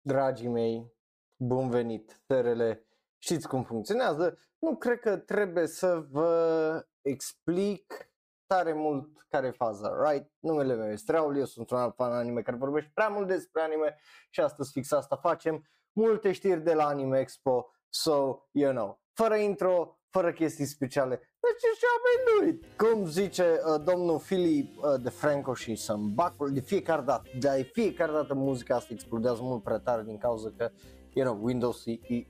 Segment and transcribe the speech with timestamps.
[0.00, 0.92] dragii mei,
[1.36, 2.86] bun venit, terele,
[3.18, 8.10] știți cum funcționează, nu cred că trebuie să vă explic
[8.46, 10.32] tare mult care e faza, right?
[10.38, 13.62] Numele meu este Raul, eu sunt un alt fan anime care vorbește prea mult despre
[13.62, 13.98] anime
[14.30, 19.34] și astăzi fix asta facem, multe știri de la Anime Expo, so, you know, fără
[19.34, 21.16] intro, fără chestii speciale.
[21.16, 22.64] Deci ce am venit?
[22.76, 27.70] Cum zice uh, domnul Filip uh, de Franco și să-mi bag de fiecare dată, de
[27.72, 30.70] fiecare dată muzica asta explodează mult prea tare din cauza că,
[31.12, 32.26] you know, Windows e, e,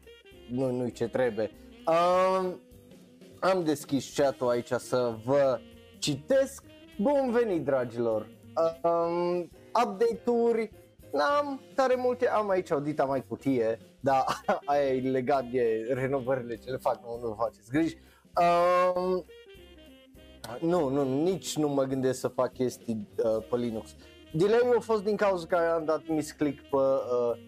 [0.50, 1.50] nu, nu ce trebuie.
[1.86, 2.60] Um,
[3.40, 5.60] am deschis chat-ul aici să vă
[5.98, 6.64] citesc.
[6.98, 8.28] Bun venit, dragilor!
[8.82, 9.50] Um,
[9.84, 10.70] update-uri,
[11.12, 14.24] n-am tare multe, am aici o dita mai cutie, dar
[14.64, 17.96] aia e legat de renovările ce le fac, nu, nu faceți griji.
[18.40, 19.24] Um,
[20.60, 23.94] nu, nu, nici nu mă gândesc să fac chestii uh, pe Linux.
[24.32, 27.38] Delay a fost din cauza că am dat misclick pe uh,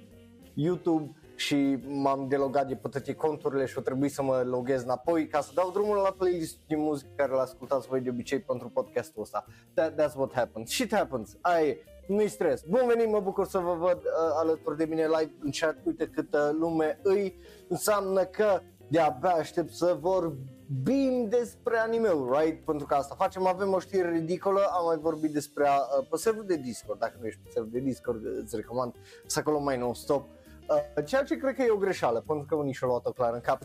[0.55, 5.27] YouTube și m-am delogat de pe toate conturile și o trebuie să mă loghez înapoi
[5.27, 9.23] ca să dau drumul la playlist de muzică care l-ascultați voi de obicei pentru podcastul
[9.23, 9.45] ăsta.
[9.75, 10.71] That, that's what happens.
[10.71, 11.37] Shit happens.
[11.41, 11.79] Ai,
[12.13, 12.63] nu-i stres.
[12.69, 15.77] Bun venit, mă bucur să vă văd uh, alături de mine live în chat.
[15.85, 17.37] Uite câtă lume îi
[17.69, 22.65] înseamnă că de-abia aștept să vorbim despre anime right?
[22.65, 26.47] Pentru că asta facem, avem o știre ridicolă, am mai vorbit despre uh, pe serverul
[26.47, 28.95] de Discord, dacă nu ești pe serverul de Discord, îți recomand
[29.27, 30.29] să acolo mai non-stop.
[30.69, 33.41] Uh, ceea ce cred că e o greșeală, pentru că unii și-au luat-o clar în
[33.41, 33.63] cap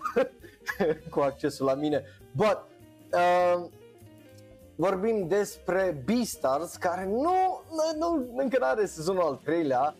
[1.12, 2.04] cu accesul la mine.
[2.32, 2.66] But,
[3.14, 3.70] uh,
[4.78, 7.62] vorbim despre Beastars, care nu,
[7.98, 9.96] nu încă nu are sezonul al treilea,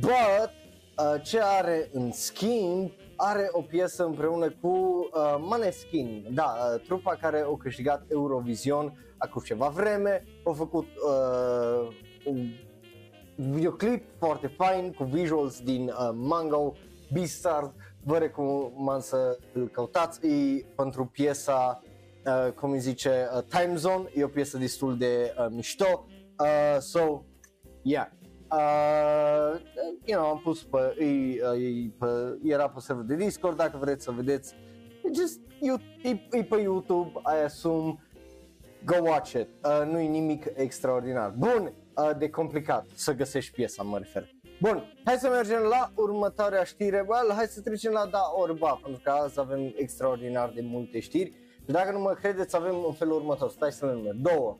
[0.00, 0.50] but
[0.98, 7.16] uh, ce are în schimb are o piesă împreună cu uh, Maneskin, da, uh, trupa
[7.20, 11.88] care a câștigat Eurovision acum ceva vreme, au făcut uh,
[12.24, 12.46] un
[13.36, 16.72] videoclip foarte fain cu visuals din uh, Mango,
[17.12, 17.70] Beastars,
[18.04, 21.82] vă recomand să îl căutați, e pentru piesa,
[22.28, 26.06] uh, cum îi zice, uh, Time Zone, e o piesă destul de uh, mișto,
[26.38, 27.24] uh, so,
[27.82, 28.06] yeah.
[28.50, 29.60] Uh,
[30.04, 32.06] you know, am pus pe, e, e, pe,
[32.42, 34.54] era pe server de Discord, dacă vreți să vedeți,
[35.14, 35.40] just,
[36.02, 37.98] e, e pe YouTube, I assume,
[38.84, 41.34] go watch it, uh, nu e nimic extraordinar.
[41.38, 44.36] Bun, uh, de complicat să găsești piesa, mă refer.
[44.60, 49.00] Bun, hai să mergem la următoarea știre, well, hai să trecem la da orba, pentru
[49.04, 51.32] că azi avem extraordinar de multe știri.
[51.68, 54.56] Și dacă nu mă credeți, avem în felul următor, stai să le număr, 2,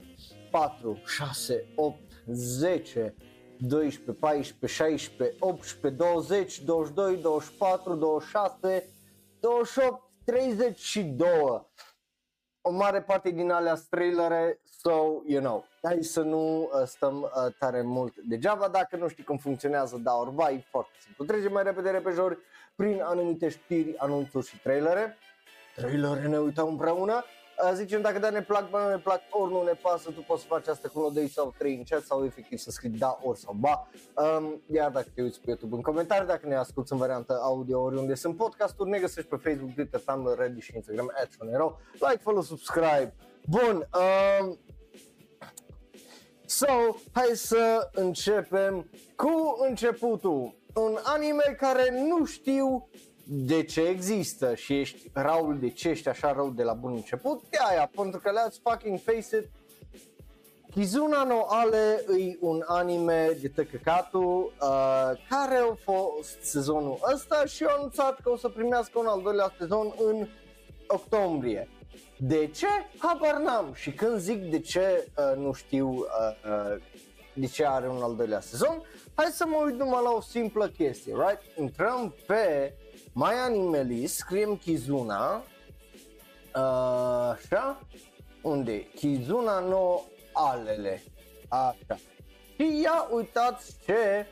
[0.50, 3.14] 4, 6, 8, 10,
[3.58, 8.84] 12, 14, 16, 18, 20, 22, 24, 26,
[9.40, 11.66] 28, 32.
[12.60, 17.54] O mare parte din alea trailere, so, you know, hai să nu uh, stăm uh,
[17.58, 21.24] tare mult degeaba, dacă nu știi cum funcționează da orba, e foarte simplu.
[21.24, 22.38] Trecem mai repede repejori
[22.74, 25.16] prin anumite știri, anunțuri și trailere.
[25.78, 27.24] Trailere ne uităm împreună
[27.74, 30.40] zicem dacă da ne plac, ba nu ne plac, ori nu ne pasă, tu poți
[30.40, 33.18] să faci asta cu 1, 2 sau 3 în chat sau efectiv să scrii da,
[33.22, 33.88] ori sau ba.
[34.14, 37.80] Um, iar dacă te uiți pe YouTube în comentarii, dacă ne asculti în variantă audio
[37.80, 41.78] oriunde sunt podcasturi, ne găsești pe Facebook, Twitter, Tumblr, Reddit și Instagram, @shonero.
[41.92, 43.14] Like, follow, subscribe.
[43.46, 43.88] Bun,
[44.40, 44.58] um,
[46.50, 50.54] So, hai să începem cu începutul.
[50.74, 52.88] Un anime care nu știu
[53.30, 57.42] de ce există și ești Raul de ce ești așa rău de la bun început,
[57.50, 59.50] e aia, pentru că let's fucking face it,
[60.70, 67.64] Kizuna no Ale e un anime de tăcăcatul uh, care a fost sezonul ăsta și
[67.64, 70.28] a anunțat că o să primească un al doilea sezon în
[70.86, 71.68] octombrie.
[72.16, 72.66] De ce?
[72.98, 76.04] Habar n-am și când zic de ce uh, nu știu uh,
[76.50, 76.82] uh,
[77.34, 78.82] de ce are un al doilea sezon,
[79.14, 81.58] hai să mă uit numai la o simplă chestie, right?
[81.58, 82.72] Intrăm pe
[83.18, 85.42] mai animalist, scriem Kizuna,
[86.54, 87.80] uh, așa,
[88.42, 88.82] unde?
[88.94, 90.00] Kizuna no
[90.32, 91.02] alele,
[91.48, 91.98] așa.
[92.54, 94.26] Și ia uitați ce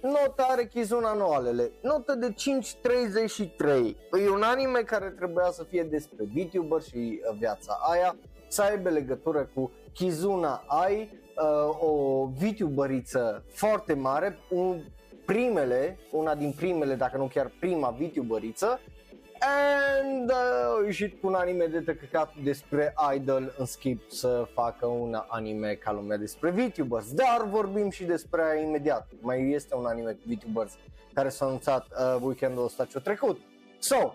[0.00, 3.96] notă are Kizuna no alele, notă de 5.33.
[4.24, 8.16] E un anime care trebuia să fie despre VTuber și uh, viața aia,
[8.48, 14.82] să aibă legătură cu Kizuna Ai, uh, o VTuberiță foarte mare, un
[15.26, 18.80] primele, una din primele, dacă nu chiar prima VTuberiță
[19.40, 25.16] and uh, ieșit cu un anime de tăcăcat despre Idol în skip să facă un
[25.28, 29.08] anime ca lumea despre VTubers, dar vorbim și despre aia imediat.
[29.20, 30.72] Mai este un anime cu VTubers
[31.12, 33.40] care s-a anunțat uh, weekendul ăsta ce trecut.
[33.78, 34.14] So,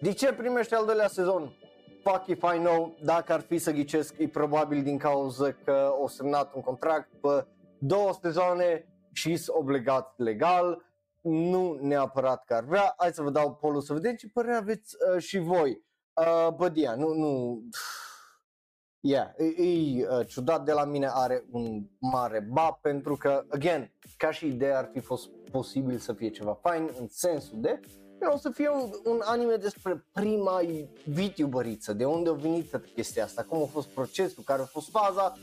[0.00, 1.56] de ce primește al doilea sezon?
[2.02, 6.08] Fuck if I know, dacă ar fi să ghicesc, e probabil din cauza că o
[6.08, 7.46] semnat un contract pe
[7.78, 8.86] două sezoane
[9.16, 10.84] și sunt obligat legal
[11.20, 14.96] nu neapărat că ar vrea, hai să vă dau polul să vedeți ce părere aveți
[15.14, 15.82] uh, și voi.
[16.14, 17.62] Uh, but yeah, nu, nu,
[19.12, 23.92] yeah, e, e uh, ciudat de la mine, are un mare ba pentru că, again,
[24.16, 27.80] ca și idee ar fi fost posibil să fie ceva fain în sensul de
[28.20, 30.60] you know, să fie un, un anime despre prima
[31.04, 34.90] VTuberiță, de unde a venit toată chestia asta, cum a fost procesul, care a fost
[34.90, 35.36] faza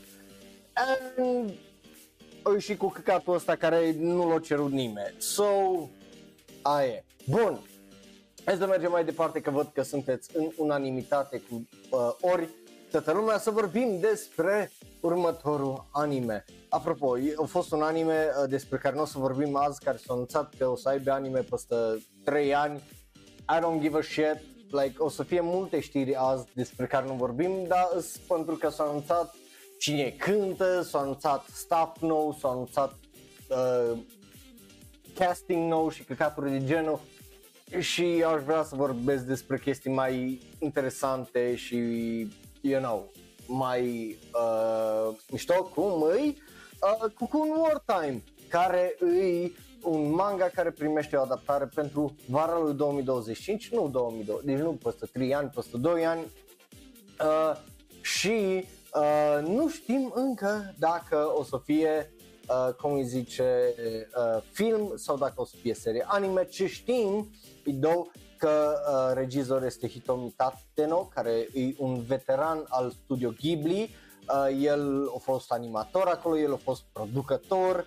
[0.74, 1.54] and
[2.58, 5.14] și cu căcatul ăsta care nu l-a cerut nimeni.
[5.18, 5.44] So,
[6.62, 7.04] aia e.
[7.28, 7.60] Bun,
[8.44, 12.48] hai să mergem mai departe că văd că sunteți în unanimitate cu uh, ori
[12.90, 14.70] toată lumea să vorbim despre
[15.00, 16.44] următorul anime.
[16.68, 20.12] Apropo, a fost un anime uh, despre care nu o să vorbim azi, care s-a
[20.12, 21.74] anunțat că o să aibă anime peste
[22.24, 22.82] 3 ani.
[23.36, 24.40] I don't give a shit,
[24.70, 27.88] like, o să fie multe știri azi despre care nu vorbim, dar
[28.28, 29.34] pentru că s-a anunțat
[29.84, 32.94] cine cântă, s-a anunțat staff nou, s-a anunțat
[33.48, 33.98] uh,
[35.14, 37.00] casting nou și căcaturi de genul
[37.78, 41.76] și aș vrea să vorbesc despre chestii mai interesante și,
[42.60, 43.12] you know,
[43.46, 46.42] mai uh, mișto, cum îi
[46.80, 53.68] uh, Cocoon Wartime, care îi un manga care primește o adaptare pentru vara lui 2025,
[53.68, 56.20] nu 2020, deci nu peste 3 ani, peste 2 ani.
[57.20, 57.56] Uh,
[58.00, 58.64] și
[58.94, 62.12] Uh, nu știm încă dacă o să fie,
[62.48, 66.44] uh, cum îi zice, uh, film sau dacă o să fie serie anime.
[66.44, 67.30] Ce știm,
[67.64, 68.06] Ido,
[68.38, 73.94] că uh, regizor este Hitomi Tateno, care e un veteran al studio Ghibli.
[74.28, 77.86] Uh, el a fost animator acolo, el a fost producător,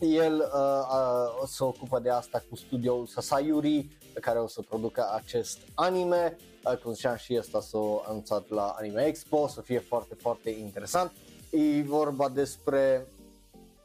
[0.00, 5.10] el uh, uh, se ocupă de asta cu studioul Sasayuri, pe care o să producă
[5.14, 6.36] acest anime
[6.82, 11.12] cum ziceam și ăsta s-a anunțat la Anime Expo, o să fie foarte, foarte interesant.
[11.50, 13.06] E vorba despre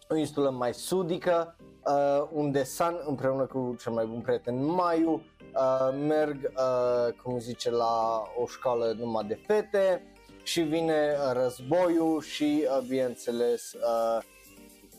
[0.10, 1.56] o insulă mai sudică,
[1.86, 7.70] uh, unde San împreună cu cel mai bun prieten Mayu uh, merg, uh, cum zice,
[7.70, 14.24] la o școală numai de fete și vine războiul și, uh, bineînțeles, uh,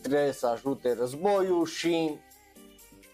[0.02, 2.18] trebuie să ajute războiul și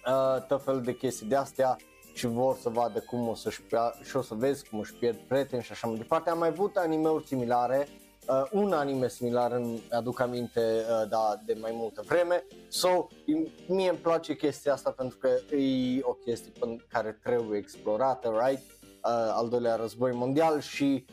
[0.07, 1.77] uh, tot fel de chestii de astea
[2.13, 3.61] și vor să vadă cum o să-și
[4.03, 6.31] și o să vezi cum își pierd prieteni și așa mai departe.
[6.31, 7.89] Am mai avut anime-uri similare,
[8.29, 12.45] uh, un anime similar îmi aduc aminte uh, da, de mai multă vreme.
[12.69, 13.07] So,
[13.67, 16.53] mie îmi place chestia asta pentru că e o chestie
[16.89, 18.63] care trebuie explorată, right?
[19.05, 21.05] Uh, al doilea război mondial și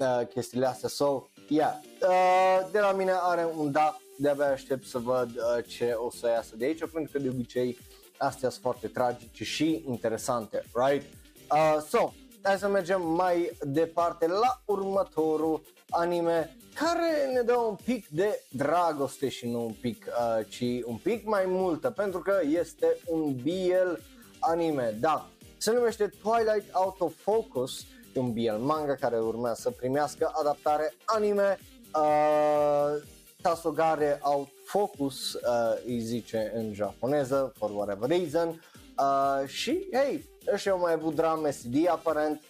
[0.00, 0.88] uh, chestiile astea.
[0.88, 5.92] So, yeah, uh, de la mine are un da, de-abia aștept să văd uh, ce
[5.92, 7.78] o să iasă de aici, pentru că de obicei
[8.18, 11.06] astea sunt foarte tragice și interesante, right?
[11.50, 12.12] Uh, so,
[12.42, 15.60] hai să mergem mai departe la următorul
[15.90, 20.96] anime care ne dă un pic de dragoste și nu un pic, uh, ci un
[20.96, 24.00] pic mai multă, pentru că este un BL
[24.38, 29.70] anime, da, se numește Twilight Out of Focus, e un BL manga care urmează să
[29.70, 31.58] primească adaptare anime,
[31.94, 33.02] uh,
[33.42, 35.40] Tasogare Out Focus uh,
[35.86, 38.62] îi zice în japoneză, for whatever reason.
[38.98, 42.42] Uh, și, hei, ăștia au mai avut drame SD aparent.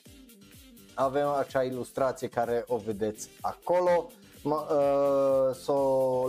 [0.94, 4.10] Avem acea ilustrație care o vedeți acolo.
[4.42, 5.74] Ma, uh, s-a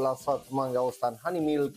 [0.01, 1.75] lansat manga ăsta în Honey Milk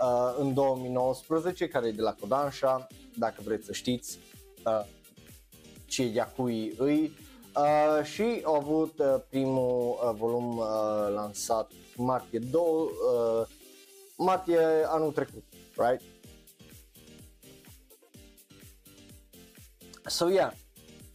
[0.00, 2.86] uh, în 2019, care e de la Kodansha,
[3.16, 4.18] dacă vreți să știți
[4.64, 4.86] uh,
[5.86, 7.12] ce Yakui îi.
[7.56, 10.66] Uh, și au avut uh, primul uh, volum uh,
[11.14, 11.70] lansat
[12.00, 13.46] martie 2, uh,
[14.16, 15.44] martie anul trecut,
[15.76, 16.02] right?
[20.06, 20.52] So yeah,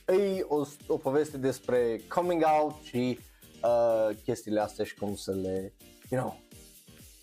[0.08, 3.20] e o, o poveste despre coming out și
[3.63, 5.74] uh, chestiile astea și cum să le,
[6.10, 6.39] you know,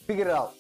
[0.07, 0.53] figure it out.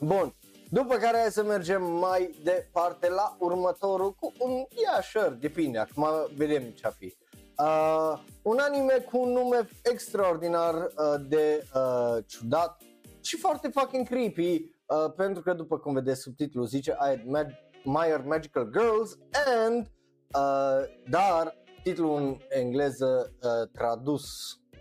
[0.00, 0.34] Bun,
[0.70, 6.06] după care hai să mergem mai departe la următorul cu un, yeah, sure, depinde, acum
[6.36, 7.14] vedem ce-a fi.
[7.58, 10.90] Uh, un anime cu un nume extraordinar uh,
[11.28, 12.82] de uh, ciudat
[13.20, 18.24] și foarte fucking creepy uh, pentru că după cum vedeți subtitlul zice I admire Mag-
[18.24, 19.18] Magical Girls
[19.64, 19.90] and
[20.34, 24.24] uh, dar titlul în engleză uh, tradus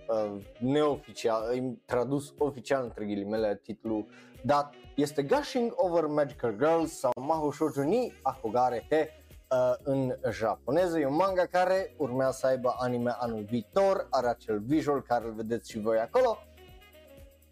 [0.07, 1.43] uh, neoficial,
[1.85, 4.05] tradus oficial între ghilimele titlul
[4.43, 9.09] dat este Gushing Over Magical Girls sau Mahou Shoujo ni Akogare te
[9.53, 10.99] uh, în japoneză.
[10.99, 15.33] E un manga care urmează să aibă anime anul viitor, are acel visual care îl
[15.33, 16.37] vedeți și voi acolo.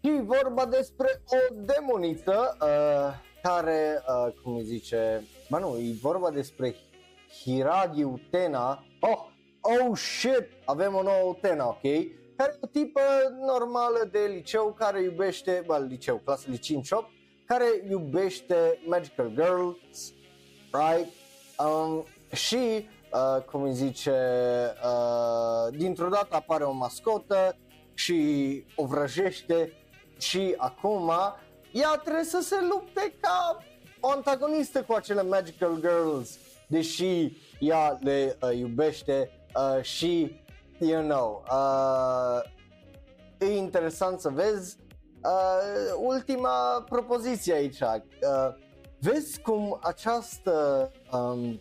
[0.04, 6.30] Și vorba despre o demoniță uh, care, uh, cum îi zice, mă nu, e vorba
[6.30, 6.74] despre
[7.42, 8.84] Hiragi Utena.
[9.00, 9.26] Oh,
[9.60, 11.82] oh shit, avem o nouă Utena, ok?
[12.36, 13.00] Care e o tipă
[13.46, 16.56] normală de liceu care iubește, bă, liceu, clasă 5-8,
[17.46, 20.12] care iubește Magical Girls
[20.72, 21.21] right?
[21.64, 24.12] Um, și, uh, cum îi zice,
[24.84, 27.56] uh, dintr-o dată apare o mascotă
[27.94, 29.72] și o vrăjește
[30.18, 31.12] și acum
[31.72, 33.58] ea trebuie să se lupte ca
[34.00, 36.38] o antagonistă cu acele Magical Girls,
[36.68, 40.40] deși ea le uh, iubește uh, și,
[40.78, 42.40] you know, uh,
[43.38, 44.76] e interesant să vezi
[45.24, 47.80] uh, ultima propoziție aici.
[47.80, 48.00] Uh,
[49.02, 51.60] vezi cum această, um,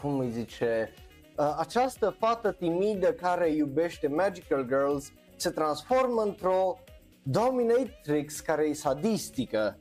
[0.00, 0.94] cum îi zice,
[1.36, 6.78] uh, această fată timidă care iubește Magical Girls se transformă într-o
[7.22, 9.78] dominatrix care e sadistică.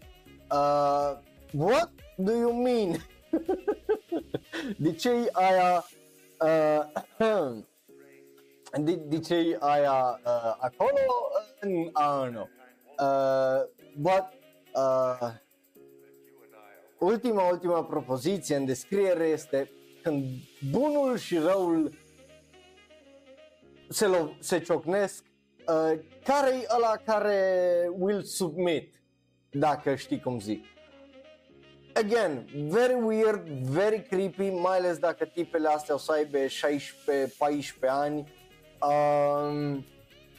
[0.51, 1.12] Uh,
[1.51, 2.95] what do you mean?
[4.77, 5.85] de ce aia
[6.39, 6.85] uh,
[8.83, 10.97] de, de ce aia uh, acolo?
[11.63, 12.50] Uh, I don't know.
[13.00, 13.65] Uh,
[13.97, 14.25] but
[14.75, 15.41] uh,
[17.03, 20.25] ultima, ultima propoziție în descriere este când
[20.72, 21.91] bunul și răul
[23.89, 25.24] se, lo- se ciocnesc,
[25.67, 27.39] uh, care e ăla care
[27.98, 28.93] will submit,
[29.51, 30.65] dacă știi cum zic.
[31.93, 36.50] Again, very weird, very creepy, mai ales dacă tipele astea o să aibă 16-14
[37.88, 38.31] ani.
[38.81, 39.75] Um,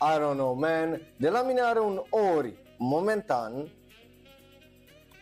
[0.01, 1.01] I don't know, man.
[1.17, 3.69] De la mine are un ori momentan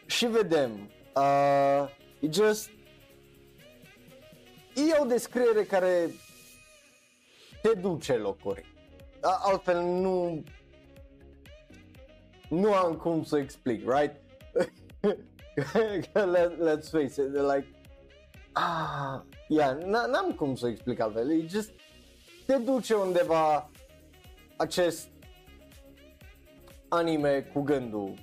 [0.06, 0.90] și vedem.
[1.14, 1.88] Uh,
[2.20, 2.70] e just
[4.74, 6.10] e o descriere care
[7.62, 8.64] te duce locuri.
[9.20, 10.44] Altfel nu
[12.48, 14.16] nu am cum să explic, right?
[16.14, 17.66] Let, let's face it, like
[18.52, 21.30] ah, yeah, n-am cum să explic altfel.
[21.30, 21.70] E just
[22.46, 23.70] te duce undeva
[24.56, 25.08] acest
[26.88, 28.14] anime cu gândul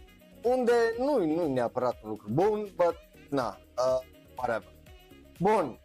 [0.43, 2.95] unde nu nu neapărat un lucru bun, but
[3.29, 3.99] na, uh,
[4.37, 4.77] whatever.
[5.39, 5.79] Bun,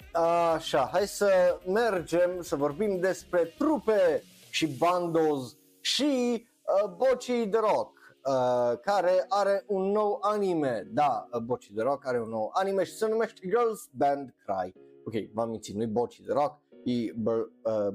[0.55, 6.43] așa, hai să mergem să vorbim despre trupe și bandos și
[6.83, 8.03] uh, bocii de rock.
[8.27, 12.85] Uh, care are un nou anime, da, uh, Boci de Rock are un nou anime
[12.85, 14.73] și se numește Girls Band Cry.
[15.07, 17.95] Ok, v-am mințit, nu-i Boci de Rock, e uh,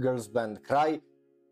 [0.00, 1.02] Girls Band Cry,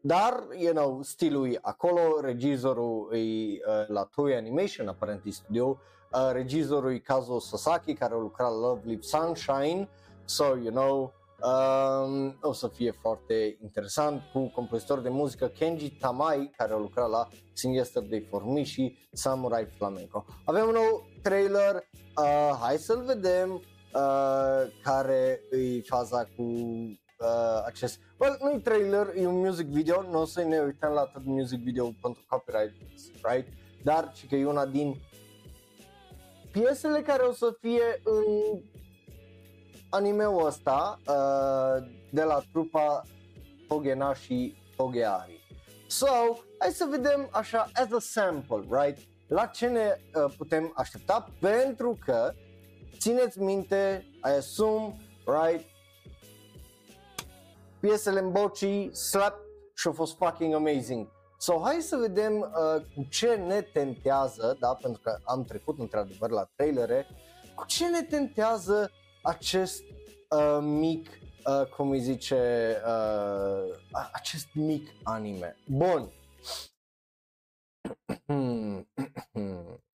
[0.07, 5.81] dar, you know, stilul e acolo, regizorul e uh, la Toy Animation, aparent e studio,
[6.13, 9.89] uh, regizorul e Kazuo Sasaki, care a lucrat la Love Live Sunshine,
[10.25, 16.51] so, you know, um, o să fie foarte interesant cu compozitor de muzică Kenji Tamai,
[16.57, 20.25] care a lucrat la Sing Yesterday for Me și Samurai Flamenco.
[20.45, 21.75] Avem un nou trailer,
[22.17, 26.45] uh, hai să-l vedem, uh, care e faza cu
[27.19, 28.01] uh, acest...
[28.19, 31.25] Well, nu e trailer, e un music video, nu o să ne uităm la tot
[31.25, 32.75] music video pentru copyright,
[33.23, 33.49] right?
[33.83, 34.97] Dar și că e una din
[36.53, 38.61] piesele care o să fie în
[39.91, 43.03] animeul ăsta uh, de la trupa
[43.69, 45.45] Togena și Togeari.
[45.89, 46.07] So,
[46.59, 48.99] hai să vedem așa as a sample, right?
[49.29, 52.33] La ce ne uh, putem aștepta pentru că
[52.99, 55.76] țineți minte, I assume, right?
[57.87, 59.37] Piesele în bocii, slap
[59.75, 61.09] și a fost fucking amazing.
[61.39, 66.31] So, hai să vedem uh, cu ce ne tentează, da, pentru că am trecut într-adevăr
[66.31, 67.07] la trailere,
[67.55, 68.91] cu ce ne tentează
[69.23, 69.83] acest
[70.31, 73.77] uh, mic, uh, cum îi zice, uh,
[74.13, 75.57] acest mic anime.
[75.67, 76.13] Bun.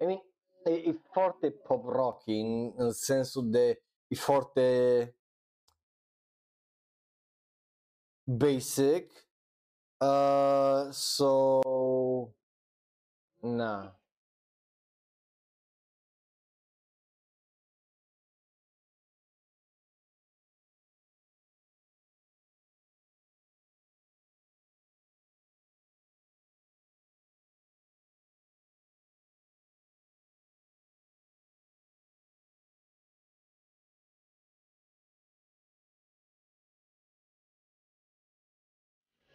[0.00, 0.22] I mean,
[0.64, 5.14] e, e foarte pop rocking în sensul de e foarte
[8.24, 9.28] basic.
[10.00, 11.60] Uh, so,
[13.40, 14.00] na.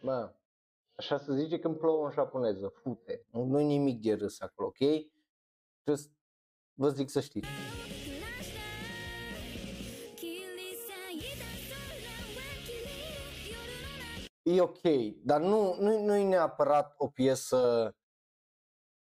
[0.02, 0.34] Mă,
[0.96, 3.26] așa se zice când plouă în japoneză, fute.
[3.30, 5.06] Nu e nimic de râs acolo, ok?
[5.86, 6.10] Just
[6.74, 7.48] vă zic să știți.
[14.42, 14.80] E ok,
[15.24, 17.94] dar nu, nu, nu e neapărat o piesă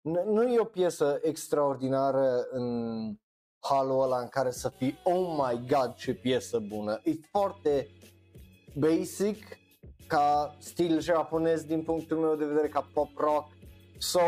[0.01, 3.15] nu e o piesă extraordinară în
[3.59, 6.99] halul ăla în care să fii oh my god ce piesă bună.
[7.03, 7.87] E foarte
[8.75, 9.57] basic
[10.07, 13.47] ca stil japonez din punctul meu de vedere ca pop rock.
[13.97, 14.19] So,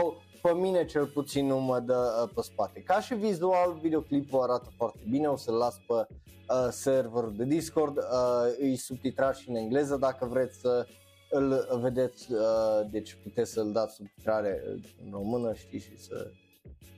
[0.42, 2.80] pe mine cel puțin nu mă dă uh, pe spate.
[2.80, 7.98] Ca și vizual, videoclipul arată foarte bine, o să-l las pe uh, serverul de Discord,
[7.98, 10.88] uh, e subtitrat și în engleză dacă vreți să
[11.30, 14.64] îl vedeți, uh, deci puteți să-l dați subtitrare
[15.04, 16.32] în română, știți, și să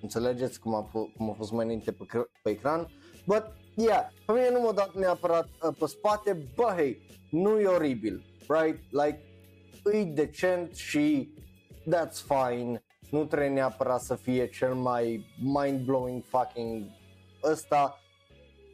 [0.01, 2.05] înțelegeți cum a, f- cum a fost mai înainte pe,
[2.43, 2.87] pe ecran.
[3.25, 3.43] But,
[3.75, 8.30] yeah, pe mine nu m-a dat neapărat uh, pe spate, bă, hey, nu e oribil,
[8.47, 8.79] right?
[8.91, 9.21] Like,
[9.91, 11.33] e decent și
[11.89, 16.85] that's fine, nu trebuie neapărat să fie cel mai mind-blowing fucking
[17.43, 17.99] ăsta,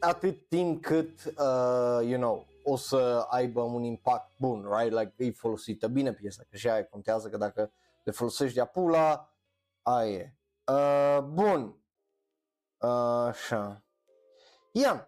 [0.00, 4.98] atât timp cât, uh, you know, o să aibă un impact bun, right?
[4.98, 7.72] Like, e folosită bine piesa, că și aia contează că dacă
[8.04, 9.34] le folosești de apula,
[9.82, 10.34] aia e.
[10.72, 11.82] Uh, bun.
[12.78, 13.82] Uh, așa.
[14.72, 15.07] Ia.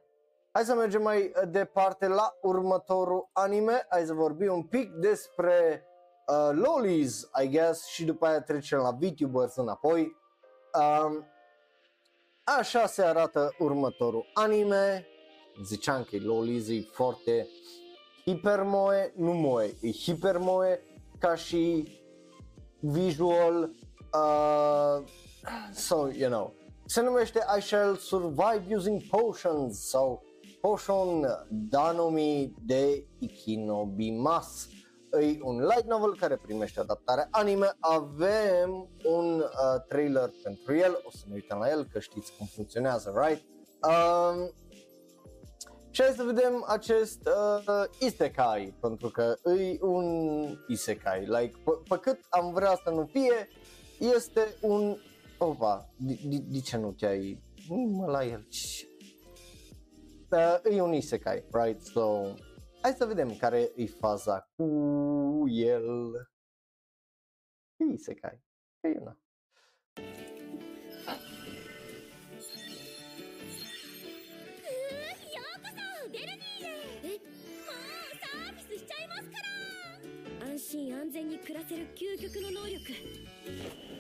[0.52, 3.86] Hai să mergem mai departe la următorul anime.
[3.88, 5.84] Hai să vorbim un pic despre
[6.26, 10.16] uh, lolis, I guess, și după aia trecem la VTubers înapoi.
[10.74, 11.26] Um,
[12.44, 15.06] așa se arată următorul anime.
[15.64, 17.46] Ziceam că lolis e foarte
[18.24, 20.82] hipermoe, nu moe, e hipermoe
[21.18, 21.98] ca și
[22.80, 23.70] visual.
[24.12, 25.04] Uh,
[25.72, 26.54] so, you know,
[26.86, 30.28] se numește I shall survive using potions sau
[30.60, 34.68] Potion Danomi de Ikinobimas.
[35.12, 41.10] E un light novel care primește adaptare anime, avem un uh, trailer pentru el, o
[41.10, 43.44] să ne uităm la el că știți cum funcționează, right?
[43.82, 44.52] Um,
[45.90, 50.06] și hai să vedem acest uh, isekai, pentru că e un
[50.68, 53.48] isekai, like, pe, pe cât am vrea să nu fie,
[53.98, 54.96] este un...
[55.38, 57.42] Opa, de, de, de ce nu te-ai...
[57.68, 58.46] Mă la el,
[60.30, 61.80] uh, e un isekai, right?
[61.80, 62.34] So,
[62.82, 66.14] hai să vedem care e faza cu el.
[67.76, 68.42] E isekai,
[68.80, 69.16] e una.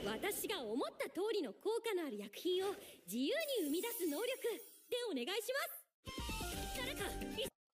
[0.04, 2.68] 私が思った通りの効果のある薬品を
[3.06, 4.26] 自由に生み出す能力
[4.88, 5.79] でお願いします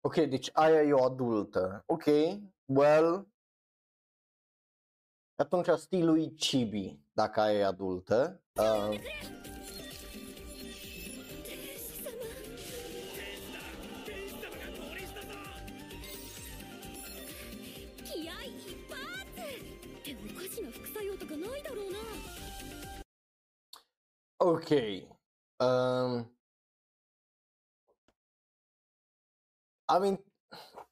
[0.00, 1.82] Ok, deci aia e o adultă.
[1.86, 2.04] Ok,
[2.64, 3.28] well.
[5.36, 8.42] Atunci stilul e chibi, dacă aia e adultă.
[8.52, 8.98] Uh.
[24.36, 24.70] Ok.
[25.56, 26.33] Um,
[29.94, 30.24] I mean,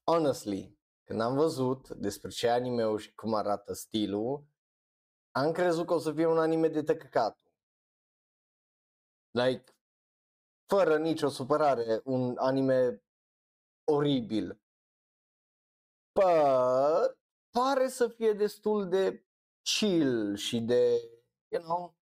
[0.05, 4.47] honestly, când am văzut despre ce anime și cum arată stilul,
[5.31, 7.53] am crezut că o să fie un anime de tăcăcatul.
[9.31, 9.77] Like,
[10.67, 13.03] fără nicio supărare, un anime
[13.85, 14.61] oribil.
[16.13, 17.19] But,
[17.51, 19.27] pare să fie destul de
[19.63, 21.11] chill și de,
[21.49, 21.97] you know,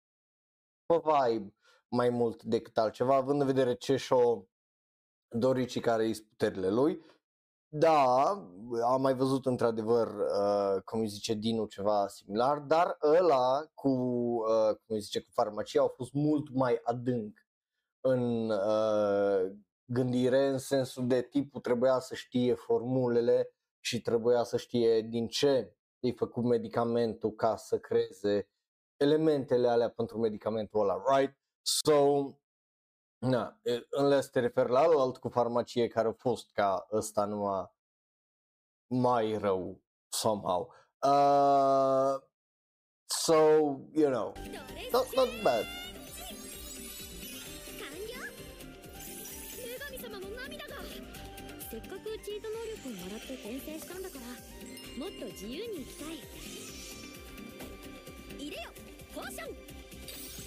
[0.86, 1.56] pe vibe
[1.88, 4.48] mai mult decât altceva, având în vedere ce și-o
[5.30, 7.06] Dorici care îi puterile lui.
[7.70, 8.28] Da,
[8.84, 14.76] am mai văzut într-adevăr, uh, cum îi zice Dinu, ceva similar, dar ăla cu, uh,
[14.86, 17.38] cum îi zice, cu farmacia au fost mult mai adânc
[18.02, 19.52] în uh,
[19.86, 25.76] gândire, în sensul de tipul trebuia să știe formulele și trebuia să știe din ce
[26.00, 28.50] e făcut medicamentul ca să creeze
[28.98, 31.38] elementele alea pentru medicamentul ăla, right?
[31.62, 32.26] So,
[33.20, 37.72] na, e, unless te referi la alt cu farmacie care a fost ca ăsta numai
[38.88, 40.74] mai rău somehow.
[41.02, 42.20] Uh,
[43.06, 44.42] so, you know, ど
[44.74, 45.66] れ not, not bad.
[51.70, 54.26] せっかくチート能力をもらって転生したんだから
[54.98, 56.18] もっと自由に生きたい
[58.40, 58.70] 入れよ
[59.14, 59.50] ポーション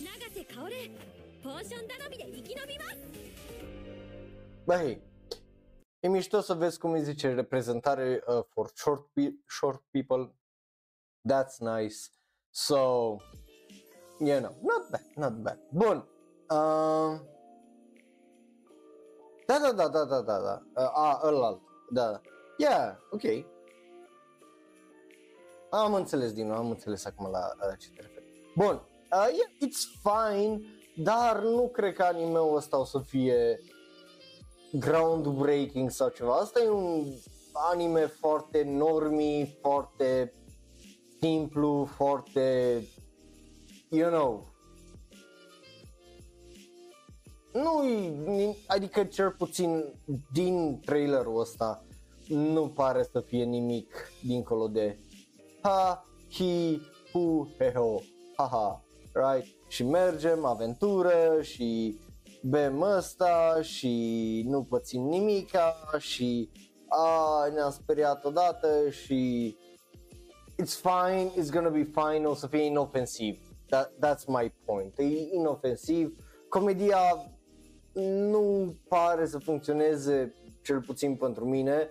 [0.02, 2.97] 永瀬薫ポーション頼みで生き延びます
[4.65, 5.01] Băi,
[5.99, 10.33] e mișto să vezi cum îi zice reprezentare uh, for short, pe- short people.
[11.29, 12.11] That's nice.
[12.51, 12.75] So,
[14.19, 15.59] you know, not bad, not bad.
[15.71, 15.97] Bun.
[16.49, 17.19] Uh,
[19.47, 20.61] da, da, da, da, da, da, da.
[20.75, 21.61] Uh, a, ălalt.
[21.91, 22.21] Da, da.
[22.57, 23.23] Yeah, ok.
[25.69, 28.51] Am înțeles din nou, am înțeles acum la uh, ce te referi.
[28.55, 28.81] Bun.
[29.11, 30.61] uh, yeah, it's fine,
[31.02, 33.60] dar nu cred că anime-ul ăsta o să fie
[34.72, 36.34] groundbreaking sau ceva.
[36.34, 37.04] Asta e un
[37.52, 40.34] anime foarte normi, foarte
[41.20, 42.78] simplu, foarte,
[43.88, 44.48] you know,
[47.52, 49.84] nu adică cel puțin
[50.32, 51.84] din trailerul ăsta
[52.28, 54.98] nu pare să fie nimic dincolo de
[55.62, 56.80] ha, hi,
[57.12, 58.00] hu, he, ho,
[58.36, 59.46] ha, ha, right?
[59.68, 61.98] Și mergem, aventură și
[62.42, 66.50] bem ăsta și nu pățim nimica și
[66.88, 69.56] a, ne-am speriat odată și
[70.62, 73.38] it's fine, it's gonna be fine, o să fie inofensiv.
[73.68, 74.98] That, that's my point.
[74.98, 76.16] E inofensiv.
[76.48, 76.98] Comedia
[77.92, 81.88] nu pare să funcționeze cel puțin pentru mine,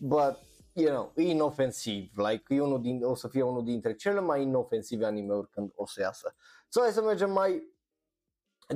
[0.00, 0.38] but
[0.72, 4.42] you know, e inofensiv, like e unul din, o să fie unul dintre cele mai
[4.42, 6.34] inofensive anime-uri când o să iasă.
[6.74, 7.74] So hai să mergem mai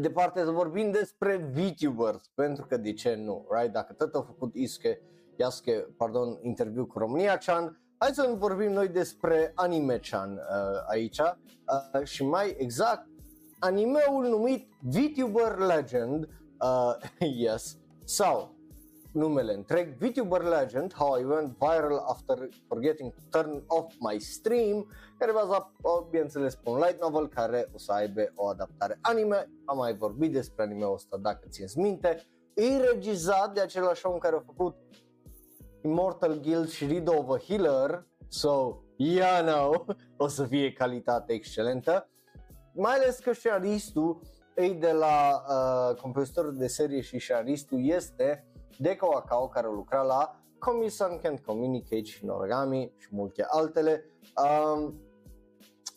[0.00, 3.72] departe să vorbim despre VTubers, pentru că de ce nu, right?
[3.72, 5.00] Dacă tot a făcut Isuke,
[5.36, 11.18] Yasuke, pardon, interviu cu România Chan, hai să vorbim noi despre Anime Chan uh, aici
[11.18, 13.06] uh, și mai exact
[13.58, 16.28] animeul numit VTuber Legend,
[16.60, 16.94] uh,
[17.44, 18.55] yes, sau
[19.16, 24.92] numele întreg, VTuber Legend, How I Went Viral After Forgetting to Turn Off My Stream,
[25.18, 25.72] care baza,
[26.10, 29.50] bineînțeles, pe un light novel care o să aibă o adaptare anime.
[29.64, 32.26] Am mai vorbit despre anime-ul ăsta, dacă ți minte.
[32.54, 34.76] E regizat de același om care a făcut
[35.82, 39.84] Immortal Guild și Rido of a Healer, so, yeah, no,
[40.24, 42.08] o să fie calitate excelentă.
[42.72, 44.20] Mai ales că scenaristul
[44.54, 48.45] e de la uh, compozitorul de serie și scenaristul este
[48.78, 54.04] Deko Akao care lucra la Komi-san Can't Communicate și Noragami și multe altele.
[54.74, 55.00] Um,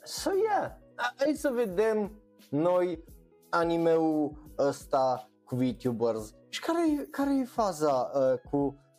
[0.03, 0.71] so yeah,
[1.15, 3.03] hai să vedem noi
[3.49, 8.57] animeul ăsta cu VTubers și care, care e faza uh, cu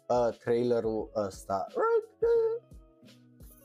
[0.08, 1.66] uh, trailerul ăsta.
[1.68, 2.32] Right?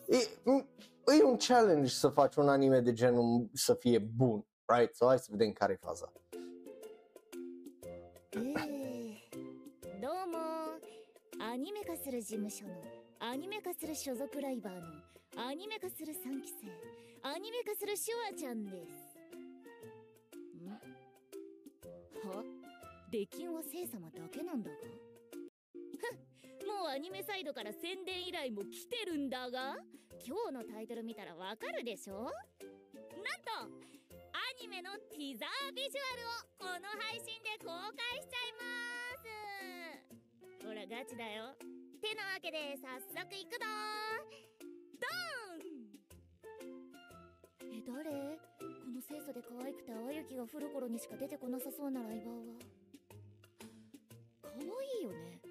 [0.05, 0.63] Uh,
[1.07, 4.95] e, e un challenge să faci un anime de genul să fie bun, right?
[4.95, 6.11] So hai să vedem care e faza.
[10.05, 10.37] どうも。
[11.43, 12.75] アニメ化する事務所の
[13.17, 14.81] アニメ化する所属ライバーの
[15.49, 16.69] アニメ化する3期生
[17.27, 18.93] アニメ化するシュワちゃんです。
[20.61, 20.69] ん？
[22.29, 22.45] は？
[23.09, 24.77] 出禁は聖様だけなんだが？
[26.69, 29.81] もうアニメサイドから宣伝依頼も来てるんだが？
[30.23, 32.25] 今日のタイトル見たらわかるでしょ？
[32.25, 33.73] なんと
[34.37, 35.97] アニメのティザービジュ
[36.61, 39.04] アルをこの配信で公開しちゃいます。
[40.63, 41.55] ほらガチだよ。
[42.01, 43.65] てなわけで早速行くぞ。
[45.01, 45.65] ドーン！
[47.73, 48.37] え誰？
[48.59, 52.33] この清楚で可愛くて淡雪が降る頃にしか出てこなさそうなライバーは。
[54.41, 54.65] 可愛
[55.01, 55.41] いよね。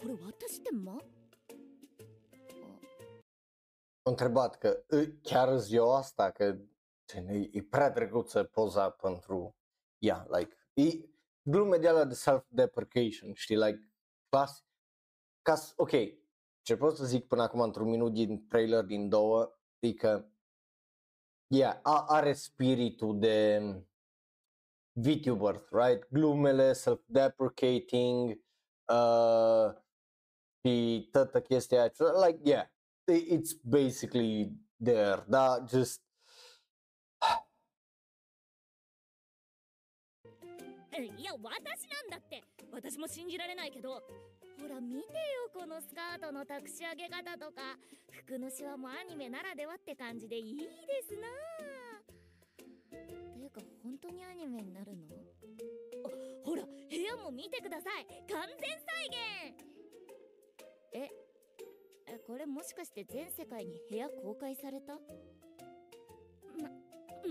[0.00, 0.98] これ私ってま
[4.06, 4.84] întrebat că
[5.22, 6.58] chiar îți eu asta, că
[7.14, 9.56] e, e prea drăguță poza pentru
[9.98, 11.08] ea, like, e
[11.44, 13.88] glume de ala de self-deprecation, știi, like,
[14.28, 14.64] clas,
[15.42, 15.90] ca, ok,
[16.62, 20.28] ce pot să zic până acum într-un minut din trailer din două, e că
[21.46, 23.60] yeah, a, are spiritul de
[24.92, 26.08] VTuber, right?
[26.10, 28.30] Glumele, self-deprecating,
[28.92, 29.74] uh,
[30.64, 32.66] și toată chestia aia, like, yeah,
[33.32, 36.03] it's basically there, da, just
[41.18, 42.42] いや私なんだって。
[42.70, 44.02] 私も信じられないけど。
[44.60, 47.78] ほら見てよこのスカートの託し上げ方とか。
[48.10, 51.28] 服のシワもアニメならではって感じでいいですな。
[52.90, 55.02] ていうか本当にアニメになるの？
[56.04, 56.10] あ
[56.44, 58.06] ほら部屋も見てください。
[58.30, 59.16] 完全再現。
[60.92, 61.10] え
[62.06, 64.94] えこれもしかして全世界に部屋公開された？
[64.94, 65.00] ま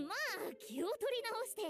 [0.03, 0.15] ま
[0.49, 1.61] あ気を取り直して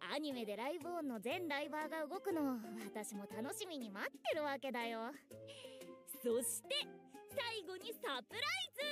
[0.00, 5.12] アニメでライブオンの全ライバーが動くの私も楽しみに待ってるわけだよ。
[6.22, 6.74] そして
[7.30, 8.82] 最後にサプライズ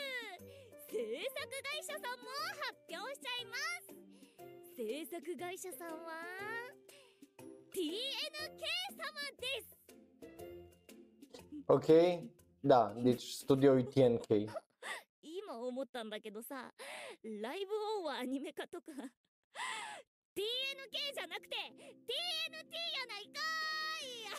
[0.91, 0.97] 制
[1.35, 3.95] 作会社さんも発表しちゃいます。
[4.77, 6.13] 制作会社さんは
[7.73, 8.63] TNK
[8.97, 9.09] 様
[9.41, 9.75] です。
[11.67, 12.29] Ok,
[12.63, 14.47] da, deci studio TNK
[15.23, 16.73] 今思ったんだけどさ
[17.23, 18.93] ライブオンはアニメ化とか
[20.36, 21.56] TNK じゃなくて
[22.08, 24.30] TNT やないかーい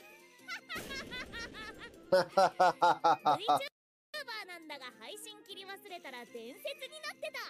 [3.45, 7.41] VTuber なんだが配信切り忘れたら伝説になってた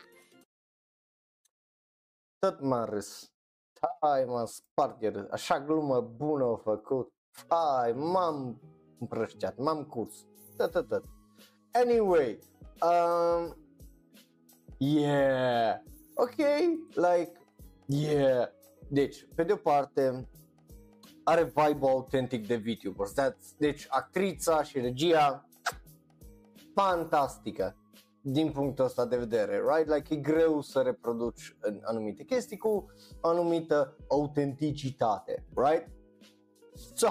[2.41, 3.31] tot m-am râs.
[4.01, 5.27] Hai, m-am spart de râs.
[5.31, 7.13] Așa glumă bună a făcut.
[7.49, 8.61] Hai, m-am
[8.99, 10.27] împrăștiat, m-am curs.
[10.57, 11.05] Tot, tot, tot.
[11.73, 12.39] Anyway,
[12.83, 13.57] um,
[14.79, 15.81] yeah,
[16.15, 16.37] ok,
[16.95, 17.33] like,
[17.86, 18.48] yeah.
[18.88, 20.28] Deci, pe de o parte,
[21.24, 23.14] are vibe autentic de VTubers.
[23.22, 25.48] That's, deci, actrița și regia,
[26.74, 27.76] fantastică
[28.22, 29.94] din punctul ăsta de vedere, right?
[29.94, 32.86] Like e greu să reproduci în anumite chestii cu
[33.22, 35.88] anumită autenticitate, right?
[36.94, 37.08] So,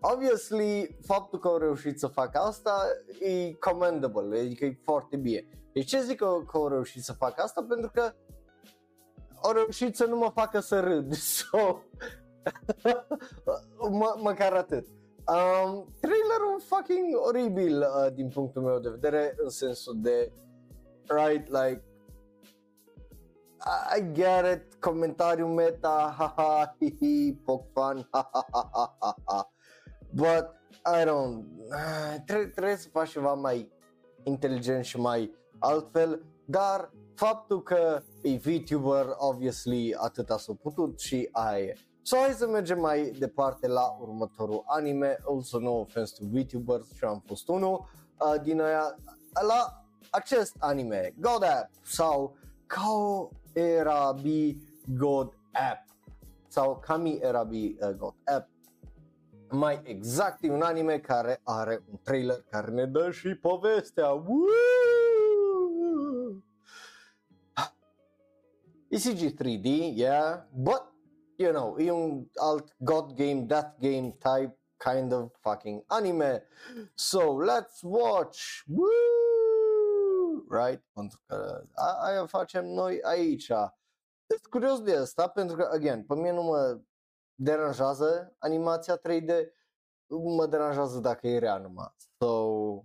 [0.00, 2.82] obviously, faptul că au reușit să facă asta
[3.20, 5.48] e commendable, adică e foarte bine.
[5.72, 7.64] De ce zic că, că au reușit să facă asta?
[7.68, 8.12] Pentru că
[9.44, 11.78] au reușit să nu mă facă să râd, so,
[13.90, 14.86] mă, măcar atât.
[15.26, 20.32] Um, trailerul fucking oribil uh, din punctul meu de vedere în sensul de
[21.08, 21.82] right like
[23.64, 29.14] I, I get it comentariu meta haha hihi poc fan ha ha ha ha ha
[29.24, 29.50] ha
[30.10, 30.46] but
[30.84, 33.72] I don't uh, tre- trebuie să faci ceva mai
[34.22, 41.58] inteligent și mai altfel dar faptul că e VTuber obviously atâta s-a putut și aia
[41.58, 46.92] e So hai să mergem mai departe la următorul anime, also no offense to VTubers
[46.96, 48.96] și am fost unul uh, din aia,
[49.48, 54.56] la acest anime, God App sau Kao Erabi
[54.98, 55.86] God App
[56.48, 58.48] sau Kami Erabi uh, God App.
[59.50, 64.08] Mai exact e un anime care are un trailer care ne dă și povestea.
[64.08, 65.03] Woo!
[68.93, 70.81] E CG 3D, yeah, but
[71.37, 76.43] you know, e un alt God game, Death game type kind of fucking anime.
[76.95, 78.63] So let's watch.
[78.67, 80.45] Woo!
[80.49, 80.83] Right?
[80.93, 83.45] Pentru că a- aia facem noi aici.
[83.45, 86.79] Sunt curios de asta pentru că, again, pe mine nu mă
[87.35, 89.31] deranjează animația 3D,
[90.07, 91.95] mă deranjează dacă e rea numai.
[92.19, 92.83] So,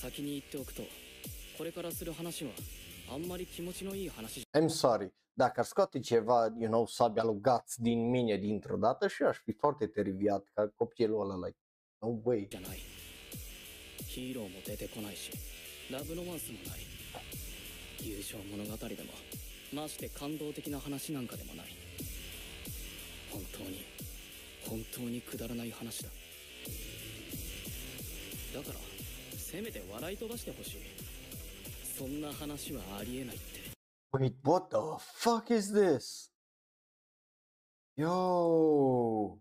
[0.00, 0.82] 先に言っておくと
[1.56, 2.50] これからする話は
[3.11, 5.09] あんまり気持ちのいい話じ I'm sorry.
[5.33, 9.37] Dacă ar scoate ceva, you know, sabia lui Guts din mine dintr-o dată și aș
[9.37, 11.57] fi foarte teriviat ca copilul ăla, like,
[11.99, 12.47] no way.
[14.09, 15.31] ヒーローも出てこないし
[15.91, 16.79] ラブロマンスもない
[18.01, 21.67] 友情物語でもまして感動的な話なんかでもない
[23.31, 23.85] 本当に
[24.67, 26.09] 本当にくだらない話だ
[28.55, 28.79] だから
[29.37, 31.08] せめて笑い飛ばしてほしい
[31.98, 33.44] そんな話はありえないって
[34.12, 36.30] Wait, what the fuck is this?
[37.96, 39.38] Yo!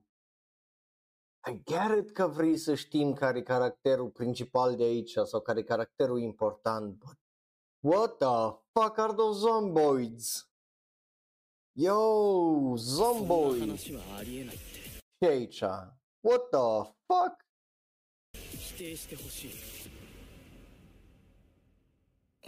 [1.45, 5.59] I get it că vrei să știm care e caracterul principal de aici sau care
[5.59, 7.17] e caracterul important, but
[7.79, 10.47] what the fuck are those zomboids?
[11.75, 13.59] Yo, そんな zomboid!
[13.59, 14.65] 話はありえないって
[15.21, 15.65] Și aici?
[16.21, 17.43] What the fuck?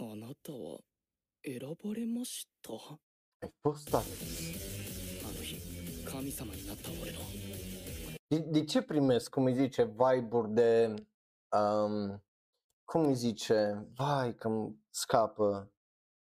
[0.00, 0.78] 定してほしいあなたは
[1.44, 2.98] 選ばれましたあ
[3.42, 4.76] Ai fost ales.
[5.36, 5.56] の日
[6.04, 7.18] 神様になった俺の
[8.28, 10.94] De, de ce primesc, cum îi zice, vibe-uri de,
[11.56, 12.24] um,
[12.84, 15.72] cum îi zice, vai că îmi scapă,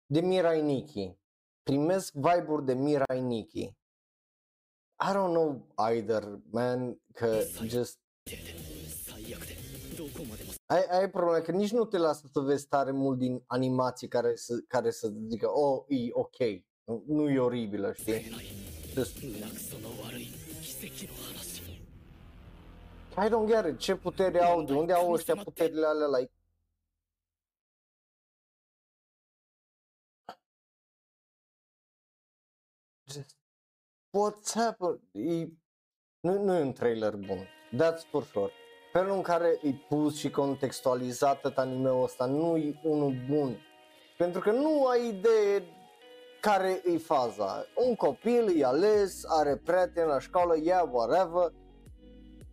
[0.07, 1.17] de Mirai Nikki.
[1.63, 3.61] Primesc vibe-uri de Mirai Nikki.
[5.05, 8.56] I don't know either, man, că just, 最悪でどこまでも
[10.68, 14.36] Ai, ai problema că nici nu te lasă să vezi tare mult din animații care
[14.36, 16.36] să, care să zică, oh, e ok,
[17.06, 18.14] nu e oribilă, știi?
[23.18, 23.78] I don't get it.
[23.80, 24.64] Ce putere au?
[24.64, 26.08] De unde au ăștia puterile alea?
[26.08, 26.32] Like...
[33.10, 33.36] Just...
[34.10, 35.00] What's happened?
[35.12, 35.48] E...
[36.20, 37.48] Nu, nu e un trailer bun.
[37.72, 38.52] That's for sure.
[38.98, 43.58] Felul în care e pus și contextualizat tot anime-ul ăsta nu e unul bun.
[44.18, 45.64] Pentru că nu ai idee
[46.42, 47.66] care e faza.
[47.88, 51.52] Un copil e ales, are prieteni la școală, yeah, whatever,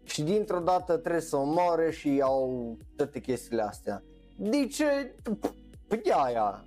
[0.03, 4.03] și dintr-o dată trebuie să omoare și au toate chestiile astea.
[4.37, 5.15] De ce?
[5.89, 6.65] Păi de aia.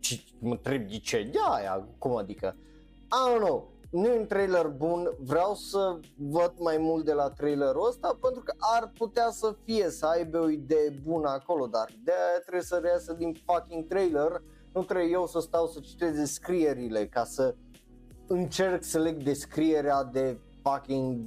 [0.00, 1.28] Ce, mă întreb de ce?
[1.32, 1.88] De aia.
[1.98, 2.56] Cum adică?
[2.96, 3.73] I don't know.
[3.94, 8.42] Nu e un trailer bun, vreau să văd mai mult de la trailerul ăsta pentru
[8.42, 12.78] că ar putea să fie, să aibă o idee bună acolo, dar ideea trebuie să
[12.82, 17.54] reiasă din fucking trailer, nu trebuie eu să stau să citesc descrierile ca să
[18.26, 21.20] încerc să leg descrierea de fucking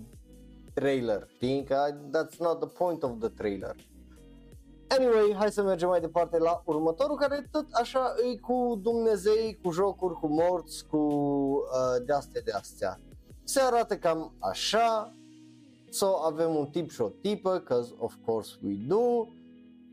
[0.73, 1.63] trailer, știi?
[1.63, 3.75] Că that's not the point of the trailer.
[4.87, 9.71] Anyway, hai să mergem mai departe la următorul, care tot așa e cu Dumnezei, cu
[9.71, 12.99] jocuri, cu morți, cu uh, de-astea, de-astea.
[13.43, 15.15] Se arată cam așa,
[15.89, 19.27] so avem un tip și o tipă, cause of course we do,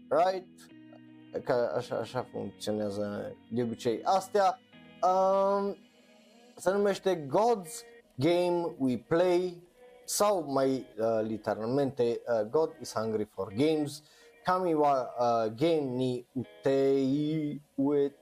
[0.08, 0.48] right?
[1.44, 4.58] Că așa, așa funcționează de obicei astea.
[5.02, 5.76] Um,
[6.56, 9.62] se numește God's Game We Play
[10.04, 14.02] sau mai uh, literalmente uh, God is hungry for games.
[14.44, 18.14] Kami wa uh, game ni utei ue,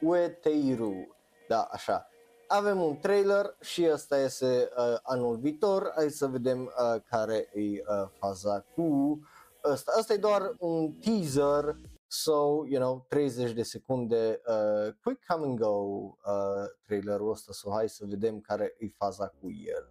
[0.00, 1.16] ueteiru.
[1.48, 2.08] Da, așa.
[2.46, 5.92] Avem un trailer și ăsta este uh, anul viitor.
[5.94, 9.18] Hai să vedem uh, care e uh, faza cu
[9.64, 9.92] ăsta.
[9.96, 11.76] Asta e doar un teaser
[12.10, 17.70] So, you know, 30 de secunde, uh, quick come and go uh, trailerul ăsta, so
[17.70, 19.88] hai să vedem care e faza cu el.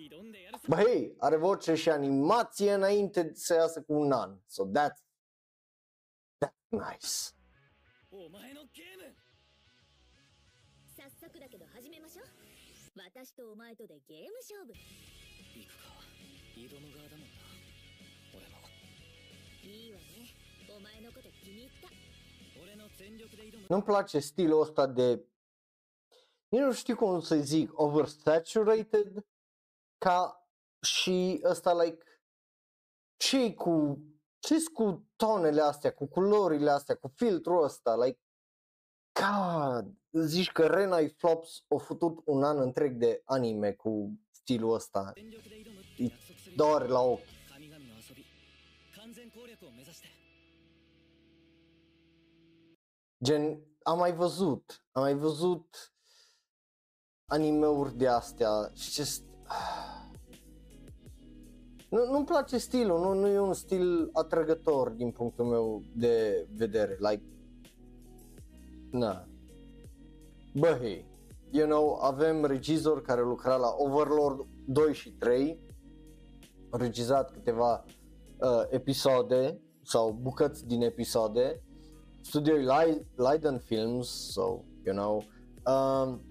[0.00, 5.00] 相当だ挑んでやるさ Bă, hei, are voce și animație înainte să iasă cu un an, so that's,
[6.38, 7.34] that's nice.
[8.10, 9.14] お前のゲーム
[10.96, 12.26] 早速だけど始めましょう
[12.96, 16.00] 私とお前とでゲーム勝負行くか
[16.56, 17.44] 挑む側だもんな
[18.32, 18.56] 俺も
[19.62, 20.32] いいわね
[20.74, 21.88] お前のこと気に入った
[22.62, 25.20] 俺の全力で挑む Nu-mi place stilul ăsta de,
[26.48, 29.26] nici nu știu cum să zic, oversaturated,
[30.05, 30.47] ca
[30.81, 32.03] și ăsta, like,
[33.17, 34.03] ce cu,
[34.39, 38.19] ce cu tonele astea, cu culorile astea, cu filtrul ăsta, like,
[39.13, 39.93] God,
[40.25, 45.11] zici că Renai Flops a făcut un an întreg de anime cu stilul ăsta,
[45.97, 46.11] e
[46.55, 47.39] doar la ochi.
[53.23, 55.93] Gen, am mai văzut, am mai văzut
[57.25, 59.30] animeuri de astea și just
[61.89, 66.97] nu, nu-mi place stilul, nu, nu e un stil atrăgător din punctul meu de vedere,
[66.99, 67.23] like,
[68.91, 69.27] na.
[70.53, 71.05] Bă, hei,
[71.49, 75.59] you know, avem regizor care lucra la Overlord 2 și 3,
[76.69, 77.85] a regizat câteva
[78.39, 81.61] uh, episoade sau bucăți din episoade,
[82.21, 82.55] studio
[83.15, 85.23] Leiden Films, so, you know,
[85.65, 86.21] um,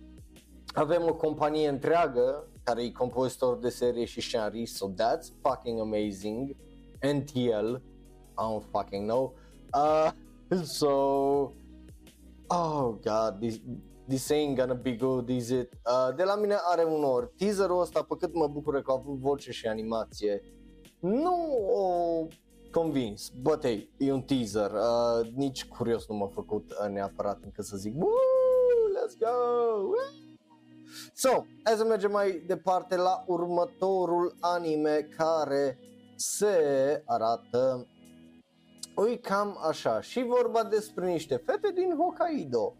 [0.74, 6.56] avem o companie întreagă care e compozitor de serie și scenarist, so that's fucking amazing.
[7.14, 9.34] NTL, I don't fucking know.
[9.74, 10.10] Uh,
[10.62, 10.88] so,
[12.46, 13.60] oh god, this,
[14.08, 15.72] this ain't gonna be good, is it?
[15.86, 17.32] Uh, de la mine are un or.
[17.36, 20.42] Teaserul ăsta, pe cât mă bucură că a avut voce și animație,
[21.00, 22.26] nu o
[22.70, 27.64] convins, but hey, e un teaser, uh, nici curios nu m-a făcut uh, neapărat încât
[27.64, 28.10] să zic, Woo,
[28.96, 29.28] let's go!
[29.80, 30.29] Woo!
[31.14, 35.78] So, hai să mergem mai departe la următorul anime care
[36.16, 37.86] se arată
[38.96, 42.74] Ui, cam așa, și vorba despre niște fete din Hokkaido,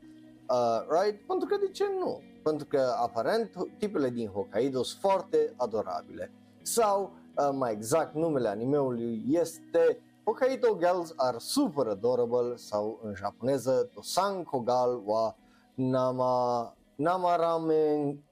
[0.49, 1.27] uh, right?
[1.27, 2.21] Pentru că de ce nu?
[2.43, 6.33] Pentru că aparent tipele din Hokkaido sunt foarte adorabile.
[6.63, 13.91] Sau, uh, mai exact, numele animeului este Hokkaido Girls are super adorable sau în japoneză
[13.95, 15.37] Dosan Kogal wa
[15.75, 18.25] Nama Namaramen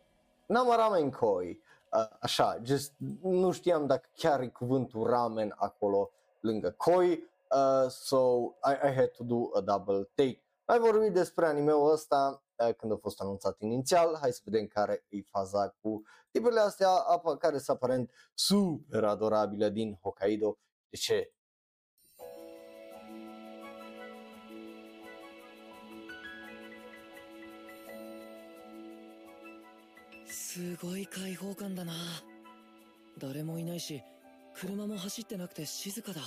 [0.46, 1.60] Namaramen Koi.
[1.92, 7.10] Uh, așa, just nu știam dacă chiar e cuvântul ramen acolo lângă koi,
[7.50, 8.16] uh, so
[8.64, 10.42] I, I had to do a double take.
[10.66, 15.04] Mai vorbit despre anime-ul ăsta uh, când a fost anunțat inițial, hai să vedem care
[15.08, 20.58] e faza cu tipurile astea apa, care sunt aparent super adorabile din Hokkaido.
[20.90, 21.32] De ce?
[30.28, 31.92] すごい開放感だな。
[33.18, 34.02] 誰もいないし
[34.54, 36.20] 車も走ってなくて静かだ。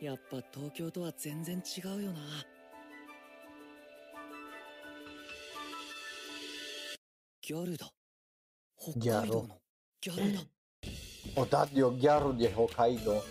[0.00, 2.20] やっぱ東京とは全然違うよな。
[7.40, 7.90] ギャルだ。
[8.78, 9.58] 北海道の。
[10.00, 10.40] ギャルだ。
[11.34, 13.22] ghearul de Hokkaido.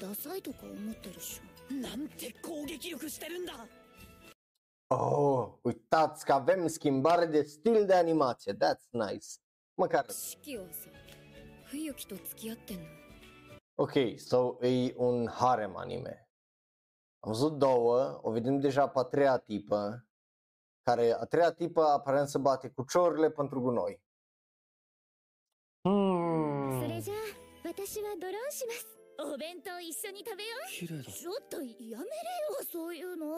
[0.00, 1.74] ダサいとか思ってるっしょ。
[1.74, 3.66] なんて攻撃力してるんだ
[4.87, 8.53] Oh, uitați că avem schimbare de stil de animație.
[8.53, 9.27] That's nice.
[9.75, 10.05] Măcar.
[10.09, 10.89] 四季はさ
[11.65, 12.83] 冬木と付き合ってんの
[13.75, 16.29] Ok, so e un harem anime.
[17.19, 20.07] Am văzut două, o vedem deja pe a treia tipă,
[20.83, 24.01] care a treia tipă aparent se bate cu ciorile pentru gunoi.
[25.85, 26.87] そ Hmm.
[26.87, 27.17] れじゃあ
[27.67, 28.87] 私はドローンします
[29.33, 32.03] お弁当一緒に食べよ綺麗だうちょっとやめれよ
[32.71, 33.36] そういうの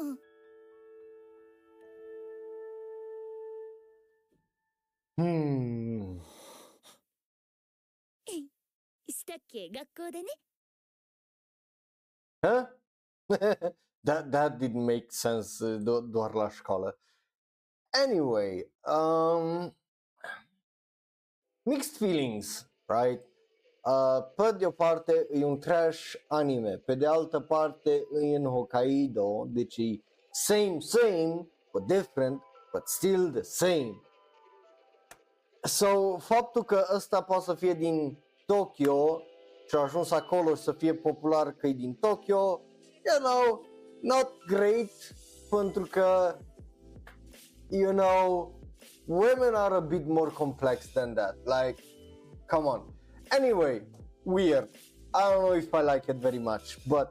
[9.50, 9.50] Hmm.
[9.50, 10.30] 素敵 け学校でね
[12.44, 12.68] Huh?
[14.04, 17.00] that, that didn't make sense uh, do- doar la școală.
[17.92, 19.76] Anyway, um,
[21.64, 23.22] mixed feelings, right?
[23.84, 28.46] Uh, pe de o parte e un trash anime, pe de altă parte e în
[28.46, 34.02] Hokkaido, deci e same, same, but different, but still the same.
[35.64, 39.22] So, faptul că ăsta poate să fie din Tokyo
[39.71, 42.61] și a ajuns acolo și să fie popular că e din Tokyo,
[43.05, 43.65] you know,
[44.01, 44.91] not great,
[45.51, 46.37] pentru că,
[47.69, 48.55] you know,
[49.07, 51.37] women are a bit more complex than that.
[51.45, 51.83] Like,
[52.47, 52.95] come on.
[53.39, 53.87] Anyway,
[54.23, 54.69] weird.
[55.15, 57.09] I don't know if I like it very much, but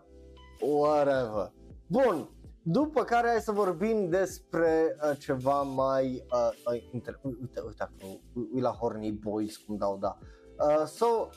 [0.59, 1.51] whatever.
[1.87, 2.29] Bun,
[2.61, 8.19] după care hai să vorbim despre uh, ceva mai uh, uh, inter- uite, uite acolo,
[8.33, 10.17] uite la Horny Boys cum dau da.
[10.67, 11.29] Uh, so,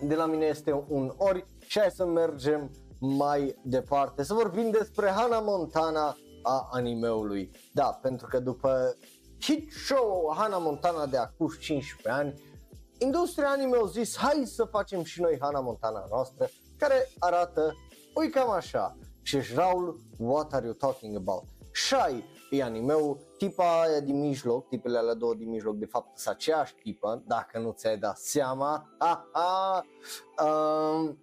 [0.00, 2.70] de la mine este un ori și hai să mergem
[3.00, 7.50] mai departe să vorbim despre Hannah Montana a animeului.
[7.72, 8.96] Da, pentru că după
[9.40, 12.34] hit show Hannah Montana de acum 15 ani,
[12.98, 17.74] industria anime a zis hai să facem și noi Hannah Montana noastră care arată
[18.14, 18.96] ui cam așa.
[19.22, 21.44] Și Raul, what are you talking about?
[21.72, 26.34] Shai e animeul, tipa aia din mijloc, tipele alea două din mijloc, de fapt sunt
[26.34, 28.94] aceeași tipă, dacă nu ți-ai dat seama.
[28.98, 29.84] Ha, ha.
[30.44, 31.18] Um,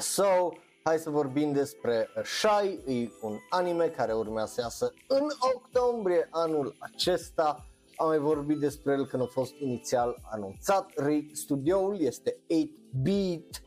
[0.00, 0.48] so,
[0.82, 6.76] hai să vorbim despre Shai, e un anime care urmează să iasă în octombrie anul
[6.78, 7.64] acesta.
[7.96, 10.92] Am mai vorbit despre el când a fost inițial anunțat.
[10.94, 13.62] Re- studioul este 8-bit,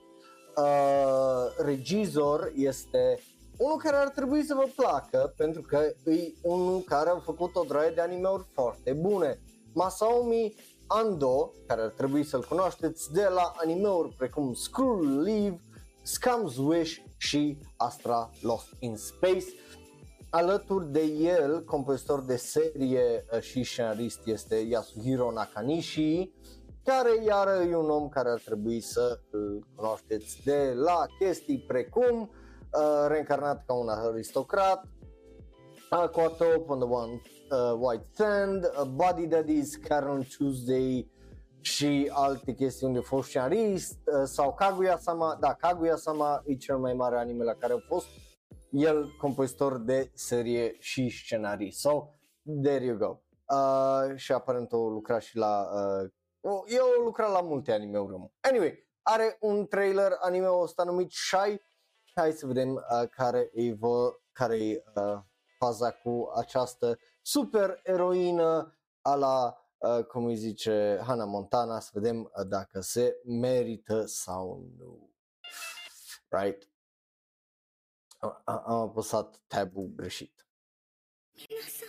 [0.55, 3.19] uh, regizor este
[3.57, 7.63] unul care ar trebui să vă placă pentru că e unul care a făcut o
[7.67, 9.39] draie de animeuri foarte bune.
[9.73, 10.55] Masaomi
[10.87, 15.59] Ando, care ar trebui să-l cunoașteți de la animeuri precum Screw Leave,
[16.01, 19.45] Scum's Wish și Astra Lost in Space.
[20.29, 26.31] Alături de el, compozitor de serie uh, și scenarist este Yasuhiro Nakanishi,
[26.83, 32.19] care iară e un om care ar trebui să îl cunoașteți de la chestii precum
[32.19, 32.42] uh,
[33.07, 34.83] reîncarnat ca un aristocrat,
[35.89, 37.11] Aqua Top on the One
[37.51, 41.11] uh, White Sand, uh, Body Daddies, Karen Tuesday
[41.61, 46.93] și alte chestii unde a fost scenarist uh, sau Kaguya-sama, da, Kaguya-sama e cel mai
[46.93, 48.07] mare anime la care a fost
[48.71, 51.79] el compozitor de serie și scenarist.
[51.79, 52.07] So,
[52.63, 53.17] there you go.
[53.55, 56.09] Uh, și aparent o lucra și la uh,
[56.41, 58.17] o- eu lucrat la multe anime-uri.
[58.17, 58.29] mă.
[58.41, 61.61] Anyway, are un trailer anime ăsta numit Shy.
[62.15, 65.19] Hai să vedem uh, care e vă, care e uh,
[65.57, 72.19] faza cu această super eroină a la uh, cum îi zice Hannah Montana, să vedem
[72.21, 75.09] uh, dacă se merită sau nu.
[76.29, 76.69] Right?
[78.17, 80.37] A- a- Am apăsat tabul greșit.
[81.35, 81.85] 皆さ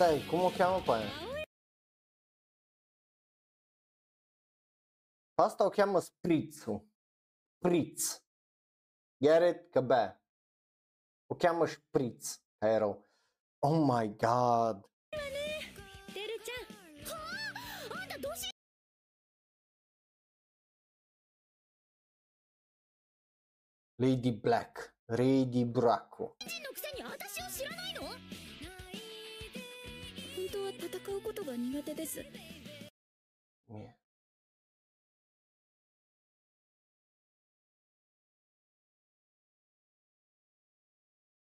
[0.00, 1.10] Stai, cum o cheamă pe aia?
[5.34, 6.92] Asta o cheamă Sprițu.
[7.58, 8.22] Priț.
[9.22, 10.22] Iar că bea.
[11.26, 13.08] O cheamă Spritz, ca.
[13.58, 14.90] Oh my god.
[23.94, 26.36] Lady Black, Lady Braco.
[30.69, 32.19] は戦うことが苦手です
[33.69, 33.95] Mie.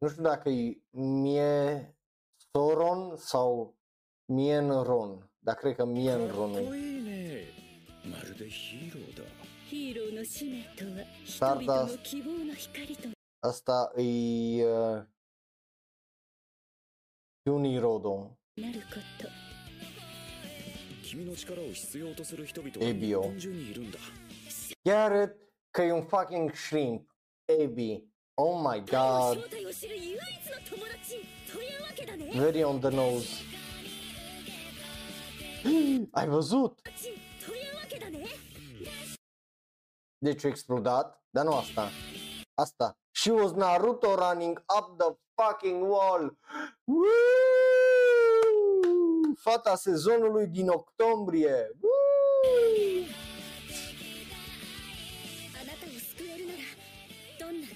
[0.02, 0.82] Nu știu dacă e
[1.24, 1.96] Mie
[2.52, 3.78] Soron sau
[4.34, 6.78] Mienron, dar cred că かっ Mienron こ e.
[6.78, 7.44] いいね
[8.12, 9.24] まるでヒーローだ
[9.70, 13.10] ヒーローの使命とは人スターダ々スの希望の光と
[13.42, 15.06] Asta e uh,
[17.46, 18.36] Unirodon.
[18.58, 19.30] なること
[21.04, 24.00] 君の力を必要とする人々エビよは日本中にいるんだ
[24.86, 25.36] Garrett,
[25.72, 27.02] că e un fucking shrimp.
[27.46, 28.04] Ebi.
[28.36, 29.36] Oh my 彼の god.
[29.36, 33.44] 正体を知る唯一の友達というわけだね Very on the nose.
[36.14, 36.76] Ai văzut?
[37.46, 38.28] というわけだね
[40.22, 41.90] Deci a explodat, dar nu asta.
[42.56, 42.98] Asta.
[43.14, 46.30] She was Naruto running up the fucking wall.
[46.88, 47.63] Woo!
[49.45, 51.53] fata sezonului din octombrie.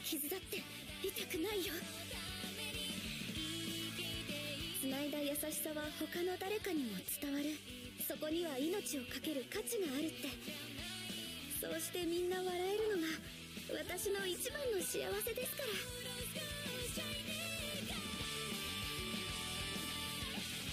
[0.08, 0.64] 傷だって
[1.04, 1.74] 痛くないよ
[5.04, 7.52] いだ優しさは他の誰かにも伝わる
[8.08, 10.32] そこには命をかける価値があるって
[11.60, 13.12] そうしてみんな笑えるのが
[13.84, 17.27] 私の一番の幸せですから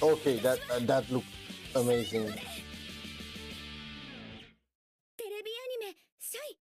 [0.05, 1.27] Okay, that uh, that looked
[1.75, 2.27] amazing.
[5.16, 6.59] テレビアニメ「シャイ」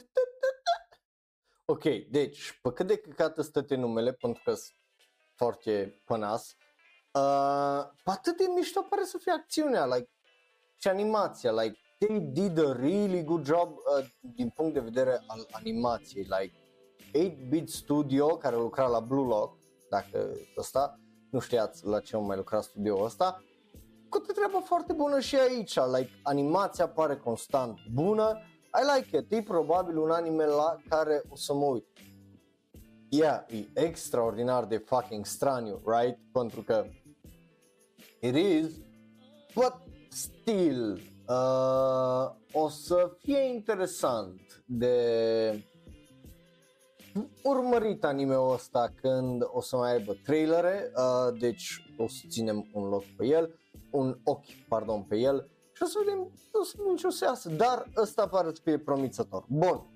[1.65, 4.77] Ok, deci, pe cât de căcat stă numele, pentru că sunt
[5.35, 6.55] foarte pănas,
[7.11, 10.09] uh, pe atât de mișto pare să fie acțiunea, like,
[10.77, 15.47] și animația, like, they did a really good job uh, din punct de vedere al
[15.51, 16.55] animației, like,
[17.14, 19.58] 8-bit studio care lucra la Blue Lock,
[19.90, 21.00] dacă ăsta,
[21.30, 23.42] nu știați la ce mai lucra studioul ăsta,
[24.08, 29.32] cu o treabă foarte bună și aici, like, animația pare constant bună, I like it,
[29.32, 31.86] e probabil un anime la care o să mă uit.
[33.08, 36.18] Yeah, e extraordinar de fucking straniu, right?
[36.32, 36.84] Pentru că
[38.20, 38.66] it is,
[39.54, 39.74] but
[40.08, 45.64] still, uh, o să fie interesant de
[47.42, 52.88] urmărit anime-ul ăsta când o să mai aibă trailere, uh, deci o să ținem un
[52.88, 53.58] loc pe el,
[53.90, 57.24] un ochi, pardon, pe el și o să vedem, o să vedem ce o să
[57.24, 59.44] iasă, dar ăsta pare să fie promițător.
[59.48, 59.86] Bun,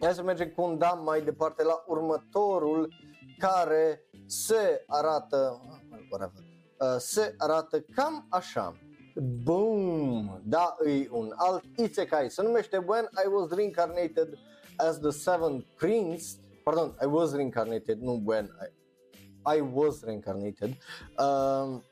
[0.00, 2.92] hai să mergem cu un da mai departe la următorul
[3.38, 5.60] care se arată,
[6.10, 6.42] whatever,
[6.78, 8.76] uh, se arată cam așa.
[9.42, 10.40] Boom!
[10.44, 14.38] Da, e un alt isekai, se numește When I Was Reincarnated
[14.88, 16.24] as the Seventh Prince,
[16.64, 18.48] pardon, I was reincarnated, nu when,
[19.46, 20.76] I, I was reincarnated,
[21.18, 21.82] um,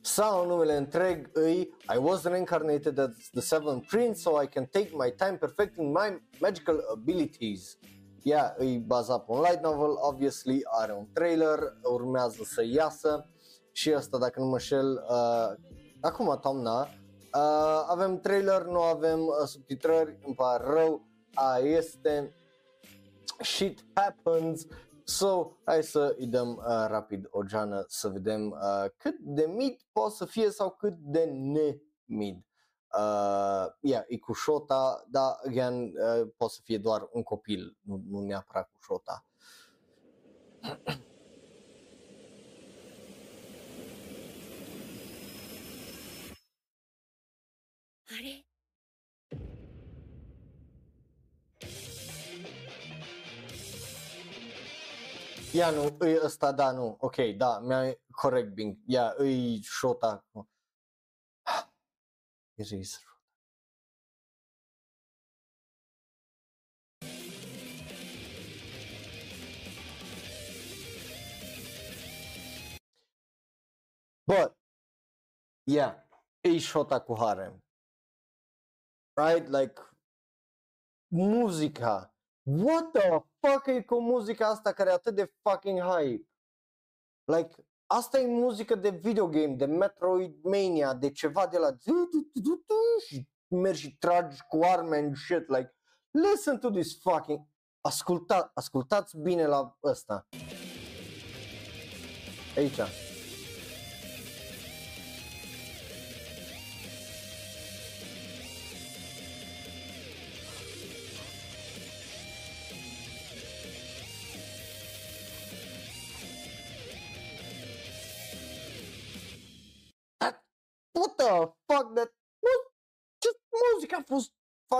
[0.00, 4.90] sau numele întreg îi I was reincarnated as the Seventh Prince so I can take
[4.92, 7.78] my time perfecting my magical abilities.
[8.24, 13.26] Yeah, e bazat pe un light novel, obviously are un trailer, urmează să iasă.
[13.72, 15.52] Și asta dacă nu mă șel, uh,
[16.00, 21.11] acum toamna, uh, avem trailer, nu avem uh, subtitrări, îmi pare rău, a
[21.62, 22.34] este
[23.40, 24.66] shit happens
[25.04, 29.80] So, hai să îi dăm uh, rapid o geană să vedem uh, cât de mid
[29.92, 32.36] poate să fie sau cât de ne-mid.
[32.98, 38.02] Uh, yeah, e cu Shota, dar again, uh, poate să fie doar un copil, nu,
[38.08, 39.24] nu neapărat cu Shota.
[55.54, 60.26] Ia nu, îi ăsta, da, nu, ok, da, mi-a corect Bing, ia, îi Shota.
[62.58, 63.00] Iris.
[74.26, 74.56] But,
[75.64, 75.94] yeah,
[76.40, 77.62] e Shota cu harem.
[79.16, 79.48] Right?
[79.48, 79.80] Like,
[81.10, 82.11] muzica.
[82.42, 86.28] What the fuck e cu muzica asta care e atât de fucking hype?
[87.24, 87.54] Like,
[87.86, 91.76] asta e muzică de videogame, de Metroidvania, de ceva de la
[93.06, 95.74] și mergi și tragi cu arme and shit, like,
[96.10, 97.40] listen to this fucking,
[97.80, 100.28] asculta, ascultați bine la ăsta.
[102.56, 102.80] Aici.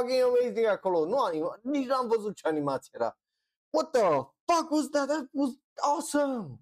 [0.02, 1.06] fucking amazing acolo.
[1.06, 3.18] Nu, anima, nici n-am văzut ce animație era.
[3.70, 4.00] What the
[4.44, 5.08] fuck was that?
[5.08, 6.58] That was awesome!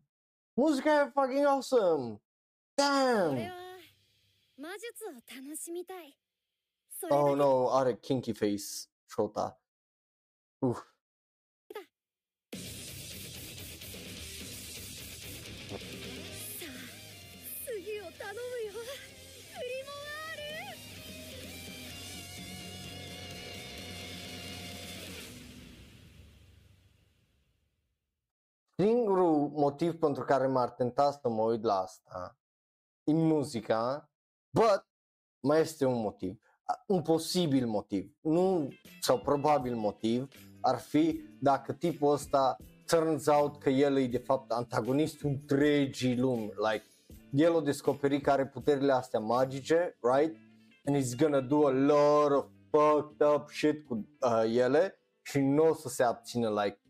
[0.52, 2.22] Muzica e fucking awesome!
[2.74, 3.36] Damn!
[7.08, 9.58] Oh no, are kinky face, Shota.
[10.58, 10.78] Uf.
[28.80, 32.38] Singurul motiv pentru care m-ar tenta să mă uit la asta
[33.04, 34.10] e muzica,
[34.50, 34.86] but
[35.40, 38.68] mai este un motiv, A- un posibil motiv, nu
[39.00, 40.28] sau probabil motiv
[40.60, 42.56] ar fi dacă tipul ăsta
[42.86, 46.84] turns out că el e de fapt antagonistul întregii lumi, like
[47.30, 50.36] el o descoperi care are puterile astea magice, right?
[50.84, 55.68] And he's gonna do a lot of fucked up shit cu uh, ele și nu
[55.68, 56.80] o să se abțină like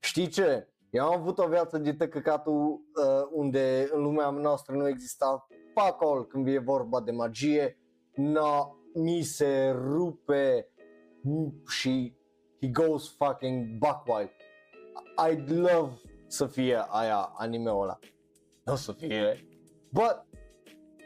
[0.00, 0.68] știi ce?
[0.90, 6.02] Eu am avut o viață de tăcăcatul uh, unde în lumea noastră nu exista fuck
[6.02, 7.78] all când e vorba de magie.
[8.14, 10.68] No, mi se rupe
[11.68, 12.14] și
[12.60, 14.30] he goes fucking buck wild.
[15.28, 17.98] I'd love să fie aia anime-ul ăla.
[18.64, 19.46] Nu o să fie,
[19.92, 20.26] but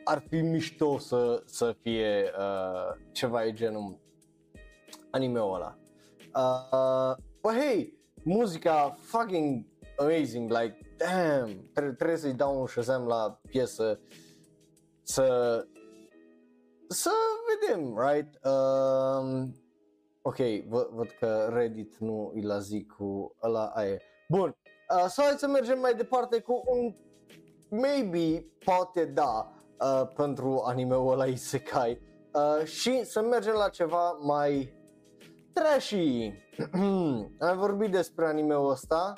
[0.05, 4.01] ar fi mișto să, să fie uh, ceva de genul
[5.11, 5.79] anime-ul ăla.
[6.35, 9.65] Uh, but hey, muzica fucking
[10.01, 14.01] amazing, like damn, tre- trebuie să-i dau un Shazam la piesă
[15.03, 15.65] să
[16.89, 17.11] să
[17.51, 18.39] vedem, right?
[18.45, 19.55] Um,
[20.23, 20.37] ok,
[20.69, 23.97] văd, văd că Reddit nu îi la zi cu ăla aia.
[24.29, 24.57] Bun,
[24.97, 26.95] uh, să hai să mergem mai departe cu un
[27.71, 32.01] maybe, poate da, uh, pentru anime-ul ăla Isekai
[32.35, 34.75] uh, și să mergem la ceva mai
[35.53, 36.33] trashy.
[37.49, 39.13] Am vorbit despre anime-ul ăsta.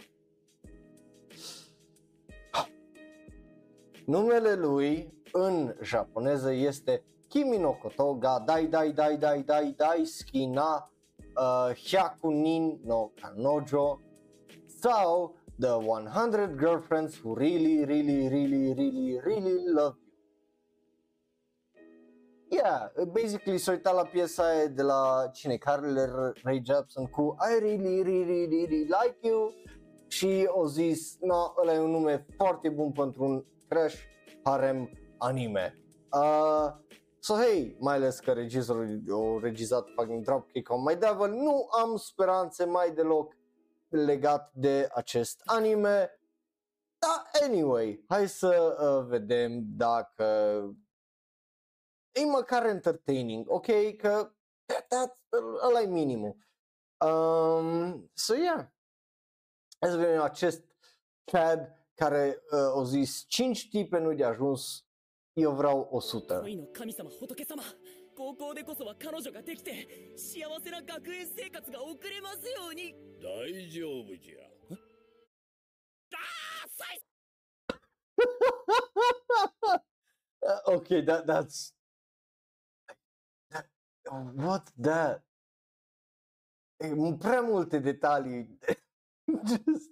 [4.07, 10.05] Numele lui în japoneză este Kimi no koto ga dai dai dai dai dai dai
[10.05, 10.91] skina
[11.37, 14.01] uh, hyaku nin no kanojo
[14.67, 20.11] sau The 100 Girlfriends Who Really Really Really Really Really Love You.
[22.51, 26.05] Yeah, basically s-a uitat la piesa aia de la cine, Carly
[26.43, 29.53] Ray Jepsen cu I really, really, really like you
[30.09, 33.97] și o zis, no, ăla e un nume foarte bun pentru un trash
[34.45, 35.75] harem anime.
[36.12, 36.70] Uh,
[37.18, 41.97] so hey, mai ales că regizorul a regizat fucking Dropkick on My Devil, nu am
[41.97, 43.37] speranțe mai deloc
[43.89, 46.20] legat de acest anime.
[46.99, 50.25] Da, anyway, hai să uh, vedem dacă
[52.12, 53.97] e măcar entertaining, ok?
[53.97, 54.33] Că
[54.89, 55.18] that,
[55.66, 56.37] ăla e minimul.
[57.07, 58.66] Um, so yeah,
[59.81, 60.64] hai să vedem acest
[61.25, 64.84] Chad care uh, o zis 5 tipe nu de ajuns,
[65.36, 66.41] eu vreau 100.
[66.41, 67.64] 恋の神様仏様
[68.16, 74.43] 高校でこそは彼女ができて幸せな学園生活が送れますように大丈夫じゃ
[76.14, 76.18] あ
[76.64, 77.00] あサイ
[80.43, 81.74] Uh, okay, that that's
[83.52, 83.66] that,
[84.36, 85.20] what that
[86.82, 88.48] E, m- prea multe detalii.
[89.43, 89.89] Just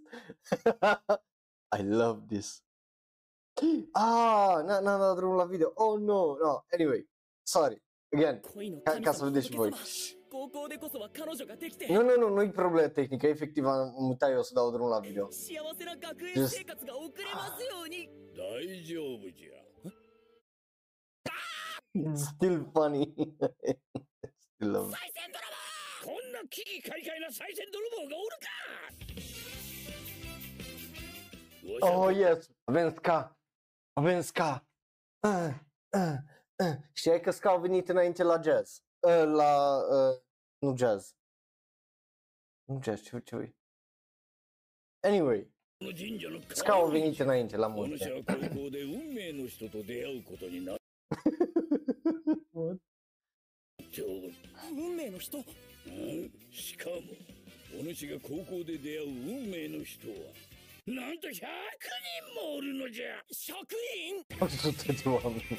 [1.78, 2.62] I love this.
[3.92, 5.72] Ah, n-am n- dat drumul la video.
[5.74, 6.64] Oh, no, no.
[6.72, 7.06] Anyway,
[7.42, 7.82] sorry.
[8.12, 8.40] Again,
[8.82, 9.70] ca, ca să vedeți și voi.
[11.92, 14.98] Nu, nu, nu, nu e problemă tehnică, efectiv am mutat eu să dau drumul la
[14.98, 15.28] video.
[16.34, 16.52] Just...
[17.32, 17.44] Ah.
[21.92, 23.14] It's still funny.
[24.54, 24.98] still love it.
[31.81, 33.35] Oh, yes, avem ska.
[33.93, 34.63] Avem ska.
[35.23, 35.53] Uh,
[35.93, 36.17] uh,
[36.59, 36.75] uh.
[36.93, 38.81] Știai că ska au venit înainte la jazz?
[38.99, 40.19] Uh, la, uh,
[40.59, 41.15] nu jazz.
[42.65, 43.53] Nu jazz, ce, ce
[45.01, 45.47] Anyway,
[45.79, 48.13] この神社の ska au venit înainte la お主 multe.
[48.13, 48.33] は高
[48.63, 50.77] 校で運命の人と出会うことになっ
[52.53, 52.79] What?
[53.91, 54.33] ておる
[54.71, 55.41] 運命の人う
[55.91, 56.95] んしかも
[57.79, 60.15] お主が高校で出会う運命の人は
[60.89, 61.41] なんと100人
[62.35, 65.57] もおるのじゃ職員 100 de oameni.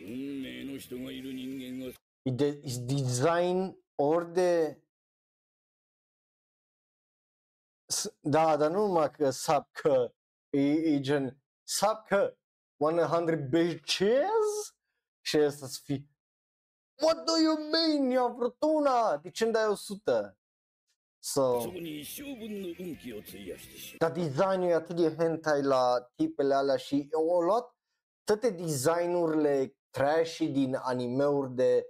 [0.00, 1.92] 運命の人がいる人間は
[2.24, 4.78] E, de, e design ori de...
[7.90, 10.14] S- Da, dar nu numai că sapcă,
[10.50, 12.38] e, e gen sapcă
[12.76, 14.74] 100 bitches
[15.24, 16.04] și ăsta să fie
[17.02, 18.10] What do you mean?
[18.10, 19.16] Eu vrut una!
[19.16, 20.38] De ce îmi dai 100?
[21.25, 21.71] So,
[23.97, 27.75] dar designul e atât de hentai la tipele alea și au luat
[28.23, 31.85] toate designurile trashy din animeuri de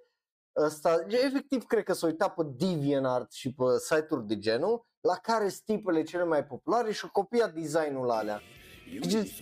[0.56, 1.06] ăsta.
[1.08, 5.64] Efectiv, cred că s-a uitat pe DeviantArt și pe site-uri de genul, la care sunt
[5.66, 8.42] tipele cele mai populare și au copiat designul alea.
[9.10, 9.34] Just.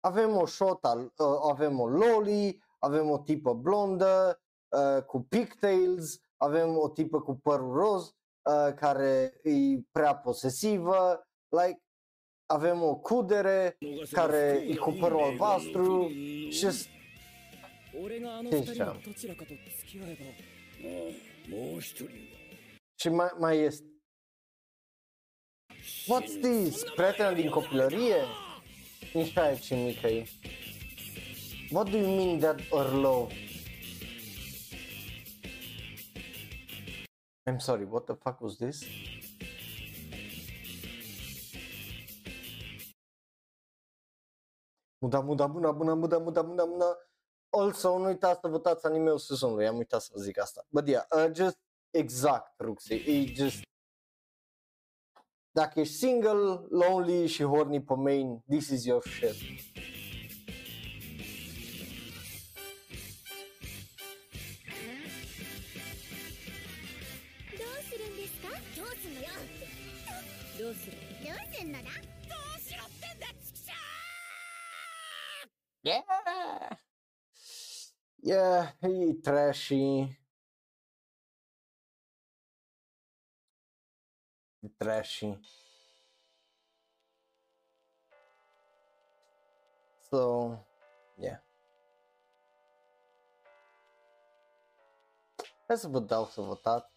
[0.00, 6.76] Avem o shota, uh, avem o loli, avem o tipă blondă, uh, cu pigtails, avem
[6.76, 11.82] o tipă cu părul roz uh, care e prea posesivă, like,
[12.46, 13.78] avem o cudere
[14.10, 16.08] care e cu părul albastru
[16.48, 16.66] și
[18.50, 19.00] ce ziceam?
[22.94, 23.84] Și mai, mai este
[26.08, 26.82] What's this?
[26.94, 28.16] Prietena din copilărie?
[29.12, 30.26] Nici aia ce mică e
[31.70, 33.30] What do you mean that or low?
[37.46, 38.84] I'm sorry, what the fuck was this?
[45.02, 46.96] Muda, muda, muda, muda, muda, muda, muda, muda.
[47.50, 50.66] Also, nu uitați să votați anime-ul sezonului, am uitat să vă zic asta.
[50.68, 51.58] But yeah, uh, just
[51.90, 53.62] exact, Ruxi, e just...
[55.50, 59.34] Dacă ești single, lonely și horny pe main, this is your shit.
[70.63, 71.89] どうするどうすんのだ
[75.81, 76.01] Yeah!
[78.21, 80.09] Yeah, e trashy.
[84.61, 85.39] E trashy.
[90.11, 90.59] So,
[91.17, 91.39] yeah.
[95.67, 96.92] Hai să vă dau să votați.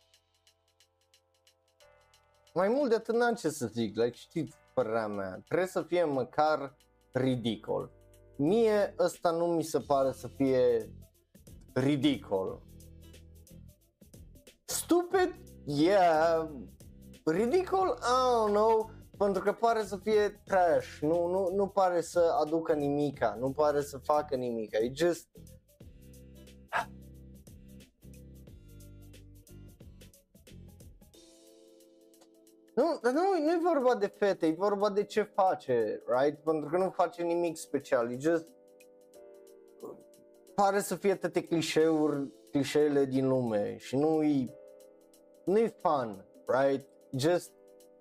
[2.58, 5.42] Mai mult de atât n-am ce să zic, like, știți părerea mea.
[5.48, 6.78] Trebuie să fie măcar
[7.12, 7.92] ridicol.
[8.38, 10.92] Mie ăsta nu mi se pare să fie
[11.74, 12.62] ridicol.
[14.66, 15.36] Stupid?
[15.66, 16.50] Yeah.
[17.26, 17.88] Ridicol?
[17.88, 18.92] I don't know.
[19.18, 20.98] Pentru că pare să fie trash.
[21.02, 23.38] Nu, nu, nu pare să aducă nimica.
[23.40, 24.78] Nu pare să facă nimica.
[24.78, 25.28] E just...
[32.78, 36.44] Nu, dar nu, nu e vorba de fete, e vorba de ce face, right?
[36.44, 38.48] Pentru că nu face nimic special, e just...
[40.56, 44.54] Pare să fie toate clișeuri, clișeele din lume și nu e...
[45.46, 46.88] Nu e fun, right?
[47.12, 47.52] Just...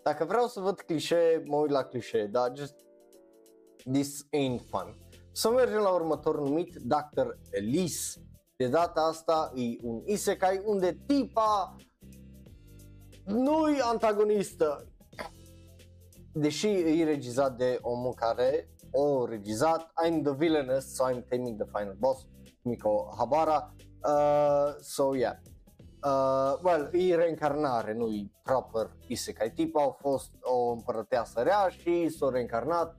[0.03, 2.75] Dacă vreau să văd clișee, mă uit la clișee, dar just...
[3.93, 4.99] This ain't fun.
[5.33, 7.27] Să mergem la următorul numit, Dr.
[7.51, 8.21] Elise.
[8.57, 11.77] De data asta e un isekai unde tipa
[13.27, 14.87] nu-i antagonistă.
[16.33, 21.79] Deși e regizat de omul care o regizat I'm the villainess, so I'm taming the
[21.79, 22.27] final boss,
[22.63, 23.75] Miko Habara.
[24.05, 25.37] Uh, so yeah.
[26.03, 29.51] Uh, well, e reîncarnare, nu e proper isekai.
[29.51, 32.97] Tipa a fost o împărăteasă rea și s-a reîncarnat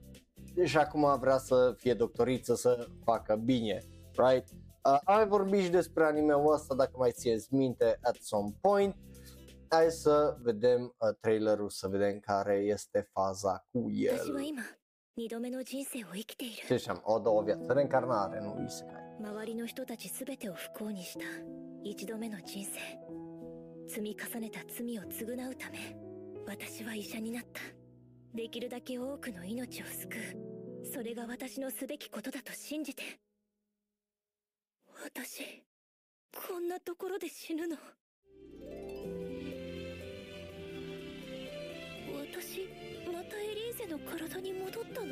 [0.64, 3.82] și acum vrea să fie doctoriță să facă bine,
[4.16, 4.48] right?
[4.84, 8.96] Uh, am vorbit și despre anime-ul ăsta, dacă mai țineți minte, at some point
[9.68, 14.40] hai să vedem uh, trailerul, să vedem care este faza cu el.
[14.44, 14.62] 今
[15.14, 19.06] 二度目の人生を生きている Ce ziceam, o două viață, reîncarnare, nu isekai.
[19.20, 21.24] 周りの人たち全てを不幸にした
[21.82, 22.78] 一度目の人生
[23.88, 25.96] 積み重ねた罪を償うため
[26.46, 27.60] 私は医者になった
[28.34, 33.02] できるだけ多くの命を救うそれが私のすべきことだと信じて
[35.04, 35.64] 私
[36.46, 37.76] こんなところで死ぬの
[42.27, 42.67] 私
[43.05, 45.07] またエリーゼの体に戻ったの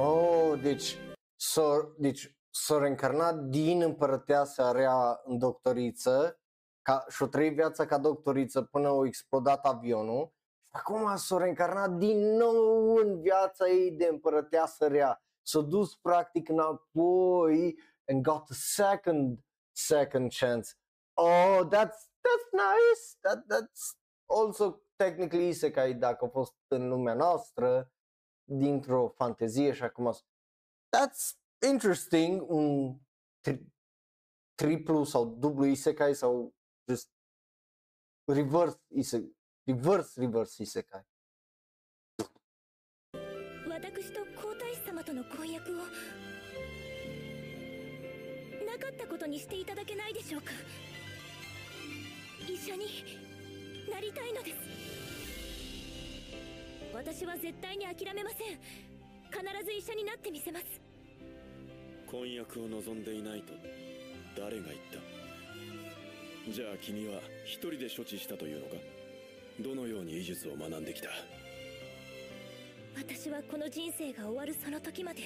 [0.00, 0.96] Oh, deci
[1.36, 6.40] s-a, deci s-a reîncarnat din împărăteasa rea în doctoriță
[6.82, 10.32] ca, și-o trăit viața ca doctoriță până a explodat avionul
[10.64, 15.22] și acum s-a reîncarnat din nou în viața ei de împărăteasă rea.
[15.42, 17.78] S-a dus practic înapoi
[18.08, 19.38] and got a second
[19.72, 20.74] second chance.
[21.14, 23.04] Oh, that's that's nice.
[23.22, 23.96] That that's
[24.26, 27.92] also technically isekai dacă a fost în lumea noastră
[28.44, 30.24] dintr-o fantezie și acum s-
[30.96, 31.38] that's
[31.68, 32.96] interesting un
[33.40, 33.66] tri-
[34.54, 36.54] triplu sau dublu isekai sau
[36.90, 37.10] just
[38.26, 41.06] reverse isekai reverse reverse isekai
[43.68, 45.76] 私と皇太子様との婚約を
[48.66, 50.50] なかったことにしていただけないでしょうか
[52.48, 52.86] 医者に
[53.93, 54.57] なりたいのです。
[56.93, 58.57] 私は絶対に諦めません。
[59.29, 60.65] 必ず医者になってみせます。
[62.09, 63.53] 婚約を望んでいないと
[64.35, 64.77] 誰が言っ
[66.45, 66.51] た？
[66.51, 68.75] じゃあ君は一人で処置したというのか？
[69.59, 71.09] どのように医術を学んできた？
[72.95, 75.21] 私はこの人生が終わるその時まで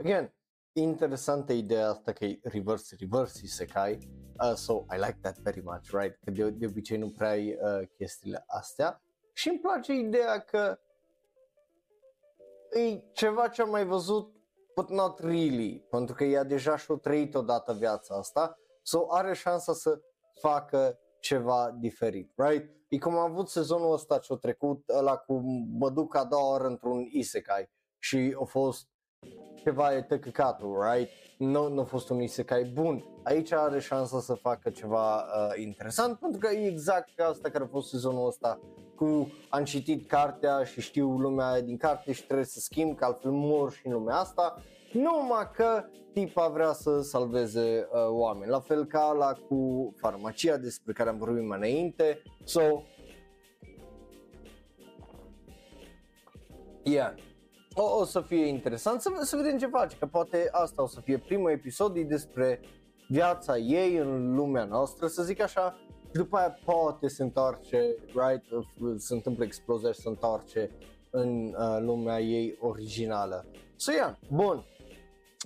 [0.00, 0.34] Again,
[0.72, 3.98] interesantă ideea asta că e reverse, reverse isekai.
[4.42, 6.18] Uh, so I like that very much, right?
[6.24, 9.02] Că de, de obicei nu prea ai uh, chestiile astea.
[9.32, 10.78] Și îmi place ideea că
[12.70, 14.34] e ceva ce am mai văzut,
[14.74, 19.72] but not really, pentru că ea deja și-a trăit odată viața asta So are șansa
[19.72, 20.00] să
[20.40, 22.70] facă ceva diferit, right?
[22.88, 25.38] E cum am avut sezonul ăsta ce-a trecut, ăla cu
[25.78, 28.88] mă duc a doua oră într-un isekai și a fost
[29.62, 31.10] ceva e tăcăcatul, right?
[31.38, 33.04] Nu, nu a fost un isekai bun.
[33.22, 37.64] Aici are șansa să facă ceva uh, interesant pentru că e exact ca asta care
[37.64, 38.60] a fost sezonul ăsta
[38.96, 43.30] cu am citit cartea și știu lumea din carte și trebuie să schimb că altfel
[43.30, 44.62] mor și în lumea asta
[44.92, 48.50] numai că tipa vrea să salveze uh, oameni.
[48.50, 52.22] La fel ca la cu farmacia despre care am vorbit mai înainte.
[52.44, 52.82] So,
[56.82, 57.14] yeah.
[57.74, 61.00] O, o să fie interesant să, să vedem ce face, că poate asta o să
[61.00, 62.60] fie primul episod e despre
[63.08, 68.44] viața ei în lumea noastră, să zic așa, și după aia poate se întoarce, right,
[68.96, 70.70] se întâmplă explozia și se întoarce
[71.10, 73.46] în uh, lumea ei originală.
[73.76, 74.64] So, yeah, bun,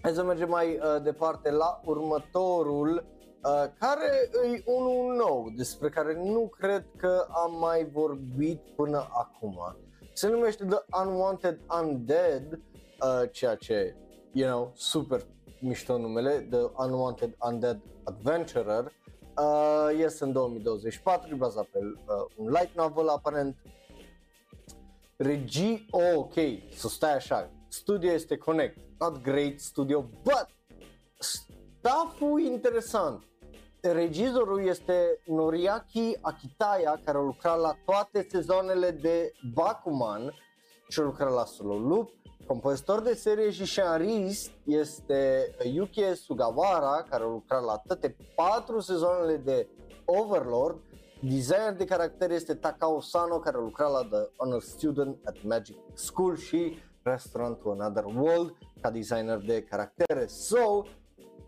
[0.03, 3.05] Hai să mergem mai uh, departe la următorul,
[3.45, 9.77] uh, care e unul nou, despre care nu cred că am mai vorbit până acum.
[10.17, 13.97] Se numește The Unwanted Undead, uh, ceea ce,
[14.33, 15.27] you know, super
[15.61, 18.93] mișto numele, The Unwanted Undead Adventurer.
[19.37, 21.95] Uh, este în 2024, e bazat pe uh,
[22.37, 23.57] un light novel aparent.
[25.17, 26.35] Regii, oh, ok,
[26.77, 30.49] să stai așa, studio este Connect, not great studio, but
[31.19, 33.23] stuff interesant.
[33.93, 40.35] Regizorul este Noriaki Akitaya, care a lucrat la toate sezoanele de Bakuman
[40.89, 42.11] și a lucrat la Solo Loop.
[42.47, 49.37] Compozitor de serie și scenarist este Yuki Sugawara, care a lucrat la toate patru sezoanele
[49.37, 49.69] de
[50.05, 50.81] Overlord.
[51.21, 55.77] Designer de caracter este Takao Sano, care a lucrat la The Honor Student at Magic
[55.95, 60.27] School și Restaurant to Another World ca designer de caractere.
[60.27, 60.85] So,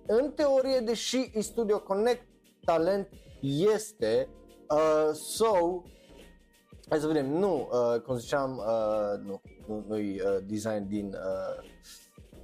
[0.06, 2.26] în teorie, deși e Studio Connect,
[2.64, 3.08] talent
[3.40, 4.28] este,
[4.68, 5.82] uh, so,
[6.88, 11.68] hai să vedem, nu, uh, cum ziceam, uh, nu, nu, nu-i uh, design din uh,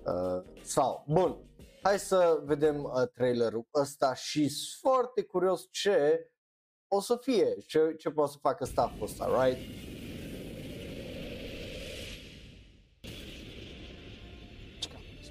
[0.05, 1.37] uh, sau, bun,
[1.83, 6.27] hai să vedem uh, trailerul ăsta și sunt foarte curios ce
[6.89, 9.91] o să fie, ce, ce poate să facă stafful ăsta, right?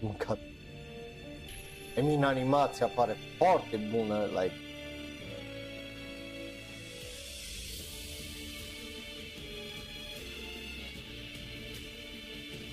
[0.02, 0.51] mâncat.
[1.98, 4.54] I mean, animația pare foarte bună, like,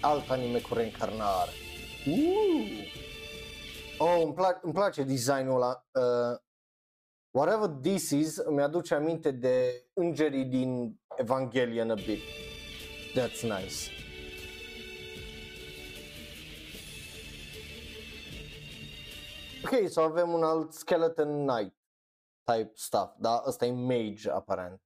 [0.01, 1.51] alt anime cu reîncarnare.
[2.07, 2.97] Uh!
[3.99, 5.87] Oh, îmi, plac, îmi place designul ăla.
[5.93, 6.39] Uh,
[7.31, 12.21] whatever this is, îmi aduce aminte de îngerii din Evangelion a bit.
[13.15, 14.08] That's nice.
[19.69, 21.75] Ok, so avem un alt Skeleton Knight
[22.45, 23.43] type stuff, da?
[23.47, 24.81] Ăsta e mage aparent.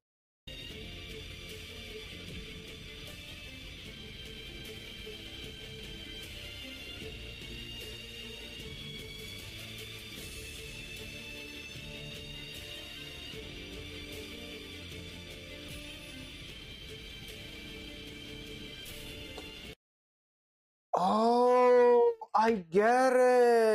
[20.90, 22.00] Oh,
[22.34, 23.71] I get it!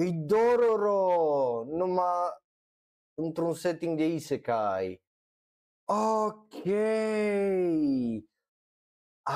[0.00, 2.30] E Dororo, numai
[3.14, 5.02] într-un setting de isekai.
[5.84, 6.64] Ok.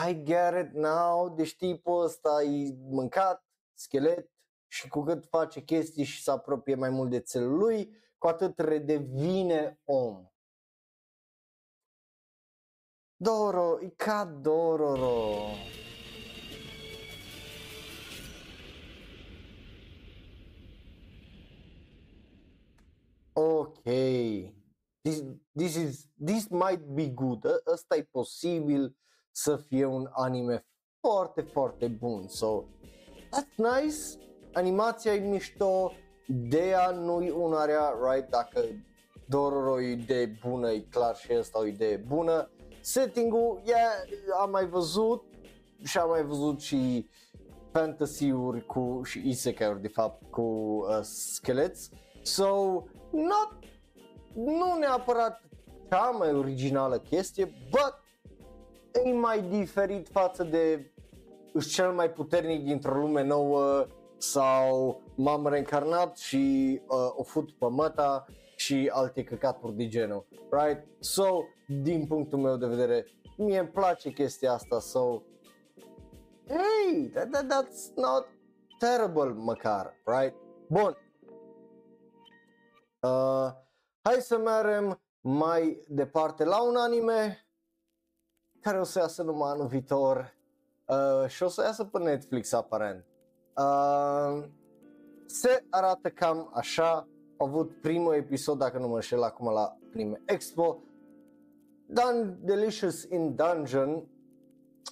[0.09, 1.29] I get it now.
[1.29, 3.45] Deci tipul ăsta e mâncat,
[3.75, 4.31] schelet
[4.67, 8.59] și cu cât face chestii și se apropie mai mult de țelul lui, cu atât
[8.59, 10.29] redevine om.
[13.17, 15.47] Doro, e ca Dororo.
[23.35, 23.83] Ok.
[25.03, 25.23] This,
[25.57, 27.45] this, is, this might be good.
[27.45, 28.97] Ă- Ăsta e posibil
[29.31, 30.67] să fie un anime
[31.01, 32.29] foarte, foarte bun.
[32.29, 32.65] So,
[33.15, 33.97] that's nice.
[34.53, 35.93] Animația e mișto.
[36.27, 38.31] Ideea nu e una rea, right?
[38.31, 38.61] Dacă
[39.29, 42.51] Dororo e o idee bună, e clar și ăsta o idee bună.
[42.81, 43.93] Setting-ul, yeah,
[44.41, 45.25] am mai văzut
[45.85, 47.09] și am mai văzut și
[47.73, 51.91] fantasy-uri cu, și isekai-uri de fapt cu uh, scheleți.
[52.23, 52.83] So,
[53.15, 53.59] not,
[54.35, 55.43] nu neapărat
[55.91, 58.03] cea mai originală chestie, but
[59.05, 60.93] e mai diferit față de
[61.71, 63.87] cel mai puternic dintr-o lume nouă
[64.17, 70.87] sau m-am reîncarnat și uh, o fut pe măta și alte căcaturi de genul, right?
[70.99, 71.45] So,
[71.83, 73.07] din punctul meu de vedere,
[73.37, 75.23] mie îmi place chestia asta, so,
[76.47, 78.27] hey, that, that, that's not
[78.79, 80.35] terrible măcar, right?
[80.69, 80.97] Bun,
[83.05, 83.53] Uh,
[84.03, 87.47] hai să mergem mai departe la un anime
[88.61, 90.35] care o să iasă numai anul viitor
[90.87, 93.05] uh, și o să iasă pe Netflix aparent.
[93.57, 94.45] Uh,
[95.27, 100.23] se arată cam așa, au avut primul episod, dacă nu mă înșel acum la Prime
[100.25, 100.83] Expo,
[101.87, 104.09] Dan Delicious in Dungeon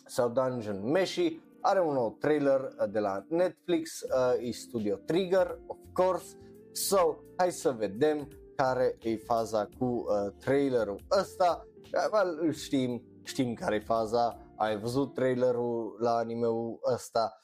[0.06, 5.58] sau Dungeon Meshi are un nou trailer uh, de la Netflix, uh, e Studio Trigger,
[5.66, 6.36] of course,
[6.71, 13.53] so hai să vedem care e faza cu uh, trailerul ăsta, uh, well, știm, știm
[13.53, 17.41] care e faza, ai văzut trailerul la animeul ăsta,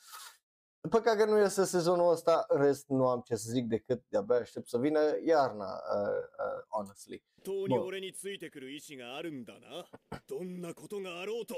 [0.89, 4.35] Păcat că nu este sezonul ăsta, în rest nu am ce să zic decât de-abia
[4.35, 7.23] aștept să vină iarna, uh, uh, honestly.
[7.45, 9.85] 本当に俺についてくる意志があるんだな
[10.27, 11.55] どんなことがあろうと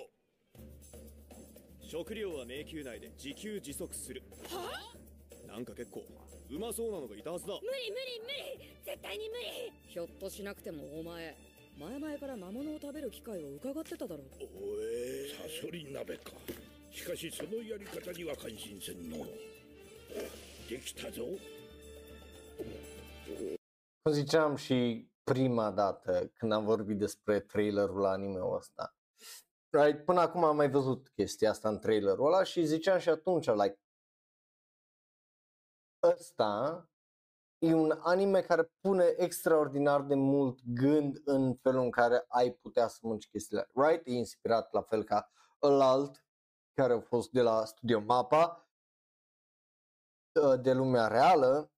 [1.80, 4.72] 食料は迷宮内で自給自足するは
[5.48, 6.02] なんか結構
[6.51, 8.29] うまそうなのがいたはずだ無理無理無
[8.59, 11.37] 理絶対に無理ひょっとしなくてもお前
[11.79, 16.33] 前々から魔物を食べる機会を伺ってただろおえサソリ鍋か
[16.91, 19.25] しかしそのやり方には感心せんの
[20.69, 21.23] できたぞ
[24.03, 28.95] Cum ziceam și prima dată când am vorbit despre trailerul anime-ul ăsta.
[29.71, 30.05] Right?
[30.05, 33.79] Până acum am mai văzut chestia asta în trailerul ăla și ziceam și atunci, like,
[36.03, 36.85] ăsta
[37.59, 42.89] e un anime care pune extraordinar de mult gând în felul în care ai putea
[42.89, 43.71] să munci chestiile.
[43.75, 44.07] Right?
[44.07, 45.31] E inspirat la fel ca
[45.63, 46.25] ălalt
[46.75, 48.71] care a fost de la Studio Mapa
[50.43, 51.73] uh, de lumea reală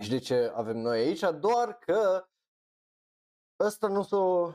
[0.00, 2.28] și de ce avem noi aici, doar că
[3.60, 4.52] ăsta nu s-o,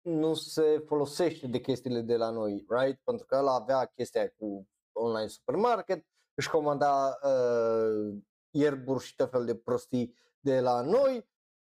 [0.00, 3.00] nu se folosește de chestiile de la noi, right?
[3.04, 6.06] Pentru că ăla avea chestia aia cu online supermarket,
[6.41, 8.17] își comanda uh,
[8.49, 11.29] ierburi și tot fel de prostii de la noi,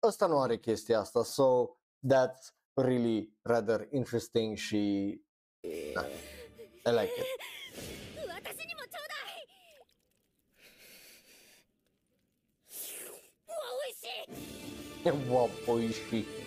[0.02, 1.66] ăsta nu are chestia asta, so
[2.14, 5.22] that's really rather interesting și
[5.94, 6.04] da,
[6.84, 7.26] I like it.
[8.28, 9.08] 私にもちょう
[15.04, 16.41] だいうわ美味しい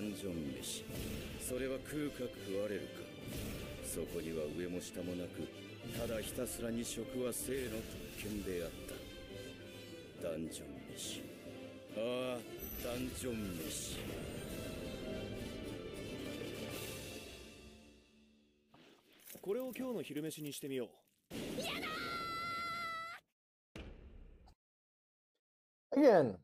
[0.00, 0.82] ダンジョン飯。
[1.46, 3.02] それは食うか食われるか。
[3.84, 5.46] そこには上も下もなく
[5.94, 7.76] ただひたすらに食は生の
[8.16, 8.70] 特権であっ
[10.22, 10.30] た。
[10.30, 11.22] ダンジョン飯。
[11.98, 12.40] ああ
[12.82, 13.98] ダンジョン飯。
[19.42, 20.88] これを今日の昼飯にしてみよう。
[25.94, 26.36] Again,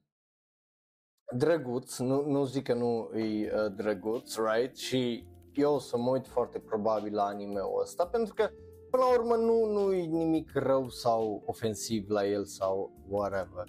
[1.34, 4.76] drăguț, nu, nu zic că nu e uh, drăguț, right?
[4.76, 8.48] Și eu o să mă uit foarte probabil la anime-ul ăsta, pentru că
[8.90, 13.64] până la urmă nu, nu e nimic rău sau ofensiv la el sau whatever.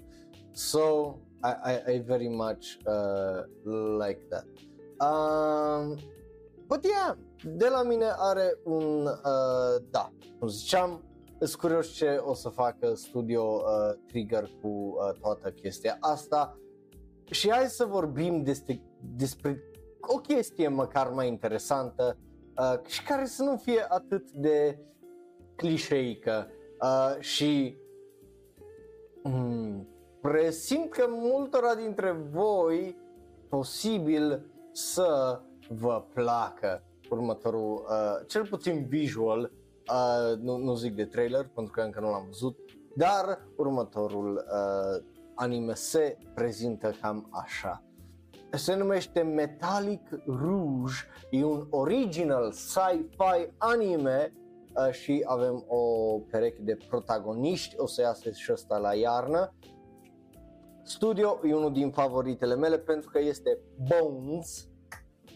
[0.52, 3.44] So, I, I, I very much uh,
[4.08, 4.46] like that.
[5.00, 5.98] Um,
[6.68, 11.04] but yeah, de la mine are un uh, da, cum ziceam,
[11.40, 16.58] sunt curios ce o să facă studio uh, Trigger cu uh, toată chestia asta
[17.30, 18.82] și hai să vorbim despre,
[19.16, 19.64] despre
[20.02, 22.18] o chestie măcar mai interesantă
[22.58, 24.80] uh, și care să nu fie atât de
[25.56, 26.48] clișeică.
[26.82, 27.78] Uh, și
[29.24, 29.88] mm,
[30.22, 32.98] presimt că multora dintre voi
[33.50, 39.52] posibil să vă placă următorul, uh, cel puțin visual,
[39.92, 42.58] uh, nu, nu zic de trailer pentru că încă nu l-am văzut,
[42.96, 45.04] dar următorul uh,
[45.38, 47.84] anime se prezintă cam așa.
[48.52, 50.96] Se numește Metallic Rouge,
[51.30, 54.34] e un original sci-fi anime
[54.76, 55.78] uh, și avem o
[56.32, 59.54] pereche de protagoniști, o să iasă și ăsta la iarnă.
[60.84, 64.68] Studio e unul din favoritele mele pentru că este Bones,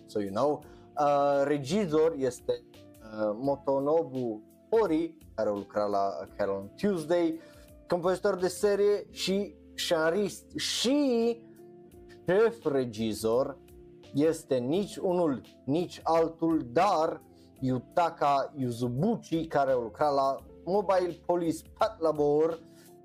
[0.05, 0.63] so you know.
[0.99, 7.39] Uh, regizor este uh, Motonobu Hori, care a lucrat la Carol on Tuesday,
[7.87, 11.37] compozitor de serie și scenarist și
[12.27, 13.57] șef regizor
[14.13, 17.21] este nici unul, nici altul, dar
[17.59, 22.59] Yutaka Yuzubuchi, care a lucrat la Mobile Police Pat Labor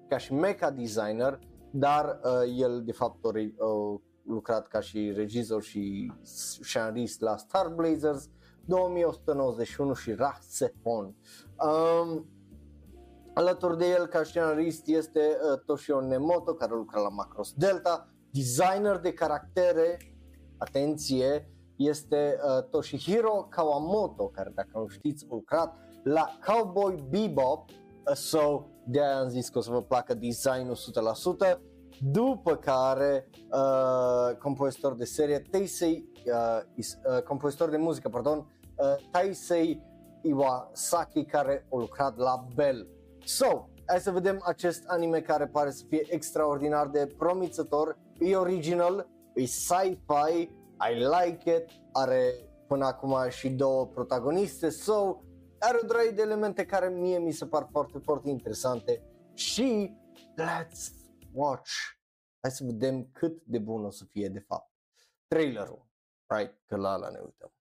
[0.08, 1.38] ca și mecha designer,
[1.70, 7.36] dar uh, el de fapt a re- a lucrat ca și regizor și scenarist la
[7.36, 8.28] Star Blazers
[8.64, 11.14] 2191 și Rasehon.
[11.64, 12.26] Um,
[13.36, 18.98] alături de el ca scenarist este uh, Toshio Nemoto care lucra la Macross Delta, designer
[18.98, 19.98] de caractere,
[20.56, 28.14] atenție, este uh, Toshihiro Kawamoto, care dacă nu știți a lucrat la Cowboy Bebop, uh,
[28.14, 30.76] so de aia am zis că o să vă placă designul
[31.56, 31.58] 100%,
[32.00, 39.10] după care uh, compozitor de serie Teisei, uh, is, uh, compozitor de muzică, pardon, uh,
[39.10, 39.82] Taisei
[40.22, 42.95] Iwasaki care a lucrat la Bell.
[43.26, 49.08] So, hai să vedem acest anime care pare să fie extraordinar de promițător, e original,
[49.34, 50.40] e sci-fi,
[50.90, 52.32] I like it, are
[52.66, 55.22] până acum și două protagoniste, so
[55.58, 59.02] are o droaie de elemente care mie mi se par foarte, foarte interesante
[59.34, 59.96] și
[60.40, 60.92] let's
[61.32, 61.70] watch.
[62.40, 64.72] Hai să vedem cât de bun o să fie de fapt.
[65.26, 65.86] Trailerul,
[66.26, 66.62] right?
[66.66, 67.55] Că la ala ne uităm.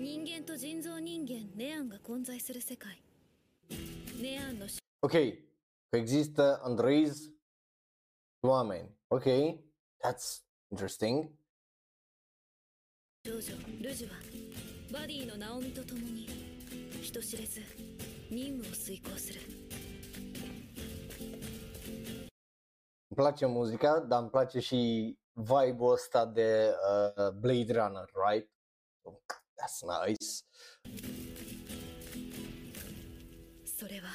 [0.00, 3.02] 人間と人造人間ネアンが混在する世界
[4.20, 4.66] ネアンの
[5.00, 5.14] Ok,
[5.88, 8.96] există androizi și oameni.
[9.08, 9.24] Ok,
[10.04, 10.42] that's
[10.72, 11.30] interesting.
[13.26, 13.52] 少女
[13.82, 14.14] ルジュは
[14.92, 16.26] バディのナオミと共に
[17.02, 17.60] 人知れず
[18.30, 19.40] 任務を遂行する
[23.10, 26.74] Îmi place muzica, dar îmi place și vibe-ul ăsta de
[27.16, 28.48] uh, Blade Runner, right?
[29.05, 30.43] That's nice.
[33.65, 34.07] それは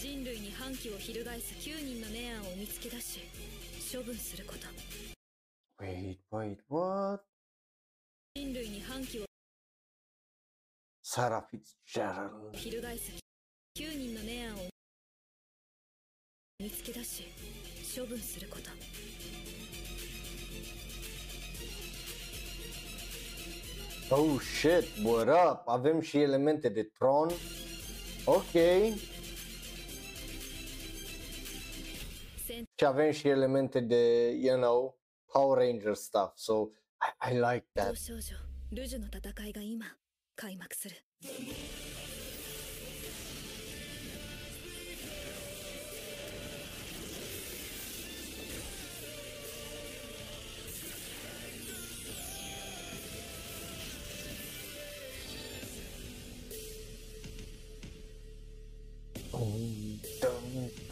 [0.00, 3.20] 人類に反旗を翻す9人のネアンを見つけ出し
[3.92, 4.66] 処分すること
[5.82, 7.22] Wait, wait, what?
[8.34, 9.26] 人類に反旗を
[11.04, 12.52] Sarah Fitzgerald.
[12.52, 13.12] 翻す
[13.78, 14.68] 9人のネアンを
[16.58, 17.24] 見つけ出し
[17.98, 18.70] 処分すること
[24.10, 25.68] Oh shit, what up?
[25.68, 27.30] Avem și elemente de tron.
[28.24, 28.52] Ok.
[32.74, 35.00] Și avem și elemente de, you know,
[35.32, 36.36] Power Ranger stuff.
[36.36, 36.68] So
[37.00, 37.96] I, I like 戦 that.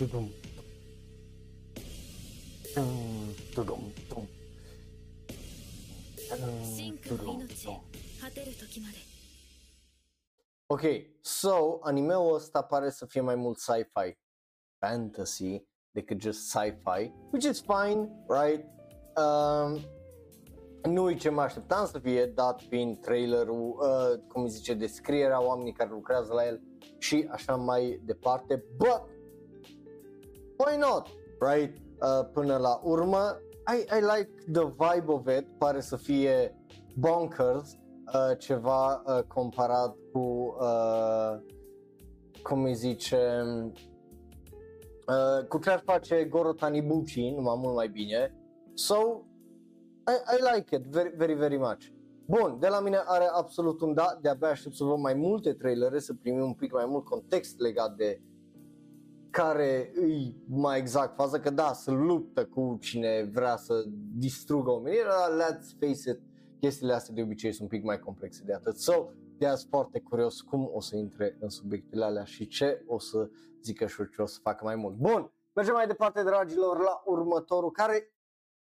[0.05, 0.31] tudum,
[3.55, 4.29] tudum, tudum,
[10.67, 10.83] Ok,
[11.21, 14.19] so, animeul ăsta pare să fie mai mult sci-fi
[14.79, 18.65] fantasy decât just sci-fi, which is fine, right?
[19.17, 19.81] Um,
[20.93, 25.73] nu e ce mă așteptam să fie, dat fiind trailerul, uh, cum zice, descrierea oamenii
[25.73, 26.61] care lucrează la el
[26.99, 29.14] și așa mai departe, but
[30.57, 31.09] why not,
[31.41, 31.77] right?
[32.01, 36.61] Uh, până la urmă, I, I like the vibe of it, pare să fie
[36.97, 37.73] bonkers,
[38.15, 41.37] uh, ceva uh, comparat cu, uh,
[42.43, 43.43] cum îi zice,
[45.09, 48.35] uh, cu ce ar face Goro Tanibuchi, numai mult mai bine.
[48.75, 49.25] So,
[50.07, 51.93] I, I like it very, very, very much.
[52.27, 55.99] Bun, de la mine are absolut un da, de-abia aștept să văd mai multe trailere,
[55.99, 58.21] să primim un pic mai mult context legat de
[59.35, 63.85] care îi mai exact faza, că da, se luptă cu cine vrea să
[64.17, 66.21] distrugă omenirea, dar let's face it,
[66.61, 68.77] chestiile astea de obicei sunt un pic mai complexe de atât.
[68.77, 69.09] So,
[69.39, 73.29] de azi foarte curios cum o să intre în subiectele alea și ce o să
[73.63, 74.97] zică și ce o să facă mai mult.
[74.97, 78.13] Bun, mergem mai departe, dragilor, la următorul, care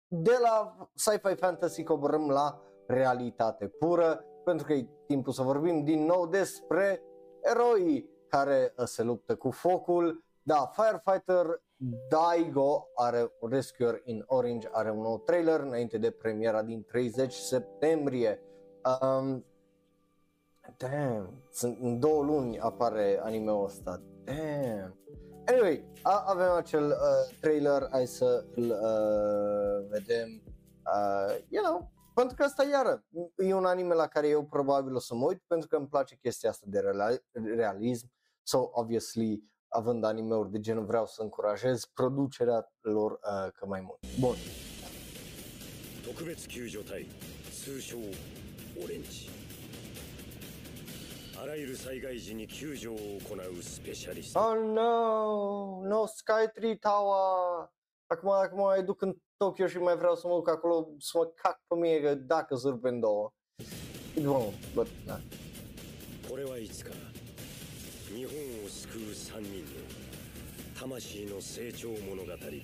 [0.07, 6.05] de la sci-fi fantasy coborâm la realitate pură, pentru că e timpul să vorbim din
[6.05, 7.03] nou despre
[7.41, 10.23] eroii care uh, se luptă cu focul.
[10.49, 11.61] Da, Firefighter
[12.09, 18.41] Daigo are Rescuer in Orange, are un nou trailer înainte de premiera din 30 septembrie.
[18.83, 19.45] Um,
[20.77, 24.01] damn, sunt în două luni apare anime-ul ăsta.
[24.23, 24.97] Damn.
[25.45, 30.43] Anyway, a, avem acel uh, trailer, hai să îl uh, vedem.
[30.85, 33.05] Uh, you know, pentru că asta iară
[33.37, 36.15] e un anime la care eu probabil o să mă uit pentru că îmi place
[36.15, 37.23] chestia asta de real-
[37.55, 38.11] realism.
[38.43, 43.98] So, obviously, având anime-uri de genul vreau să încurajez producerea lor uh, cât mai mult.
[44.20, 44.36] Bun.
[46.04, 47.06] 特別救助隊
[47.50, 49.30] 通称オレンジ
[51.42, 57.68] あらゆる災害時に救助を行うスペシャリスト Oh no, no Sky Tree Tower.
[58.08, 61.18] Acum, dacă mă mai duc în Tokyo și mai vreau să mă duc acolo să
[61.18, 63.32] mă cac pe mine că dacă zârb în două.
[64.16, 65.18] E bun, but, da.
[66.28, 66.90] これはいつか
[68.08, 68.47] 日本を救う
[69.28, 72.60] 3人の魂の成長物語である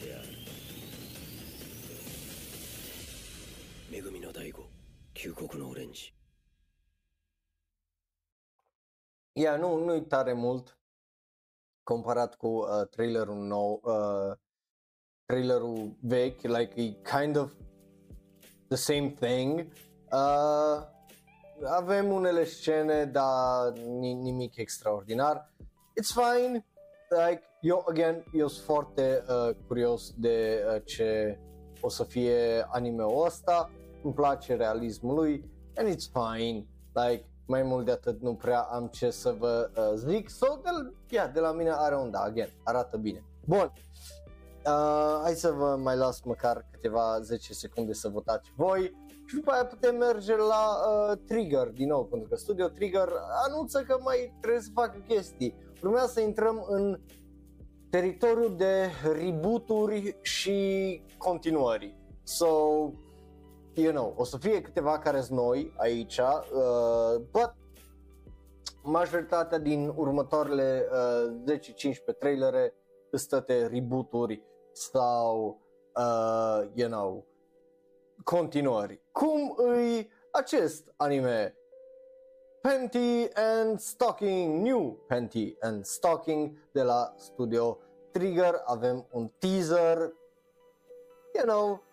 [3.93, 4.65] 恵みの大悟
[5.15, 6.12] 旧国のオレンジ
[9.37, 10.77] Ia, nu, nu-i tare mult
[11.85, 14.35] comparat cu uh, trailerul nou, uh,
[15.27, 17.53] trailerul vechi, like e kind of
[18.69, 19.71] the same thing.
[20.12, 20.83] Uh,
[21.79, 25.47] avem unele scene, dar ni- nimic extraordinar.
[26.02, 26.66] It's fine.
[27.10, 31.40] Like, eu, again, eu sunt foarte uh, curios de uh, ce
[31.82, 33.72] o să fie anime-ul ăsta.
[34.04, 36.68] Îmi place realismul lui and it's fine.
[36.94, 40.30] Like, mai mult de atât nu prea am ce să vă uh, zic.
[40.30, 40.70] So, de,
[41.10, 43.24] yeah, de la mine are un da, again, arată bine.
[43.46, 43.72] Bun.
[44.66, 49.52] Uh, hai să vă mai las măcar câteva 10 secunde să votați voi și după
[49.52, 53.08] aia putem merge la uh, Trigger din nou, pentru că Studio Trigger
[53.48, 55.56] anunță că mai trebuie să facă chestii.
[55.84, 57.00] Urmează să intrăm în
[57.90, 61.98] teritoriul de rebooturi și continuări.
[62.24, 62.48] So,
[63.74, 67.56] you know, o să fie câteva care sunt noi aici, uh, but
[68.84, 71.58] majoritatea din următoarele uh,
[72.14, 72.74] 10-15 trailere
[73.12, 75.62] sunt toate rebooturi sau,
[75.96, 77.26] uh, you know,
[78.24, 79.02] continuări.
[79.12, 81.56] Cum îi acest anime?
[82.66, 87.78] Panty and Stalking, New Panty and Stalking de la Studio
[88.12, 88.62] Trigger.
[88.66, 89.98] Avem un teaser,
[91.36, 91.84] you know,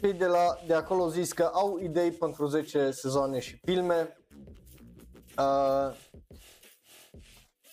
[0.00, 4.16] cei de, la, de acolo zis că au idei pentru 10 sezoane și filme.
[5.38, 5.94] Uh,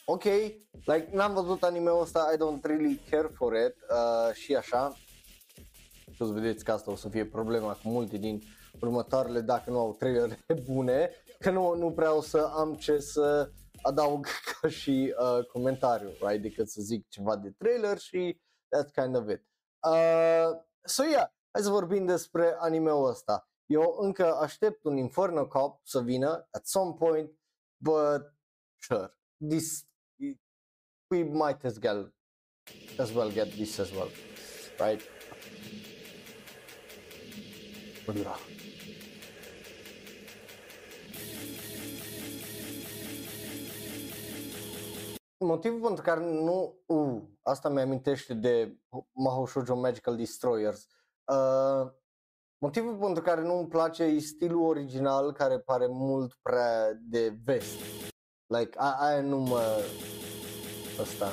[0.06, 0.24] ok,
[0.86, 4.98] like n-am văzut anime-ul ăsta, I don't really care for it uh, și așa.
[6.12, 8.42] Și o să vedeți că asta o să fie problema cu multe din
[8.82, 11.12] următoarele dacă nu au trailere bune,
[11.44, 13.52] că nu, nu prea o să am ce să
[13.82, 14.26] adaug
[14.62, 16.42] ca și uh, comentariu, right?
[16.42, 18.42] decât să zic ceva de trailer și
[18.78, 19.48] that's kind of it.
[19.88, 23.50] Uh, so yeah, hai să vorbim despre anime-ul ăsta.
[23.66, 27.32] Eu încă aștept un Inferno Cop să vină at some point,
[27.84, 28.34] but
[28.82, 29.18] sure,
[29.50, 29.88] this
[31.12, 32.14] we might as well
[32.98, 34.10] as well get this as well,
[34.78, 35.02] right?
[38.24, 38.59] Da.
[45.46, 48.78] Motivul pentru care nu, uh, asta mi amintește de
[49.12, 50.88] Mahou Shoujo Magical Destroyers.
[51.32, 51.92] Uh,
[52.58, 57.80] motivul pentru care nu îmi place e stilul original care pare mult prea de vest.
[58.48, 59.62] Like, a- aia nu mă...
[61.00, 61.32] Ăsta.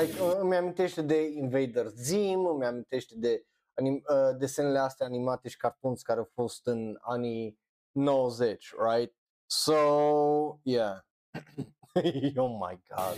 [0.00, 5.48] Like, uh, îmi amintește de Invader Zim, îmi amintește de anim- uh, desenele astea animate
[5.48, 7.58] și cartoons care au fost în anii
[7.92, 9.14] 90, right?
[9.46, 9.74] So,
[10.62, 10.98] yeah.
[12.36, 13.16] oh my god.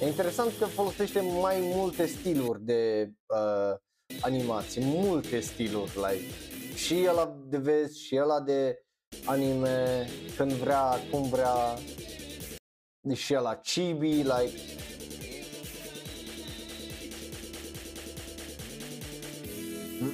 [0.00, 3.74] E interesant că folosește mai multe stiluri de uh,
[4.20, 8.84] animație, multe stiluri, like și ăla de vezi și ăla de
[9.24, 10.06] anime,
[10.36, 11.78] când vrea, cum vrea,
[13.14, 14.60] și ăla chibi, like.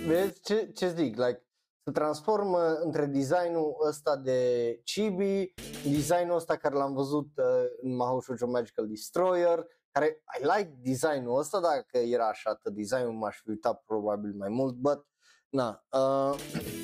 [0.06, 1.42] Vezi ce, ce zic, like,
[1.84, 5.54] se transformă între designul ăsta de chibi,
[5.84, 7.44] designul ăsta care l-am văzut uh,
[7.80, 13.12] în Mahou Shoujo Magical Destroyer, care I like designul ăsta, dacă era așa atât designul
[13.12, 15.06] m-aș fi uitat probabil mai mult, but
[15.48, 15.84] na.
[15.92, 16.81] Uh,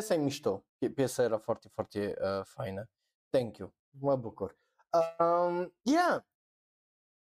[0.00, 2.90] piesa e mișto, Pie- piesa era foarte, foarte uh, faină.
[3.30, 4.58] Thank you, mă bucur.
[5.18, 6.22] Um, yeah,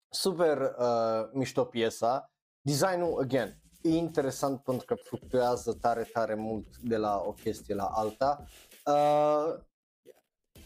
[0.08, 2.30] super uh, mișto piesa.
[2.60, 7.86] Designul, again, e interesant pentru că fluctuează tare, tare mult de la o chestie la
[7.86, 8.44] alta.
[8.86, 9.64] Uh,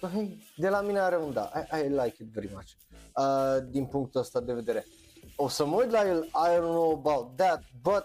[0.01, 2.69] Hai, de la mine are un da, I, I like it very much,
[3.17, 4.87] uh, din punctul ăsta de vedere.
[5.37, 8.05] O să mă uit la el, I don't know about that, but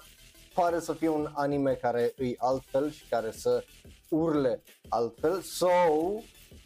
[0.56, 3.64] pare să fie un anime care îi altfel și care să
[4.10, 5.69] urle altfel, so,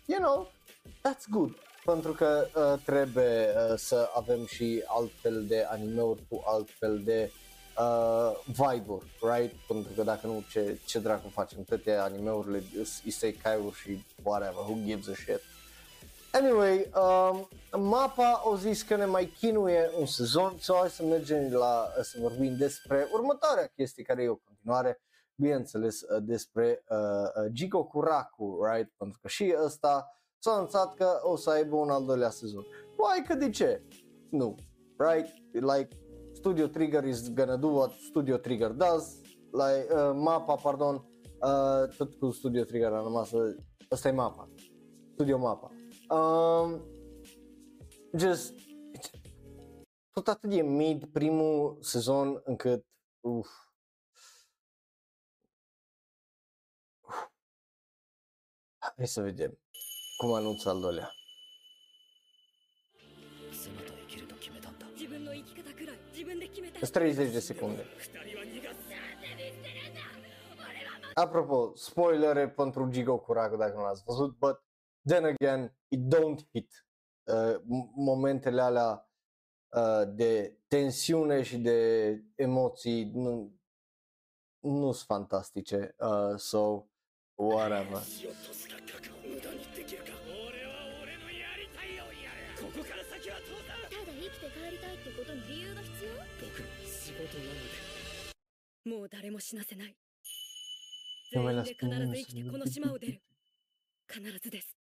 [0.06, 0.52] you know,
[0.84, 1.56] that's good.
[1.86, 7.32] Pentru că uh, trebuie uh, să avem și altfel de animeuri cu altfel de
[7.80, 9.56] uh, vibe-uri, right?
[9.68, 11.64] Pentru că dacă nu, ce, ce dracu facem?
[11.64, 12.64] Toate animeurile,
[13.03, 15.41] isekai-uri și whatever, who gives a shit?
[16.31, 17.47] Anyway, um,
[17.81, 22.18] mapa o zis că ne mai chinuie un sezon, so hai să mergem la, să
[22.22, 25.01] vorbim despre următoarea chestie care e o continuare,
[25.35, 28.91] bineînțeles uh, despre uh, uh, Jigo Kuraku, right?
[28.97, 32.65] Pentru că și ăsta s-a anunțat că o să aibă un al doilea sezon.
[32.97, 33.84] Why că de ce?
[34.30, 34.56] Nu,
[34.97, 35.34] right?
[35.51, 35.88] Like,
[36.34, 39.15] Studio Trigger is gonna do what Studio Trigger does,
[39.51, 40.95] like, uh, mapa, pardon,
[41.41, 43.56] uh, tot cu Studio Trigger a rămas, uh,
[43.91, 44.49] ăsta e mapa,
[45.14, 45.72] Studio Mapa.
[46.10, 46.81] Um,
[48.14, 48.53] just,
[50.11, 52.86] tot atât de mid primul sezon încât,
[53.19, 53.49] uf.
[58.77, 59.60] Hai să vedem
[60.18, 61.11] cum anunță al doilea.
[66.91, 67.86] 30 de secunde.
[71.14, 74.69] Apropo, spoilere pentru Jigo Kuraku dacă nu l-ați văzut, but
[75.06, 76.69] then again, it don't hit
[77.28, 79.11] uh, m- momentele alea
[79.77, 83.59] uh, de tensiune și de emoții nu
[84.61, 86.86] nu sunt fantastice, uh, so
[87.35, 88.01] whatever.
[88.02, 90.11] 死をとすら覚悟無駄にできるか
[90.48, 97.55] 俺は俺のやりたいようにやるここから先は父さんただ生きて帰りたいってことに理由が必要僕の仕事なの
[98.89, 99.94] でもう誰も死なせない
[101.35, 103.20] ごめんな全員でさい必ず生きてこの島を出る
[104.09, 104.77] 必ずです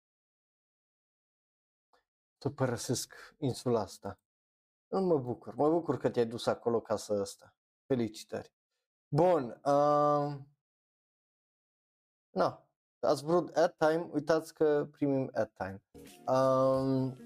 [2.37, 4.19] Să părăsesc insula asta.
[4.87, 7.53] Nu mă bucur, mă bucur că te-ai dus acolo ca să ăsta.
[7.85, 8.53] Felicitări.
[9.07, 10.35] Bun, uh,
[12.29, 12.67] na,
[12.99, 15.83] ați vrut ad time, uitați că primim ad time.
[16.27, 17.17] Um,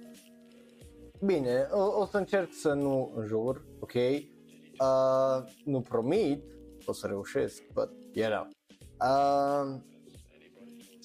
[1.26, 3.94] bine, o, o să încerc să nu înjur, ok?
[3.94, 6.44] Uh, nu promit,
[6.86, 8.48] o să reușesc, but, you know.
[9.00, 9.82] Uh,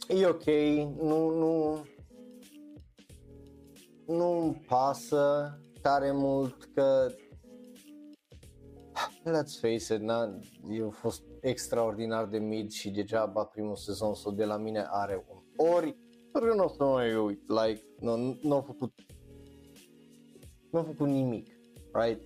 [0.09, 0.45] e ok,
[1.01, 1.85] nu, nu,
[4.07, 7.11] nu-mi pasă tare mult că
[9.24, 10.39] let's face it, na,
[10.70, 15.66] eu fost extraordinar de mid și degeaba primul sezon sau de la mine are un
[15.74, 15.97] ori,
[16.33, 18.93] pentru că nu o să mai uit, like, nu, nu a făcut
[20.70, 21.47] nu a făcut nimic,
[21.93, 22.23] right?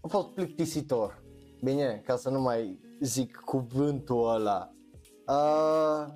[0.00, 1.22] A fost plictisitor,
[1.62, 4.70] bine, ca să nu mai zic cuvântul ăla.
[5.26, 6.14] Uh,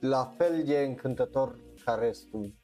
[0.00, 2.54] la fel de încântător ca restul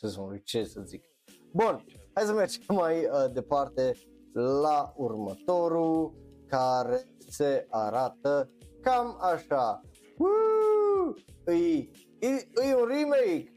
[0.00, 1.04] sezonului, ce să zic.
[1.52, 1.84] Bun,
[2.14, 3.92] hai să mergem mai uh, departe
[4.32, 6.14] la următorul
[6.46, 8.50] care se arată
[8.80, 9.80] cam așa.
[10.16, 11.14] Woo!
[11.46, 11.88] E,
[12.18, 13.52] e, e un remake,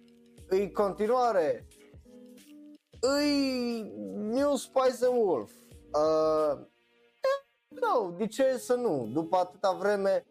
[0.49, 1.68] e continuare,
[3.01, 3.81] e
[4.15, 5.51] New Spice and Wolf.
[5.93, 6.65] Uh,
[7.68, 9.09] nu, de ce să nu?
[9.13, 10.26] După atâta vreme,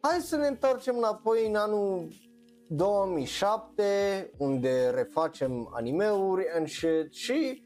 [0.00, 2.08] hai să ne întoarcem înapoi în anul
[2.68, 7.64] 2007, unde refacem animeuri and shit și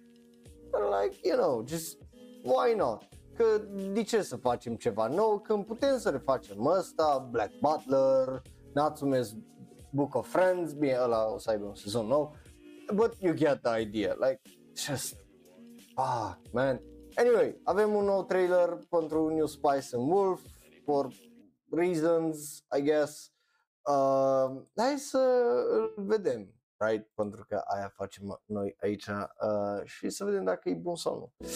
[0.73, 1.99] like, you know, just
[2.43, 3.09] why not?
[3.37, 3.45] Că
[3.93, 8.43] de ce să facem ceva nou când putem să refacem ăsta, Black Butler,
[8.73, 9.29] Natsume's
[9.91, 12.35] Book of Friends, bine, ăla o să aibă un sezon nou,
[12.95, 14.41] but you get the idea, like,
[14.75, 15.17] just,
[15.95, 16.81] ah, man.
[17.15, 20.41] Anyway, avem un nou trailer pentru New Spice and Wolf,
[20.85, 21.09] for
[21.71, 23.32] reasons, I guess.
[23.83, 25.19] Uh, hai să
[25.71, 27.09] îl vedem, right?
[27.15, 31.47] Pentru că aia facem noi aici uh, și să vedem dacă e bun sau nu.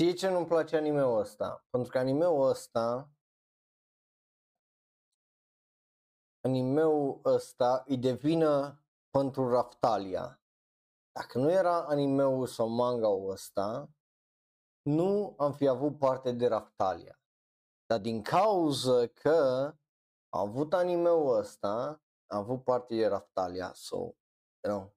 [0.00, 1.66] Știi ce nu-mi place animeul ăsta?
[1.70, 3.10] Pentru că animeul ăsta
[6.40, 10.42] animeul ăsta îi devină pentru Raftalia.
[11.12, 13.90] Dacă nu era animeul sau manga-ul ăsta,
[14.82, 17.20] nu am fi avut parte de Raftalia.
[17.86, 19.72] Dar din cauza că
[20.28, 24.14] am avut animeul ăsta, am avut parte de Raftalia, so, you
[24.60, 24.94] know,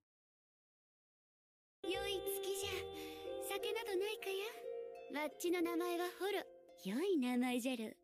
[5.13, 6.43] わっちの名前はホル
[6.83, 7.95] 良い名前じゃる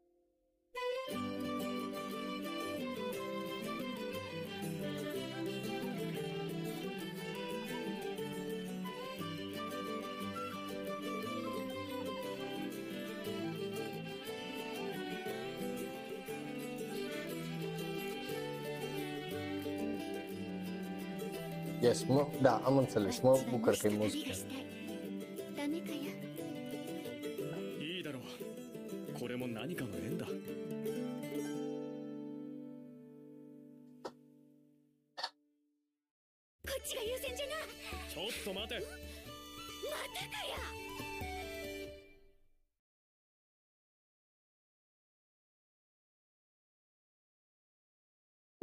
[21.81, 24.68] Yes, mă, da, am înțeles, mă bucur că e 旅 muzică.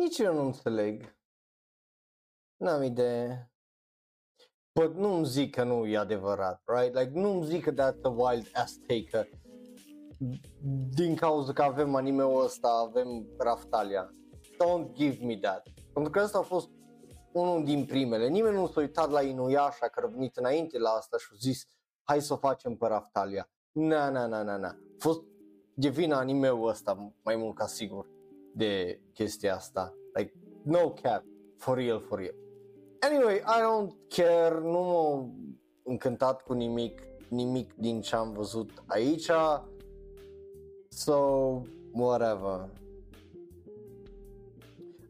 [0.06, 1.16] Nici eu nu înțeleg.
[2.56, 3.52] N-am idee.
[4.80, 6.94] But nu-mi zic că nu e adevărat, right?
[6.94, 9.24] Like, nu-mi zic că that's a wild ass take că
[10.94, 14.14] din cauza că avem anime-ul ăsta, avem Raftalia.
[14.40, 15.68] Don't give me that.
[15.92, 16.70] Pentru că ăsta a fost
[17.32, 18.28] unul din primele.
[18.28, 21.64] Nimeni nu s-a uitat la Inuyasha care a venit înainte la asta și a zis
[22.02, 23.48] hai să o facem pe Raftalia.
[23.72, 24.68] Na, na, na, na, na.
[24.68, 25.22] A fost
[25.74, 28.14] de vina anime-ul ăsta mai mult ca sigur
[28.56, 29.94] de chestia asta.
[30.14, 31.24] Like, no cap.
[31.56, 32.34] For real, for real.
[33.00, 35.30] Anyway, I don't care, nu m-a
[35.82, 39.30] încântat cu nimic, nimic din ce am văzut aici.
[40.88, 41.16] So,
[41.92, 42.68] whatever.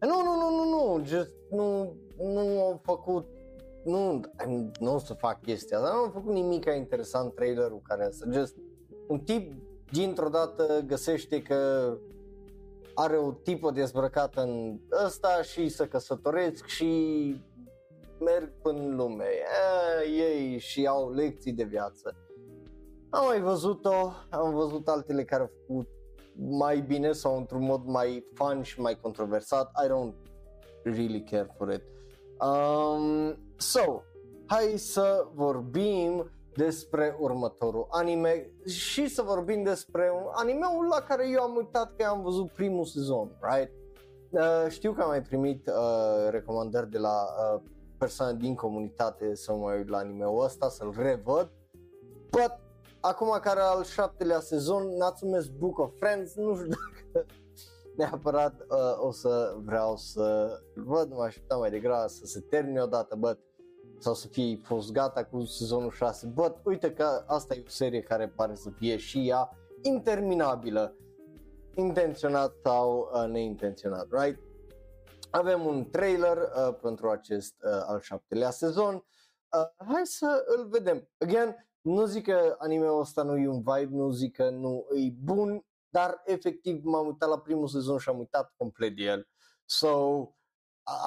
[0.01, 3.27] Nu, nu, nu, nu, nu, just nu, nu au făcut,
[3.85, 4.21] nu,
[4.81, 8.57] nu o să fac chestia asta, nu au făcut nimic interesant trailerul care să just,
[9.09, 9.53] un tip
[9.93, 11.93] dintr-o dată găsește că
[12.99, 16.87] are o tipă dezbrăcată în ăsta și să căsătoresc și
[18.21, 19.25] merg până în lume.
[19.25, 22.17] E, ei și au lecții de viață.
[23.11, 25.89] Am mai văzut-o, am văzut altele care au făcut
[26.35, 29.71] mai bine sau într-un mod mai fun și mai controversat.
[29.85, 30.15] I don't
[30.85, 31.83] really care for it.
[32.41, 34.03] Um, so,
[34.47, 41.43] hai să vorbim despre următorul anime și să vorbim despre un animeul la care eu
[41.43, 43.73] am uitat că am văzut primul sezon, right?
[44.31, 47.25] Uh, știu că am mai primit uh, recomandări de la
[47.55, 47.61] uh,
[47.99, 51.51] persoane din comunitate să mă uit la anime-ul ăsta, să-l revăd,
[52.31, 52.59] but
[53.01, 57.27] acum care al șaptelea sezon, Natsume's Book of Friends, nu știu dacă
[57.97, 63.17] neapărat uh, o să vreau să văd, mă așteptam mai degrabă să se termine odată,
[63.17, 63.39] but
[63.99, 68.01] sau să fie fost gata cu sezonul 6, but uite că asta e o serie
[68.01, 69.51] care pare să fie și ea
[69.83, 70.97] interminabilă,
[71.75, 74.41] intenționat sau uh, neintenționat, right?
[75.31, 81.09] Avem un trailer uh, pentru acest uh, al șaptelea sezon, uh, hai să îl vedem.
[81.19, 85.13] Again, nu zic că anime-ul ăsta nu e un vibe, nu zic că nu e
[85.23, 89.29] bun, dar efectiv m-am uitat la primul sezon și am uitat complet de el.
[89.65, 90.36] So, a-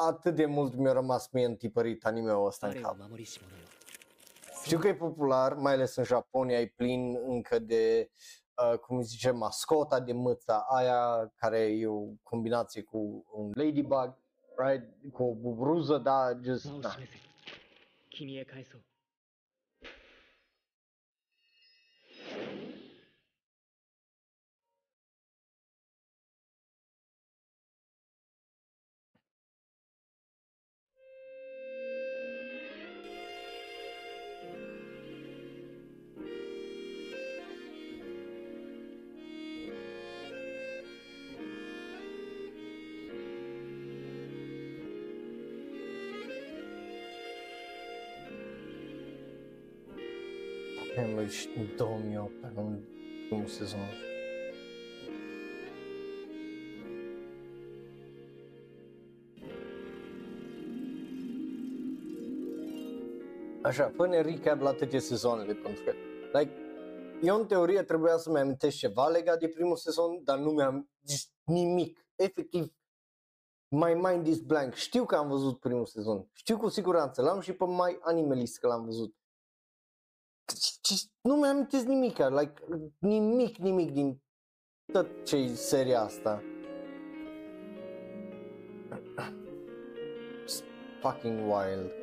[0.08, 2.96] atât de mult mi-a rămas mie întipărit anime-ul ăsta în cap.
[4.64, 8.10] Știu că e popular, mai ales în Japonia, e plin încă de,
[8.72, 14.18] uh, cum zice, mascota de mâța aia, care e o combinație cu un ladybug,
[14.58, 14.84] right?
[15.14, 16.90] cu o bubruză, da, just, da.
[51.30, 52.80] deci în 2008, în
[53.28, 53.80] primul sezon.
[63.64, 65.94] Așa, până recap la toate sezoanele, pentru că,
[66.40, 66.52] like,
[67.22, 71.32] eu în teorie trebuia să-mi amintesc ceva legat de primul sezon, dar nu mi-am zis
[71.44, 72.06] nimic.
[72.16, 72.74] Efectiv,
[73.68, 74.74] my mind is blank.
[74.74, 76.30] Știu că am văzut primul sezon.
[76.34, 77.22] Știu cu siguranță.
[77.22, 79.19] L-am și pe mai animalist că l-am văzut.
[81.22, 82.54] Nu mi-am amintesc nimic, like,
[83.00, 84.22] nimic, nimic din
[84.92, 86.44] tot ce e seria asta.
[90.46, 90.64] It's
[91.02, 91.99] fucking wild.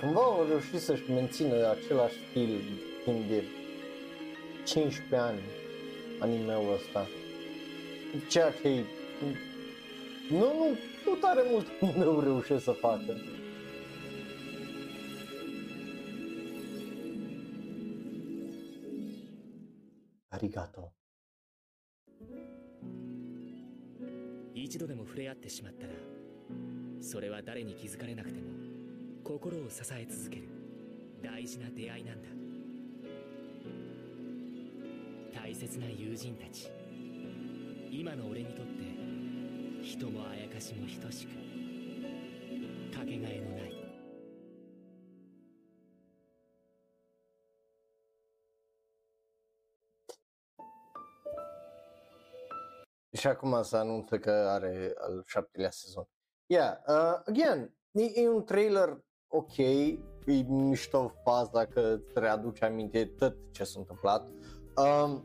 [0.00, 2.60] cumva au reușit să-și mențină același stil
[3.04, 3.44] timp de
[4.64, 5.40] 15 ani
[6.18, 7.06] animeul ăsta.
[8.28, 8.84] Ceea ce e...
[10.30, 13.16] Nu, nu, nu tare mult nu reușesc să facă.
[20.28, 20.92] Arigato.
[24.54, 25.92] 一度でも触れ合ってしまったら
[27.00, 28.63] それは誰に気づかれなくても
[29.24, 30.42] 心を支え続ける
[31.22, 32.28] 大事な出会いなんだ
[35.34, 36.70] 大切な友人たち
[37.90, 38.84] 今の俺にとって
[39.82, 41.30] 人もあやかしも等しく
[42.94, 43.72] かけがえのない
[53.16, 56.08] 「Și acum se anunță că are al șaptelea sezon.
[56.46, 59.03] Yeah, uh, again, e, e un trailer
[59.36, 59.98] ok, e
[60.48, 64.28] mișto faza că îți readuce aminte tot ce s-a întâmplat.
[64.76, 65.24] Um,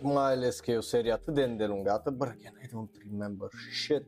[0.00, 4.06] mai ales că e o serie atât de îndelungată, but again, I don't remember shit,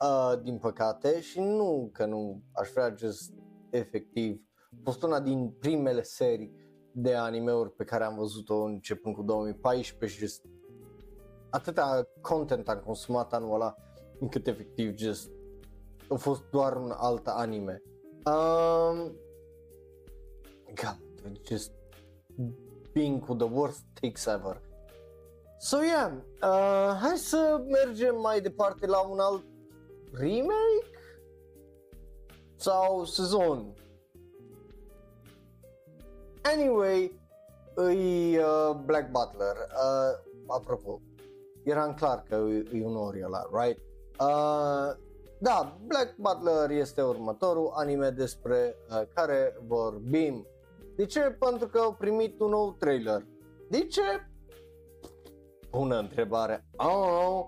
[0.00, 3.32] uh, din păcate, și nu că nu aș vrea just
[3.70, 4.40] efectiv,
[4.70, 6.52] a fost una din primele serii
[6.92, 10.44] de animeuri pe care am văzut-o începând cu 2014 și just
[11.50, 13.74] atâta content am consumat anul ăla
[14.18, 15.30] încât efectiv just
[16.08, 17.82] a fost doar un alt anime.
[18.28, 19.16] Um,
[20.74, 20.98] God,
[21.48, 21.72] just
[22.92, 24.60] being cu the worst takes ever.
[25.58, 29.44] So yeah, uh, hai să mergem mai departe la un alt
[30.12, 30.90] remake
[32.56, 33.74] sau sezon.
[36.42, 37.20] Anyway,
[37.74, 39.56] îi uh, Black Butler.
[39.56, 41.00] Uh, apropo,
[41.64, 43.80] era clar că e, e un ori ăla, right?
[44.20, 45.06] Uh,
[45.40, 50.46] da, Black Butler este următorul anime despre uh, care vorbim.
[50.96, 51.20] De ce?
[51.20, 53.26] Pentru că au primit un nou trailer.
[53.68, 54.02] De ce?
[55.70, 56.68] Bună întrebare.
[56.76, 57.46] Oh,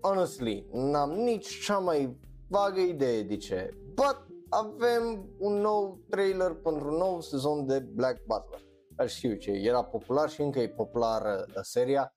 [0.00, 2.18] honestly, n-am nici cea mai
[2.48, 3.74] vagă idee de ce.
[3.94, 8.60] But avem un nou trailer pentru un nou sezon de Black Butler.
[8.96, 12.14] Dar știu ce, era popular și încă e populară uh, seria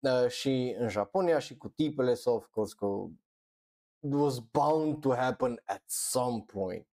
[0.00, 3.23] uh, și în Japonia și cu tipele, so of course că it
[4.12, 6.86] was bound to happen at some point.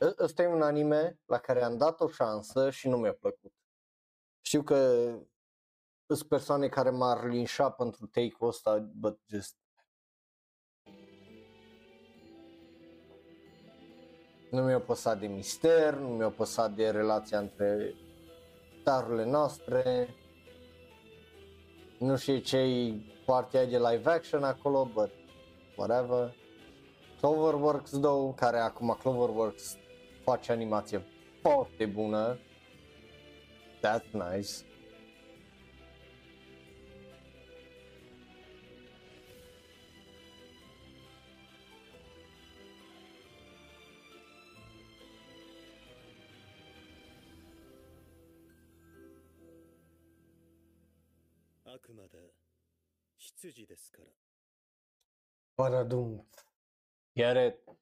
[0.00, 3.52] Ă- Ăsta e un anime la care am dat o șansă și nu mi-a plăcut.
[4.40, 5.08] Știu că
[6.06, 9.56] sunt persoane care m-ar linșa pentru take-ul ăsta, but just
[14.50, 17.94] Nu mi-a păsat de mister, nu mi-a păsat de relația între
[18.80, 20.14] starurile noastre.
[21.98, 25.10] Nu știu ce-i partea de live action acolo, but
[25.76, 26.34] whatever.
[27.20, 29.76] Cloverworks 2, care acum Cloverworks
[30.24, 31.04] face animație
[31.40, 32.38] foarte bună.
[33.76, 34.69] That's nice.
[55.54, 56.28] Paradum.
[57.14, 57.76] Get it?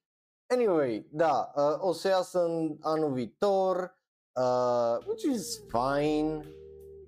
[0.46, 3.98] Anyway, da, uh, o să iasă în anul viitor,
[4.34, 6.54] uh, which is fine.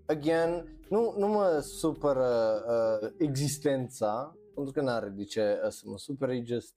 [0.06, 5.98] Again, nu, nu mă supără uh, existența, pentru că n-are de ce uh, să mă
[5.98, 6.74] supere, e just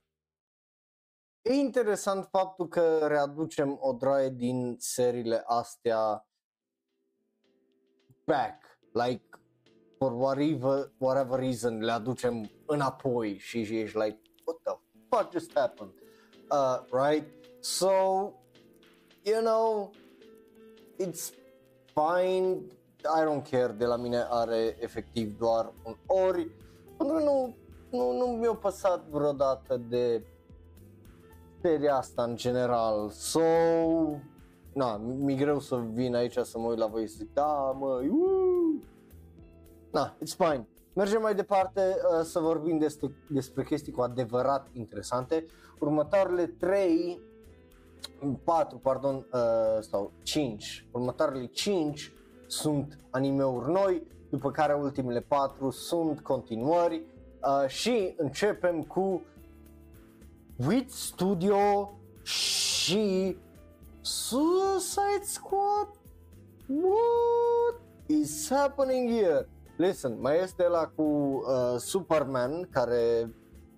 [1.44, 6.28] E interesant faptul că readucem o droaie din seriile astea
[8.26, 9.43] back, like
[10.04, 14.78] for whatever, whatever reason le aducem înapoi și, și ești like, what the
[15.10, 15.94] fuck just happened?
[16.52, 17.26] Uh, right?
[17.60, 17.92] So,
[19.24, 19.92] you know,
[21.00, 21.32] it's
[21.94, 22.58] fine,
[23.06, 26.52] I don't care, de la mine are efectiv doar un ori,
[26.98, 27.56] pentru că nu,
[27.90, 30.26] nu, nu mi-a păsat vreodată de
[31.62, 33.40] seria asta în general, so,
[34.74, 38.02] na, mi-e greu să vin aici să mă uit la voi și zic, da, mă,
[38.10, 38.43] uh!
[39.94, 40.68] Na, it's fine.
[40.94, 45.46] Mergem mai departe uh, să vorbim despre, despre chestii cu adevărat interesante.
[45.80, 47.22] Următoarele 3,
[48.44, 52.14] 4, pardon, uh, sau 5, următoarele 5
[52.48, 57.02] sunt animeuri noi, după care ultimele 4 sunt continuări
[57.42, 59.22] uh, și începem cu
[60.68, 63.38] Wit Studio și
[64.02, 65.88] Suicide Squad?
[66.68, 69.48] What is happening here?
[69.78, 73.34] Listen, mai este la cu uh, Superman care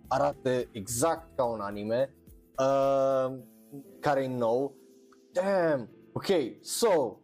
[0.07, 2.15] arată exact ca un anime,
[2.59, 3.37] uh,
[3.99, 4.75] care e nou.
[5.31, 5.89] Damn!
[6.13, 6.25] Ok,
[6.61, 7.19] so,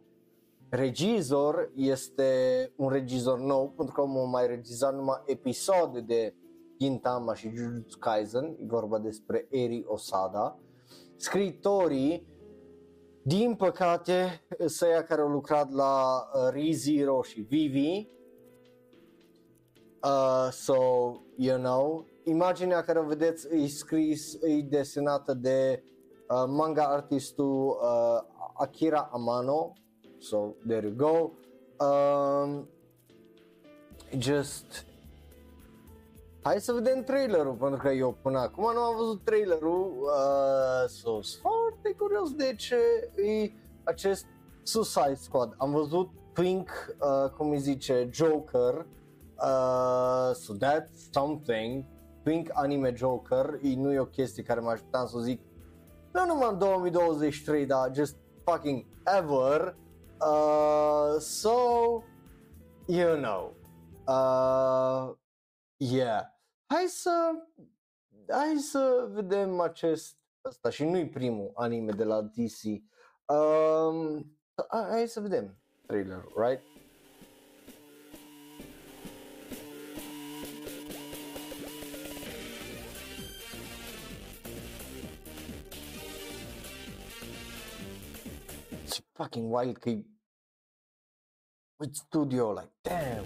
[0.68, 6.34] regizor este un regizor nou pentru că omul a mai regizat numai episoade de
[6.78, 10.58] Gintama și Jujutsu Kaisen, e vorba despre Eri Osada.
[11.16, 12.26] Scriitorii,
[13.22, 18.06] din păcate, sunt ăia care au lucrat la uh, ReZero și Vivi.
[20.04, 20.74] Uh, so,
[21.36, 25.82] you know, imaginea care o vedeți e scris, e desenată de
[26.28, 28.20] uh, manga artistul uh,
[28.54, 29.72] Akira Amano.
[30.18, 31.30] So, there you go.
[31.86, 32.68] Um,
[34.18, 34.86] just
[36.44, 41.22] Hai să vedem trailerul, pentru că eu până acum nu am văzut trailerul, uh, so,
[41.22, 42.76] sunt foarte curios de ce
[43.16, 43.52] e
[43.84, 44.26] acest
[44.62, 45.54] Suicide Squad.
[45.58, 46.68] Am văzut Pink,
[47.00, 48.86] uh, cum îi zice, Joker,
[49.42, 51.84] uh, so that's something,
[52.22, 55.40] Pink anime Joker, e, nu e o chestie care mă așteptam să o zic,
[56.12, 58.84] nu numai în 2023, dar just fucking
[59.18, 59.76] ever,
[60.20, 61.50] uh, so,
[62.86, 63.54] you know,
[64.06, 65.20] uh,
[65.90, 66.22] Yeah.
[66.66, 67.32] Hai să
[68.28, 72.62] hai să vedem acest ăsta și nu-i primul anime de la DC.
[73.26, 74.36] Um,
[74.68, 75.56] hai să vedem
[75.86, 76.62] trailerul, right?
[89.22, 90.04] Fucking wild că e
[91.78, 93.24] with studio, like, damn.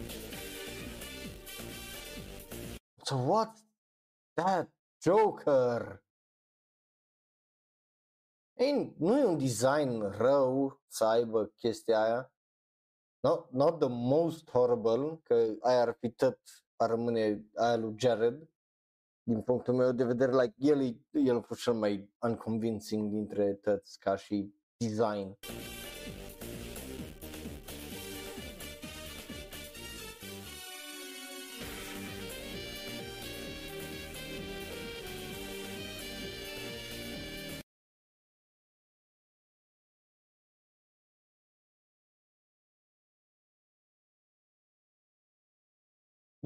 [3.02, 3.56] So what?
[4.36, 4.68] That
[5.02, 6.02] Joker?
[8.58, 12.32] Ei, nu e un design rău să aibă chestia aia.
[13.20, 16.38] Not, not the most horrible, că aia ar fi tot,
[16.76, 18.50] ar rămâne aia lui Jared.
[19.22, 23.54] Din punctul meu de vedere, like, el, e, el a fost cel mai unconvincing dintre
[23.54, 25.38] toți ca și design.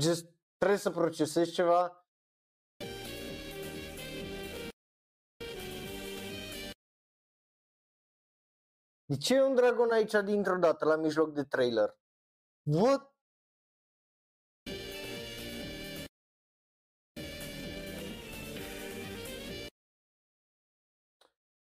[0.01, 2.05] Just trebuie să procesezi ceva.
[9.05, 11.99] De ce e un dragon aici dintr-o dată, la mijloc de trailer?
[12.63, 13.15] What?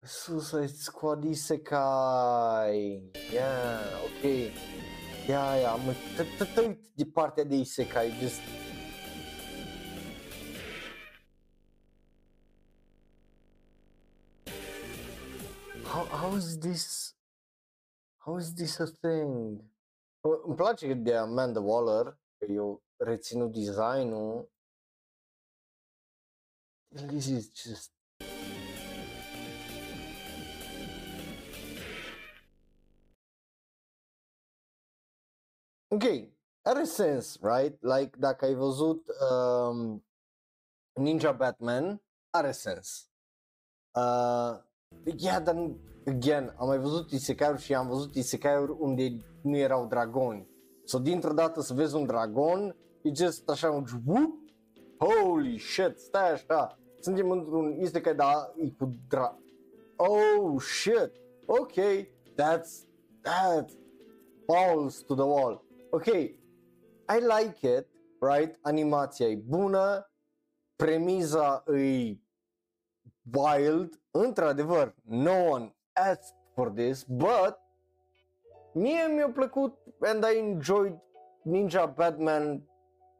[0.03, 3.11] Suicide Squad Isekai.
[3.33, 4.23] Yeah, ok.
[5.29, 5.93] Ia, ia, mă,
[6.55, 8.41] te uit de partea de Isekai, just...
[15.85, 17.17] How, how is this...
[18.17, 19.65] How is this a thing?
[20.21, 24.51] Bă, Îmi place de Amanda Waller, că eu reținut designul.
[26.89, 27.98] This is just...
[35.91, 36.05] Ok,
[36.63, 37.83] are sens, right?
[37.83, 40.05] Like, dacă ai văzut um,
[40.95, 43.11] Ninja Batman, are sens.
[43.95, 44.59] Uh,
[45.17, 49.87] yeah, dar, nu- again, am mai văzut isekai și am văzut isekai unde nu erau
[49.87, 50.49] dragoni.
[50.85, 54.33] So, dintr-o dată să vezi un dragon, e just așa un whoop,
[54.99, 59.39] holy shit, stai așa, suntem într-un isekai, dar e cu dra...
[59.97, 61.13] Oh, shit,
[61.47, 61.73] ok,
[62.37, 62.87] that's,
[63.23, 63.73] that's
[64.47, 65.67] balls to the wall.
[65.91, 67.87] Ok, I like it,
[68.21, 68.59] right?
[68.63, 70.11] Animația e bună,
[70.77, 72.17] premiza e
[73.33, 77.59] wild, într-adevăr, no one asked for this, but
[78.73, 80.99] mie mi-a plăcut and I enjoyed
[81.43, 82.69] Ninja Batman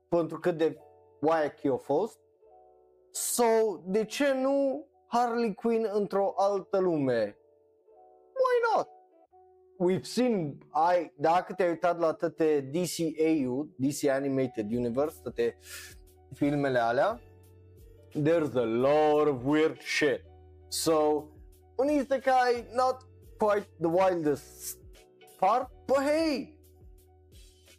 [0.09, 0.79] pentru cât de
[1.21, 2.19] wacky a fost.
[3.11, 3.45] So,
[3.85, 7.38] de ce nu Harley Quinn într-o altă lume?
[9.79, 10.03] Why not?
[10.03, 15.59] We've seen, I, dacă te-ai uitat la toate DCAU, DC Animated Universe, toate
[16.35, 17.21] filmele alea,
[18.13, 20.25] there's a lot of weird shit.
[20.69, 21.29] So,
[21.77, 23.07] un isekai, not
[23.39, 24.79] quite the wildest
[25.39, 26.59] part, but hey,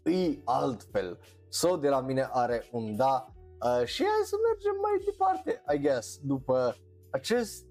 [0.06, 1.18] e altfel.
[1.50, 3.34] So, de la mine are un da.
[3.62, 6.76] Uh, și hai să mergem mai departe, I guess, după
[7.12, 7.66] acest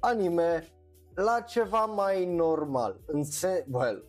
[0.00, 0.68] anime
[1.24, 3.00] la ceva mai normal.
[3.06, 4.04] În se- well,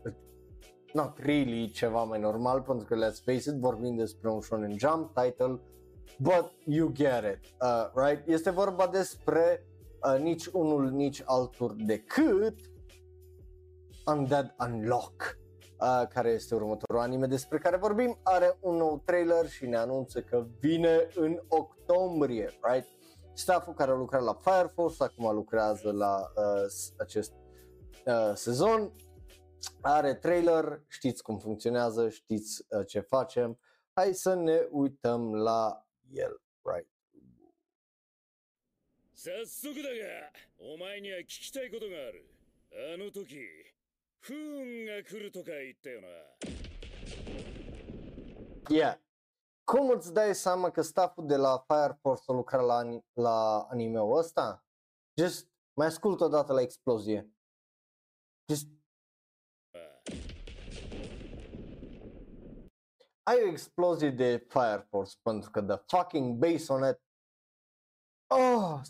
[0.93, 5.13] not really ceva mai normal, pentru că let's face it, vorbim despre un shonen jump
[5.13, 5.59] title,
[6.19, 8.27] but you get it, uh, right?
[8.27, 9.65] Este vorba despre
[10.13, 12.55] uh, nici unul, nici altul decât
[14.05, 15.37] Undead Unlock.
[15.81, 20.21] uh, care este următorul anime despre care vorbim, are un nou trailer și ne anunță
[20.21, 22.87] că vine în octombrie, right?
[23.38, 26.66] Stafful care a lucrat la Fire Force acum lucrează la uh,
[26.98, 27.32] acest
[28.06, 28.92] uh, sezon,
[29.80, 33.58] are trailer, știți cum funcționează, știți uh, ce facem,
[33.92, 36.88] hai să ne uităm la el, right?
[39.24, 39.94] 早速だが
[40.58, 42.28] お前には聞きたいことがある
[42.94, 43.38] あの時
[44.20, 46.08] 不運が来るとか言ったよな
[48.68, 48.96] Yeah.
[49.68, 53.60] Cum îți dai seama că stafful de la Fire Force a lucrat la, ani- la
[53.70, 54.64] anime-ul ăsta?
[55.20, 57.32] Just mai ascult o dată la explozie.
[58.48, 58.68] Just
[63.22, 67.02] ai o explozie de Fire Force pentru că the fucking bass on it
[68.26, 68.80] Oh,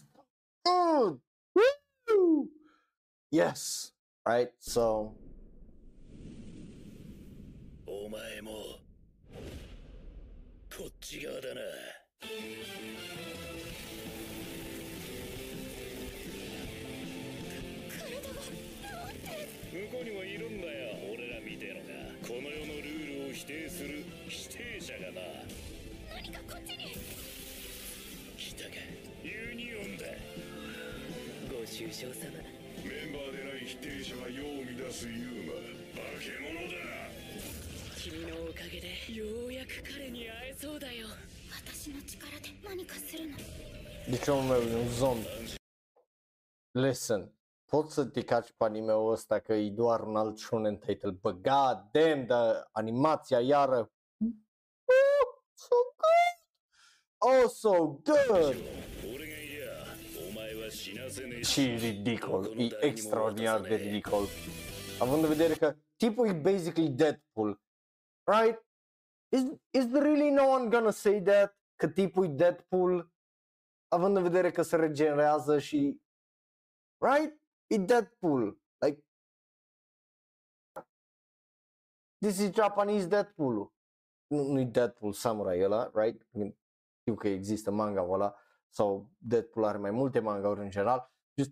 [0.62, 1.20] good.
[1.52, 2.50] Woo!
[3.28, 3.92] Yes,
[4.22, 4.54] right.
[4.62, 5.12] So
[7.86, 8.77] お前も
[10.79, 11.55] こっち側だな。
[19.73, 21.91] 向こうにもいるんだよ俺らみてえのが。
[22.25, 25.21] この世のルールを否定する否定者がな。
[26.15, 26.95] 何かこっちに。
[28.37, 28.75] 来たか。
[29.21, 30.05] ユニオンだ。
[31.51, 32.23] ご愁傷様。
[32.85, 35.51] メンバーでない否定者が世を乱すユーマ。
[35.99, 36.79] 化け物だ
[38.02, 41.06] 君のおかげでようやく彼に会えそうだよ
[41.64, 43.36] 私の力で何かするの
[44.06, 45.28] Deci omul meu e un zombie.
[46.72, 47.32] Listen,
[47.66, 51.32] poți să te caci pe anime-ul ăsta că e doar un alt shonen title, but
[51.32, 53.92] god damn, dar animația iară.
[54.84, 56.36] Oh, so good!
[57.18, 57.70] Oh, so
[58.02, 58.56] good!
[59.14, 64.26] 俺がいりゃお前は死なせねえ Și ridicol, e extraordinar de ridicol.
[64.98, 67.60] Având în vedere că tipul e basically Deadpool,
[68.29, 68.57] right?
[69.31, 71.57] Is, is really no one gonna say that?
[71.75, 73.11] Că tipul e Deadpool,
[73.87, 76.01] având în vedere că se regenerează și...
[76.97, 77.41] Right?
[77.67, 78.61] E Deadpool.
[78.85, 79.05] Like...
[82.17, 83.73] This is Japanese Deadpool.
[84.27, 86.27] Nu, nu e Deadpool Samurai ăla, right?
[86.99, 88.35] Știu că există manga ăla
[88.73, 91.11] sau Deadpool are mai multe manga-uri în general.
[91.37, 91.51] Just,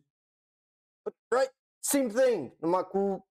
[1.36, 1.56] right?
[1.80, 3.30] Same thing, numai cu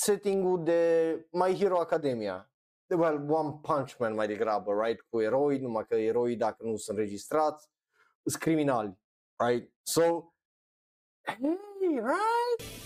[0.00, 2.50] setting-ul de My Hero Academia.
[2.88, 5.00] Well, One Punch Man mai degrabă, right?
[5.00, 7.68] Cu eroi, numai că eroi dacă nu sunt registrați,
[8.24, 8.98] sunt criminali,
[9.36, 9.72] right?
[9.82, 10.32] So,
[11.22, 12.78] hey, right?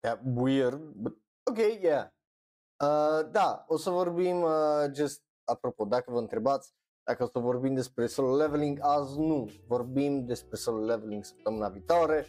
[0.00, 1.16] That weird, but
[1.50, 2.10] okay, yeah.
[2.82, 7.74] Uh, da, o să vorbim, uh, just apropo, dacă vă întrebați dacă o să vorbim
[7.74, 12.26] despre solo leveling, azi nu, vorbim despre solo leveling săptămâna viitoare,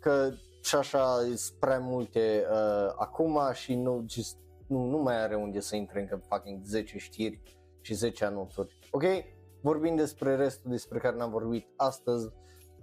[0.00, 0.30] că
[0.62, 4.36] și așa sunt prea multe uh, acum și nu, just,
[4.66, 7.42] nu, nu mai are unde să intre încă fucking 10 știri
[7.80, 9.04] și 10 anunțuri, ok?
[9.60, 12.26] Vorbim despre restul despre care n-am vorbit astăzi,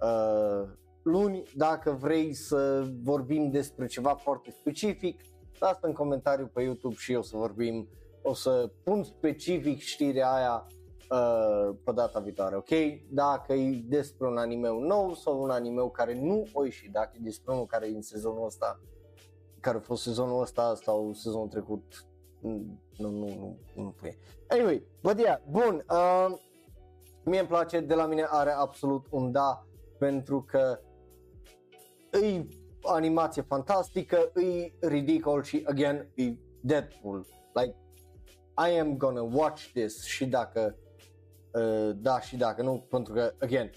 [0.00, 0.68] uh,
[1.02, 5.20] luni, dacă vrei să vorbim despre ceva foarte specific,
[5.58, 7.88] lasă în comentariu pe YouTube și eu să vorbim,
[8.22, 10.66] o să pun specific știrea aia
[11.10, 12.70] uh, pe data viitoare, ok?
[13.10, 17.22] Dacă e despre un anime nou sau un anime care nu o ieși, dacă e
[17.22, 18.80] despre unul care e în sezonul ăsta,
[19.60, 22.06] care a fost sezonul ăsta sau sezonul trecut,
[22.40, 24.18] mm, nu, nu, nu, nu pune.
[24.48, 26.38] Anyway, but yeah, bun, uh,
[27.24, 29.66] mie îmi place, de la mine are absolut un da,
[29.98, 30.78] pentru că
[32.10, 32.46] e
[32.86, 37.26] animație fantastică, e ridicol și, again, e Deadpool.
[37.54, 37.76] Like,
[38.68, 40.76] I am gonna watch this și dacă
[41.52, 43.70] uh, da și dacă nu, pentru că, again,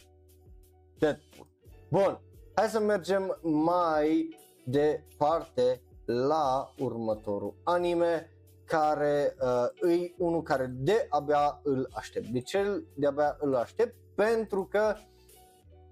[0.97, 1.47] Deadpool.
[1.89, 2.21] Bun,
[2.53, 8.29] hai să mergem mai departe la următorul anime
[8.65, 12.27] care uh, e unul care de abia îl aștept.
[12.27, 13.95] De ce de abia îl aștept?
[14.15, 14.95] Pentru că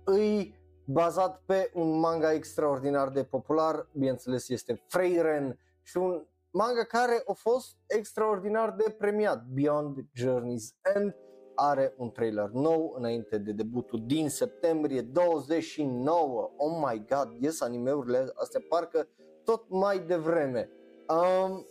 [0.03, 7.23] îi bazat pe un manga extraordinar de popular, bineînțeles este Freiren și un manga care
[7.25, 11.15] a fost extraordinar de premiat, Beyond Journey's End,
[11.55, 16.51] are un trailer nou înainte de debutul din septembrie 29.
[16.57, 19.07] Oh my god, yes, animeurile astea parcă
[19.43, 20.69] tot mai devreme.
[21.07, 21.65] Um,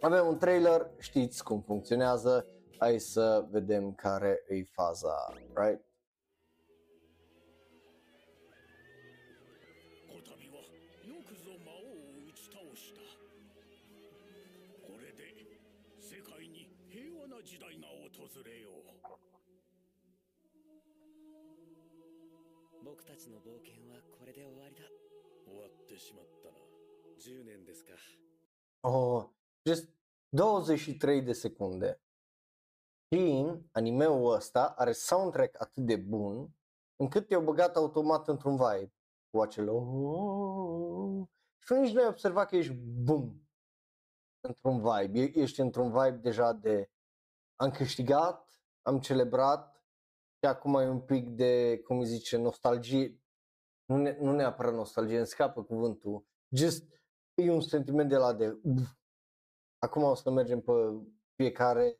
[0.00, 2.46] avem un trailer, știți cum funcționează,
[2.78, 5.87] hai să vedem care e faza, right?
[23.17, 24.81] ちの冒険はこれで終わりだ
[25.45, 26.55] 終わってしまったな
[27.17, 27.91] 10年ですか
[28.85, 29.29] Oh,
[29.65, 29.87] just
[30.33, 31.99] 23 de secunde.
[33.11, 36.55] Și animeul ăsta are soundtrack atât de bun
[36.95, 38.93] încât te-au băgat automat într-un vibe
[39.29, 41.27] cu acel oh,
[41.59, 43.41] și nici nu ai observat că ești boom
[44.41, 46.89] într-un vibe, E- ești într-un vibe deja de
[47.55, 49.76] am câștigat, am celebrat
[50.39, 53.19] și acum e un pic de, cum îi zice, nostalgie,
[53.85, 56.83] nu, ne, nu neapărat nostalgie, îmi scapă cuvântul, just
[57.33, 58.89] e un sentiment de la de "Uf,
[59.79, 60.71] acum o să mergem pe
[61.35, 61.99] fiecare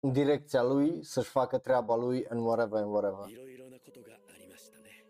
[0.00, 3.28] în direcția lui, să-și facă treaba lui în whatever, în whatever.
[3.28, 5.04] いろいろなことがありましたね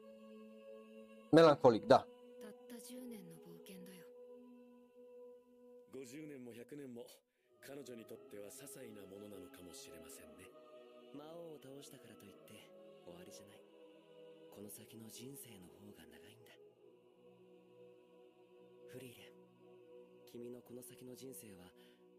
[1.33, 1.99] Melancolic, da.
[1.99, 2.07] たっ
[2.69, 4.05] た10年の冒険だよ
[5.93, 7.05] 50年も100年も
[7.67, 10.32] 彼女にとっては些細なものなのかもしれませんね
[11.14, 12.58] 魔王を倒したからといって
[13.06, 13.62] 終わりじゃない。
[14.50, 16.50] この先の人生の方が長いんだ。
[18.90, 19.38] フリーレン
[20.26, 21.70] 君のこの先の人生は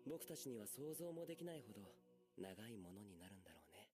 [0.06, 1.82] 僕たちには想像もできないほど
[2.38, 3.90] 長いものになるんだろうね。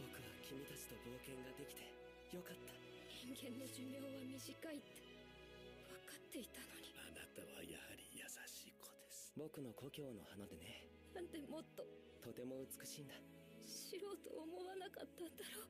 [0.00, 1.84] 僕は君たちと冒険ができて
[2.32, 2.72] よかった。
[3.12, 5.04] 人間の寿命は短いって
[5.88, 6.73] 分かっていたの。
[9.36, 10.86] 僕の故郷の花でね。
[11.12, 11.84] なんでもっと。
[12.22, 13.14] とても美しいんだ。
[13.66, 15.68] 知ろうと思わなかったんだろう。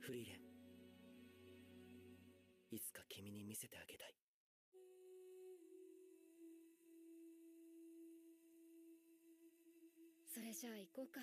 [0.00, 0.40] フリーレン。
[2.70, 4.14] いつか君に見せてあげたい。
[10.32, 11.20] それじゃあ行こうか。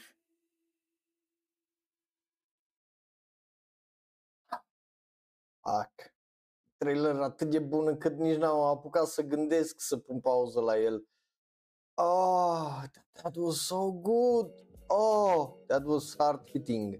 [5.65, 6.22] Ac.
[6.83, 11.03] Trailer atât de bun încât nici n-am apucat să gândesc să pun pauză la el.
[11.93, 14.51] Oh, that was so good.
[14.87, 16.99] Oh, that was hard hitting.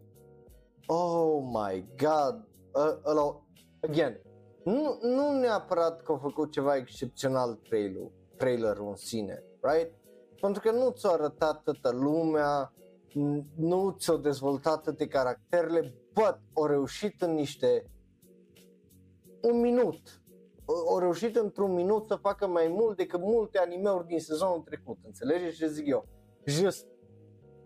[0.87, 2.47] Oh my god.
[2.73, 3.43] Uh, ăla,
[3.81, 4.21] again,
[4.63, 9.91] nu, nu neapărat că au făcut ceva excepțional trailerul, trailerul în sine, right?
[10.41, 12.73] Pentru că nu ți-a arătat toată lumea,
[13.09, 17.87] n- nu ți-au dezvoltat toate caracterele, but au reușit în niște
[19.51, 20.21] un minut.
[20.89, 24.97] Au reușit într-un minut să facă mai mult decât multe animeuri din sezonul trecut.
[25.05, 26.07] Înțelegeți ce zic eu?
[26.45, 26.87] Just,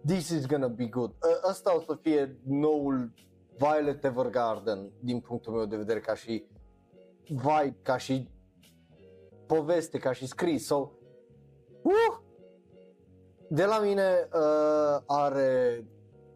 [0.06, 1.10] this is gonna be good.
[1.12, 3.14] Ă- Ăsta o să fie noul
[3.58, 6.45] Violet Evergarden din punctul meu de vedere ca și
[7.28, 8.30] vibe, ca și
[9.45, 10.66] poveste, ca și scris.
[10.66, 10.91] So,
[11.82, 12.18] uh!
[13.49, 15.84] De la mine uh, are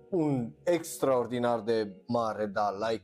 [0.10, 3.04] un extraordinar de mare, da, like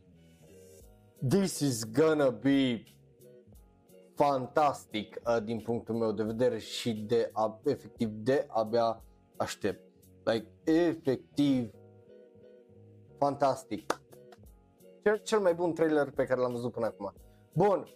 [1.21, 2.83] this is gonna be
[4.15, 9.03] fantastic uh, din punctul meu de vedere și de a, efectiv de abia
[9.35, 9.81] aștept.
[10.23, 11.71] Like efectiv
[13.17, 14.01] fantastic.
[15.03, 17.13] Cel, cel mai bun trailer pe care l-am văzut până acum.
[17.53, 17.87] Bun.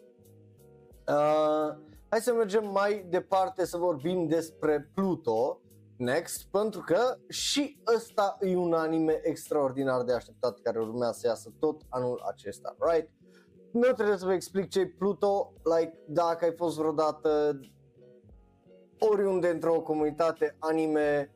[1.08, 1.76] Uh,
[2.10, 5.62] hai să mergem mai departe să vorbim despre Pluto
[6.02, 11.54] next, pentru că și ăsta e un anime extraordinar de așteptat care urmează să iasă
[11.60, 13.10] tot anul acesta, right?
[13.72, 17.60] Nu trebuie să vă explic ce e Pluto, like, dacă ai fost vreodată
[19.00, 21.36] oriunde într-o comunitate anime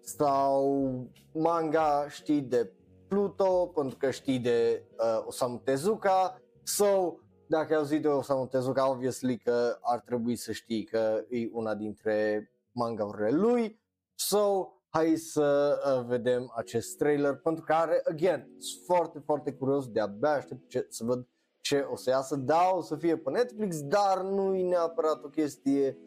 [0.00, 0.88] sau
[1.32, 2.72] manga, știi de
[3.08, 7.14] Pluto, pentru că știi de uh, Osamu Tezuka, so,
[7.46, 11.74] dacă ai auzit de Osamu Tezuka, obviously că ar trebui să știi că e una
[11.74, 13.80] dintre mangaurile lui,
[14.20, 20.30] So, hai să uh, vedem acest trailer pentru care, again, sunt foarte, foarte curios, de-abia
[20.30, 21.28] aștept ce, să văd
[21.60, 22.36] ce o să iasă.
[22.36, 25.98] Da, o să fie pe Netflix, dar nu e neapărat o chestie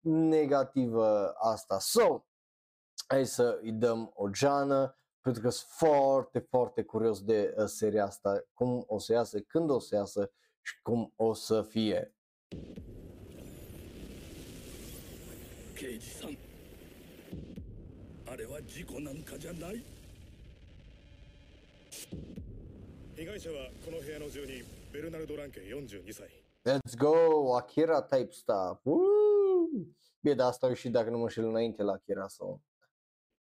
[0.00, 1.78] negativă asta.
[1.78, 2.24] So,
[3.06, 8.04] hai să îi dăm o geană pentru că sunt foarte, foarte curios de uh, seria
[8.04, 12.14] asta, cum o să iasă, când o să iasă și cum o să fie.
[15.74, 16.49] Cage.
[18.32, 19.82] あれは事故なんかじゃない
[23.16, 26.28] 被害者はこの部屋の住人ベルナルド・ランケ42歳
[26.64, 28.78] Let's go, Akira type stuff.
[28.84, 29.86] Woo!
[30.22, 32.60] Bine, dar asta e și dacă nu mă înșel înainte la Akira sau...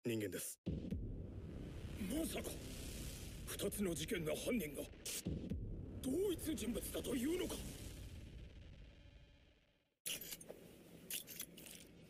[0.05, 0.57] 人間です
[2.09, 2.49] まさか
[3.45, 4.81] 二つの事件の犯人が
[6.01, 7.55] 同一人物だというのか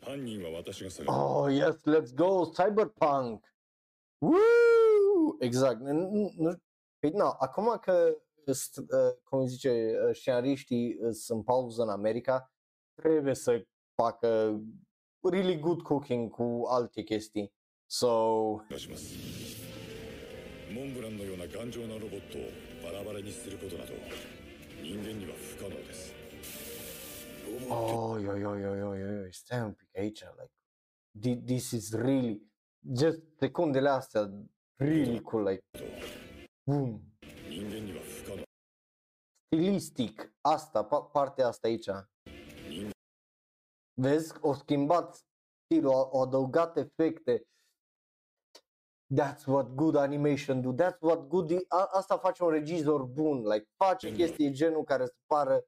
[0.09, 3.39] 犯人は私が探す Oh, yes, let's go, Cyberpunk!
[4.21, 5.37] Woo!
[5.41, 5.79] Exact.
[5.81, 6.53] Nu, nu,
[6.99, 8.15] păi, na, acum că
[8.51, 9.69] st- uh, cum zice,
[10.07, 12.51] uh, scenariștii uh, sunt în pauză în America,
[12.95, 13.65] trebuie să
[13.95, 14.59] facă
[15.31, 17.53] really good cooking cu alte chestii.
[17.87, 18.07] So,
[18.69, 19.13] 出します
[20.73, 22.41] モンブランのような頑丈なロボットを
[22.83, 23.93] バラバラにすることなど
[24.83, 26.11] 人間には不可能です
[27.68, 30.52] oh, yo, yo, yo, yo, yo, yo, stai un pic aici, like,
[31.46, 32.42] this is really,
[32.80, 34.30] just secundele astea,
[34.76, 35.64] really cool, like,
[36.64, 37.02] boom.
[39.46, 41.90] Stilistic, asta, partea asta aici.
[44.00, 45.26] Vezi, o schimbat
[45.64, 47.44] stilul, au adăugat efecte.
[49.14, 50.72] That's what good animation do.
[50.72, 51.64] That's what good.
[51.68, 53.42] Asta face un regizor bun.
[53.42, 55.64] Like face chestii genul care se pară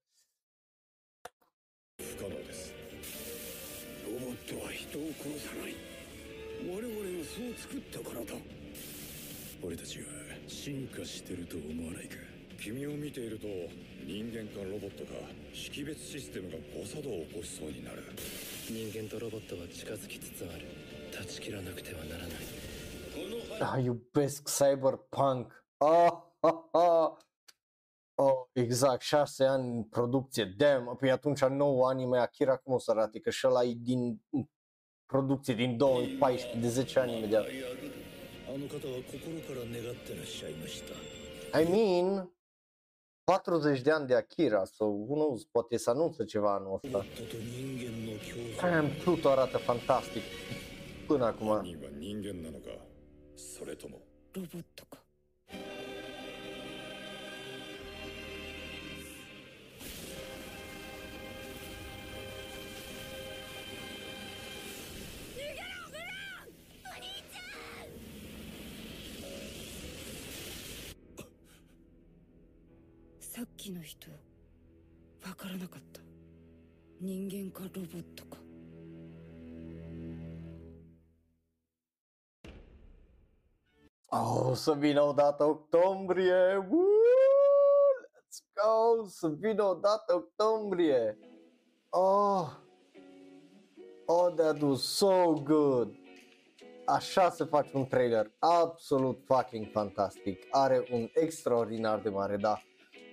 [2.02, 2.74] 不可能です。
[4.04, 5.76] ロボットは人を殺さない。
[6.66, 8.34] 我々がそう作ったからだ。
[9.62, 10.06] 俺たちが
[10.48, 12.16] 進化してると思わないか。
[12.58, 13.46] 君を見ていると
[14.06, 15.12] 人間かロボットか
[15.52, 18.02] 識別システムが誤作動を起こしそうになる。
[18.68, 20.66] 人間とロボットは近づきつつある。
[21.12, 22.28] 断ち切らなくてはならない。
[23.60, 25.52] Ah, iubesc Cyberpunk?
[25.80, 27.12] Ah, ah, ah.
[28.21, 30.53] Oh, exact, șase ani în producție.
[30.57, 33.19] Damn, păi atunci nou anime Akira cum o să arate?
[33.19, 34.21] Că și ăla e din
[35.05, 37.45] producție din 2014, de 10 ani imediat.
[38.49, 40.81] あの方は心から願ってらっしゃいまし
[41.51, 42.29] た I mean,
[43.25, 46.97] 40 de ani de Akira, so who knows, poate să anunță ceva anul ăsta.
[46.97, 47.03] と
[47.37, 50.21] 人間の共存 Damn, Pluto arată fantastic.
[51.07, 51.47] Până acum.
[51.47, 52.69] 犯人は人間なのか
[53.35, 53.99] それとも
[54.33, 55.00] ロボットか
[77.01, 78.37] 人間かロボットか
[84.09, 86.67] Oh, o să vină odată octombrie!
[86.69, 86.87] Woo!
[88.15, 89.07] Let's go!
[89.07, 91.17] Să vină odată octombrie!
[91.89, 92.49] Oh!
[94.05, 95.95] Oh, that was so good!
[96.85, 100.47] Așa se face un trailer absolut fucking fantastic.
[100.51, 102.61] Are un extraordinar de mare, da.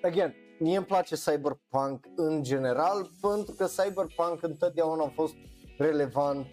[0.03, 5.34] Again, mie îmi place Cyberpunk în general pentru că Cyberpunk întotdeauna a fost
[5.78, 6.48] relevant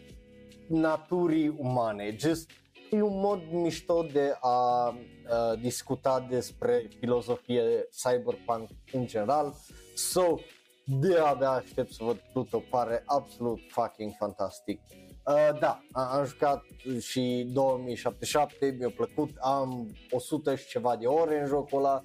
[0.69, 2.17] naturii umane.
[2.19, 2.51] Just
[2.91, 9.55] e un mod mișto de a uh, discuta despre filozofie cyberpunk în general.
[9.95, 10.35] So,
[10.85, 14.81] de abia aștept să văd Pluto, pare absolut fucking fantastic.
[15.27, 16.63] Uh, da, a- am jucat
[17.01, 22.05] și 2077, mi-a plăcut, am 100 și ceva de ore în jocul ăla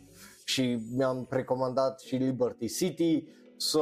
[0.51, 3.23] și mi-am precomandat și Liberty City,
[3.57, 3.79] so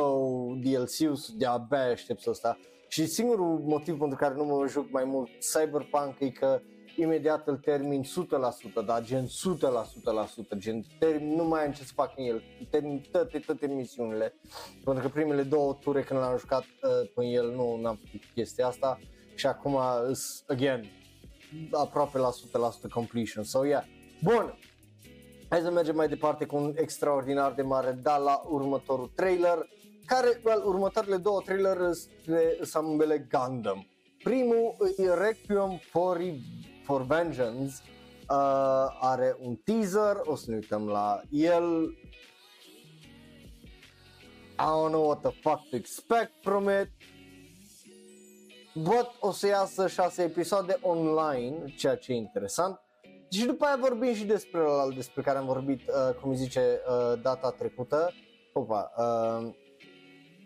[0.62, 2.58] DLC-ul de abia aștept să sta.
[2.88, 6.62] Și singurul motiv pentru care nu mă joc mai mult Cyberpunk e că
[6.96, 9.30] imediat îl termin 100%, da, gen 100%,
[10.56, 14.34] 100%, gen termin, nu mai am ce să fac în el, termin toate, toate misiunile,
[14.84, 18.68] pentru că primele două ture când l-am jucat uh, în el nu am făcut chestia
[18.68, 19.00] asta
[19.36, 19.78] și acum,
[20.08, 20.86] îs, again,
[21.72, 22.30] aproape la
[22.88, 23.84] 100% completion, so yeah,
[24.24, 24.58] bun,
[25.50, 29.68] Hai să mergem mai departe cu un extraordinar de mare da la următorul trailer,
[30.06, 31.92] care, well, următoarele două trailere
[32.62, 33.88] sunt ambele Gundam.
[34.24, 36.22] Primul e Requiem for,
[36.84, 37.74] for Vengeance,
[38.30, 41.98] uh, are un teaser, o să ne uităm la el.
[44.60, 46.90] I don't know what the fuck to expect from it.
[48.76, 52.80] But o să iasă șase episoade online, ceea ce e interesant.
[53.30, 56.82] Și după aia vorbim și despre ăla despre care am vorbit, uh, cum îi zice,
[56.88, 58.12] uh, data trecută.
[58.54, 59.56] Opa, uh,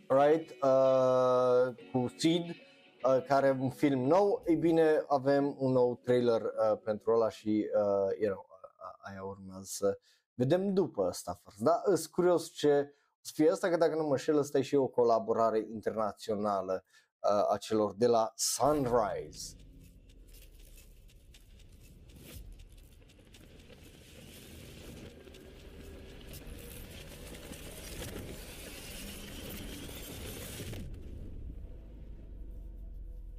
[0.07, 4.43] right, uh, cu Seed, uh, care e un film nou.
[4.47, 9.23] Ei bine, avem un nou trailer uh, pentru ăla și, uh, you know, uh, aia
[9.23, 9.99] urmează să
[10.33, 11.59] vedem după asta first.
[11.59, 14.61] Da, sunt curios ce o să fie asta, că dacă nu mă șel, ăsta e
[14.61, 16.83] și o colaborare internațională
[17.19, 19.62] uh, a celor de la Sunrise.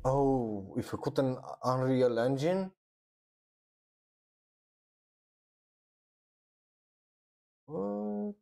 [0.06, 2.76] Oh, e făcut în Unreal Engine?
[7.64, 8.36] What?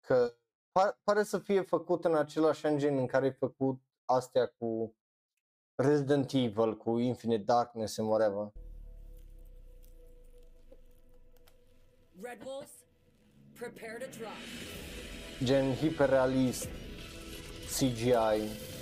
[0.00, 0.34] Că
[0.72, 4.96] par, pare să fie făcut în același engine în care e făcut astea cu
[5.74, 8.52] Resident Evil, cu Infinite Darkness and whatever.
[12.20, 12.72] Red Wolves,
[13.52, 14.32] prepare to drop.
[15.44, 16.68] gen hiperrealist,
[17.76, 18.76] CGI.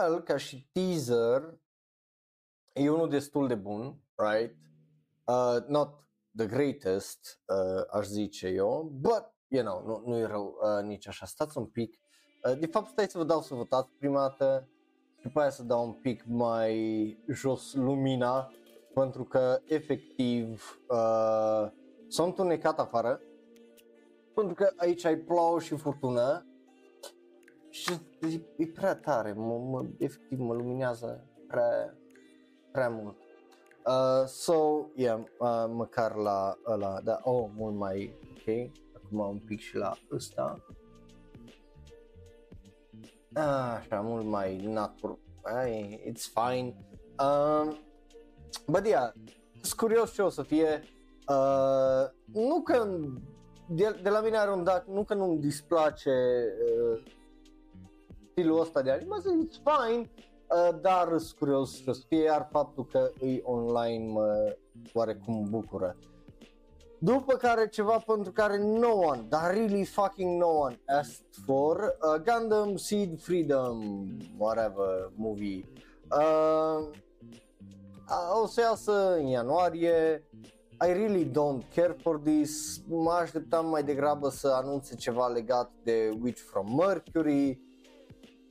[0.00, 1.60] Well, ca și teaser,
[2.72, 4.56] e unul destul de bun, right?
[5.26, 10.58] Uh, not the greatest, uh, aș zice eu, but, you know, nu, nu e rău
[10.62, 11.26] uh, nici așa.
[11.26, 11.98] Stați un pic.
[12.44, 14.68] Uh, de fapt, stai să vă dau să votați prima dată
[15.16, 18.52] și după aia să dau un pic mai jos lumina,
[18.94, 21.70] pentru că, efectiv, uh,
[22.08, 23.20] s-a întunecat afară,
[24.34, 26.44] pentru că aici ai plouă și furtună
[27.70, 31.96] și e, e prea tare, mă, mă, efectiv mă luminează prea,
[32.72, 33.16] prea mult.
[33.86, 39.60] Uh, so, yeah, uh, măcar la ăla, da, oh, mult mai ok, acum un pic
[39.60, 40.64] și la ăsta.
[43.32, 46.74] Ah, așa, mult mai natural, Ai, it's fine.
[47.18, 47.78] Um,
[48.66, 49.12] but yeah,
[49.60, 50.82] sunt curios ce o să fie.
[51.28, 52.88] Uh, nu că
[53.68, 57.02] de, de la mine are un dat, nu că nu-mi displace uh,
[58.40, 60.10] stilul ăsta de animație, it's fine,
[60.48, 64.56] uh, dar sunt curios ce o să fie, iar faptul că e online mă
[64.92, 65.96] oarecum bucură.
[66.98, 72.22] După care ceva pentru care no one, dar really fucking no one asked for, uh,
[72.22, 74.06] Gundam Seed Freedom,
[74.38, 75.68] whatever, movie.
[76.10, 76.88] Uh,
[78.42, 80.24] o să iasă în ianuarie,
[80.86, 86.18] I really don't care for this, mă așteptam mai degrabă să anunțe ceva legat de
[86.22, 87.69] Witch from Mercury,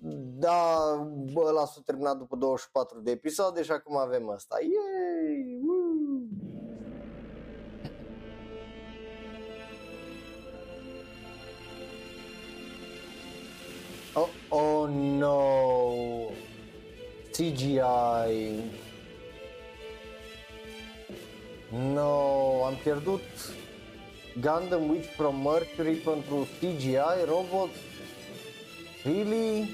[0.02, 0.96] da,
[1.34, 4.58] bă, ăla s-a terminat după 24 de episoade și acum avem asta.
[4.62, 5.60] Yay!
[5.64, 6.22] Woo!
[14.14, 15.38] Oh, oh no!
[17.32, 18.64] CGI!
[21.94, 23.22] No, am pierdut
[24.42, 27.70] Gundam Witch from Mercury pentru CGI, robot.
[29.04, 29.70] Really?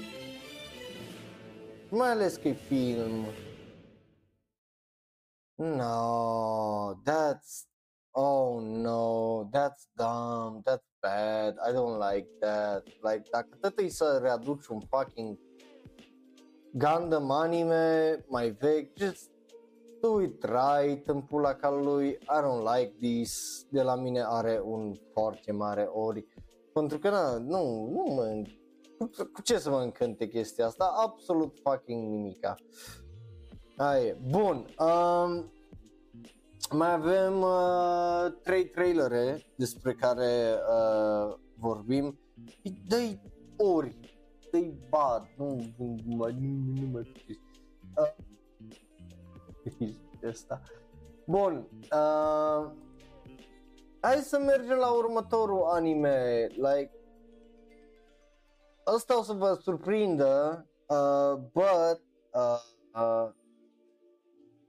[1.90, 3.24] Mai ales că e film.
[5.54, 7.66] No, that's
[8.10, 11.56] oh no, that's dumb, that's bad.
[11.68, 12.84] I don't like that.
[12.84, 15.38] Like dacă tot e să readuci un fucking
[16.72, 19.30] Gundam anime mai vechi, just
[20.00, 22.08] do it right în pula calului.
[22.08, 23.64] I don't like this.
[23.70, 26.26] De la mine are un foarte mare ori.
[26.72, 28.24] Pentru că na, nu, nu mă
[28.98, 30.92] cu, cu ce să mă încânte chestia asta?
[30.96, 32.54] Absolut fucking nimica.
[33.76, 34.66] Hai, bun.
[34.78, 35.52] Um,
[36.70, 42.18] mai avem uh, trei trailere despre care uh, vorbim.
[42.88, 43.20] Dă-i
[43.56, 43.96] ori,
[44.50, 47.12] dă-i bad, nu, nu, nu mai, nu, nu mai
[49.80, 50.60] uh, asta.
[51.26, 52.70] Bun, uh,
[54.00, 56.90] hai să mergem la următorul anime, like,
[58.94, 62.02] ăsta o să vă surprindă, uh, but,
[62.32, 62.60] uh,
[62.94, 63.28] uh,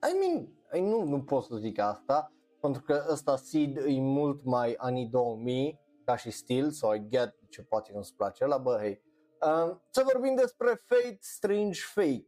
[0.09, 2.31] I mean, I nu, nu pot să zic asta,
[2.61, 7.35] pentru că ăsta Seed e mult mai anii 2000 ca și stil, so I get
[7.49, 9.01] ce poate nu-ți place la bă, hey.
[9.41, 12.27] Uh, să vorbim despre Fate Strange Fake,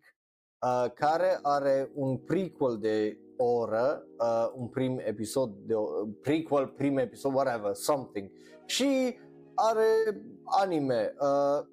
[0.61, 5.85] uh, care are un prequel de o oră, uh, un prim episod, de o,
[6.21, 8.31] prequel, prim episod, whatever, something.
[8.65, 9.19] Și
[9.55, 11.15] are anime.
[11.19, 11.65] Uh,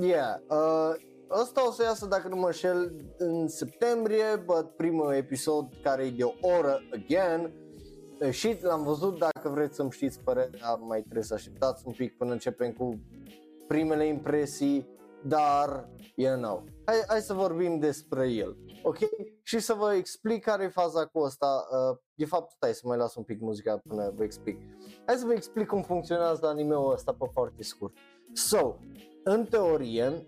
[0.00, 0.94] Yeah, uh,
[1.30, 6.10] ăsta o să iasă dacă nu mă înșel în septembrie, but primul episod care e
[6.10, 7.52] de o oră again
[8.30, 12.32] și l-am văzut, dacă vreți să-mi știți părerea, mai trebuie să așteptați un pic până
[12.32, 13.00] începem cu
[13.68, 14.88] primele impresii,
[15.24, 18.98] dar, you know, hai, hai să vorbim despre el, ok?
[19.42, 22.96] Și să vă explic care e faza cu asta, uh, de fapt, stai să mai
[22.96, 24.58] las un pic muzica până vă explic.
[25.06, 27.94] Hai să vă explic cum funcționează anime-ul ăsta pe foarte scurt.
[28.32, 28.76] So,
[29.28, 30.26] în teorie,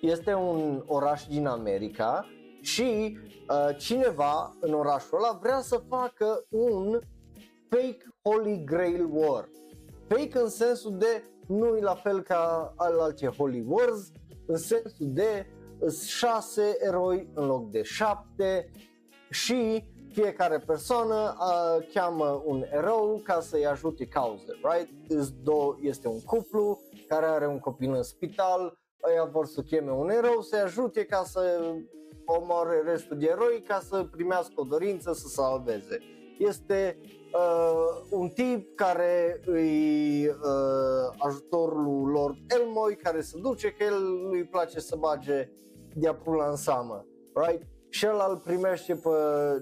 [0.00, 2.26] este un oraș din America
[2.60, 3.18] și
[3.48, 6.98] uh, cineva în orașul ăla vrea să facă un
[7.68, 9.48] fake Holy Grail War.
[10.08, 14.10] Fake în sensul de nu e la fel ca al alte Holy Wars,
[14.46, 15.46] în sensul de
[16.06, 18.70] șase eroi în loc de șapte
[19.30, 24.90] și fiecare persoană uh, cheamă un erou ca să-i ajute cauze, right?
[25.80, 26.80] Este un cuplu
[27.12, 28.78] care are un copil în spital,
[29.08, 31.72] ăia vor să cheme un erou să-i ajute ca să
[32.24, 35.98] omoare restul de eroi ca să primească o dorință să salveze.
[36.38, 36.98] Este
[37.34, 44.28] uh, un tip care îi uh, ajutorul lui Lord Elmoy care se duce că el
[44.28, 45.50] lui place să bage
[45.94, 47.62] de pula în seamă, right?
[47.88, 49.10] Și el îl primește pe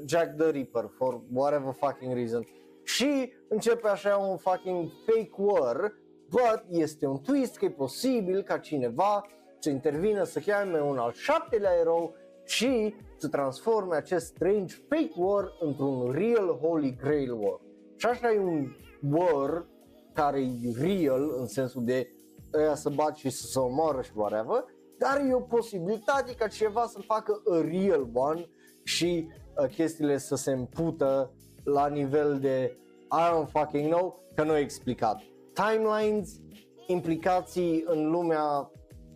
[0.06, 2.46] Jack the Ripper for whatever fucking reason.
[2.82, 5.92] Și începe așa un fucking fake war,
[6.30, 9.26] but este un twist că e posibil ca cineva
[9.58, 15.52] să intervină, să cheme un al șaptelea erou și să transforme acest strange fake war
[15.60, 17.60] într-un real Holy Grail war.
[17.96, 18.72] Și așa e un
[19.10, 19.66] war
[20.12, 22.10] care e real în sensul de
[22.54, 24.64] ăia să bat și să se omoară și whatever,
[24.98, 28.48] dar e o posibilitate ca cineva să facă a real one
[28.82, 31.32] și uh, chestiile să se împută
[31.64, 32.78] la nivel de
[33.12, 35.22] I don't fucking know, că nu e explicat.
[35.68, 36.40] Timelines,
[36.86, 38.70] implicații în lumea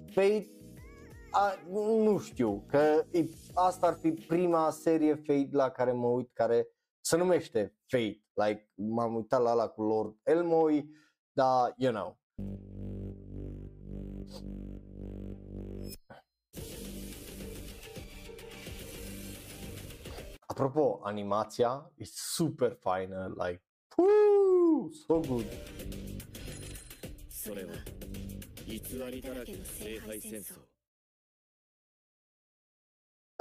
[0.06, 0.48] Fate,
[1.30, 6.30] a, nu știu, că e, asta ar fi prima serie Fate la care mă uit,
[6.32, 6.68] care
[7.00, 10.88] se numește Fate, like m-am uitat la ala cu Lord Elmoy,
[11.32, 12.18] dar, you know.
[20.46, 23.62] Apropo, animația e super faină, like,
[23.96, 25.46] woo, so good.
[27.43, 27.71] それは
[28.67, 28.81] 偽
[29.11, 30.55] りだらけの聖杯戦争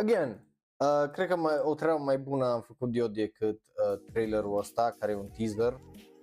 [0.00, 0.38] Again,
[0.78, 4.96] uh, cred că mai, o treabă mai bună am făcut eu decât uh, trailerul ăsta,
[4.98, 5.80] care e un teaser.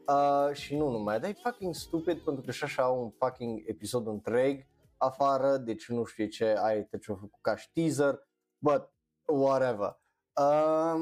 [0.08, 3.62] Uh, și nu numai, dar e fucking stupid pentru că și așa au un fucking
[3.66, 4.66] episod întreg
[4.98, 8.20] afară, deci nu știu ce ai te ce făcut ca și teaser,
[8.58, 8.90] but
[9.26, 10.00] whatever.
[10.40, 11.02] Uh,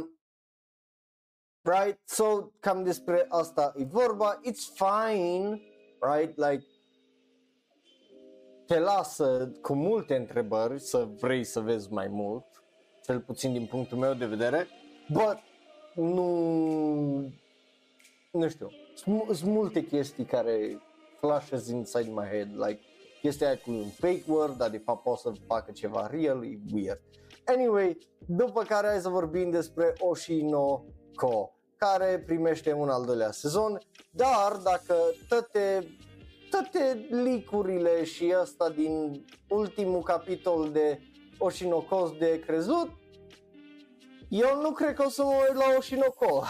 [1.61, 5.61] right, so cam despre asta e vorba, it's fine,
[6.00, 6.64] right, like
[8.66, 12.44] te lasă cu multe întrebări să vrei să vezi mai mult,
[13.04, 14.66] cel puțin din punctul meu de vedere,
[15.12, 15.38] but
[15.94, 17.32] nu,
[18.32, 20.80] nu știu, sunt multe chestii care
[21.18, 22.80] flashes inside my head, like
[23.20, 26.58] chestia aia cu un fake word, dar de fapt poate să facă ceva real, e
[26.72, 27.00] weird.
[27.44, 30.84] Anyway, după care hai să vorbim despre Oshino
[31.14, 33.78] Ko, care primește un al doilea sezon,
[34.10, 34.94] dar dacă
[35.28, 35.86] toate
[36.50, 41.00] toate licurile și asta din ultimul capitol de
[41.38, 42.90] Oshinoko de crezut,
[44.28, 46.42] eu nu cred că o să mă uit la Oshinoko.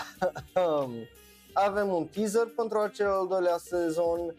[1.53, 4.35] Avem un teaser pentru acel al doilea sezon,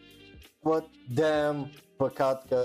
[0.62, 0.84] but
[1.14, 2.64] damn, păcat că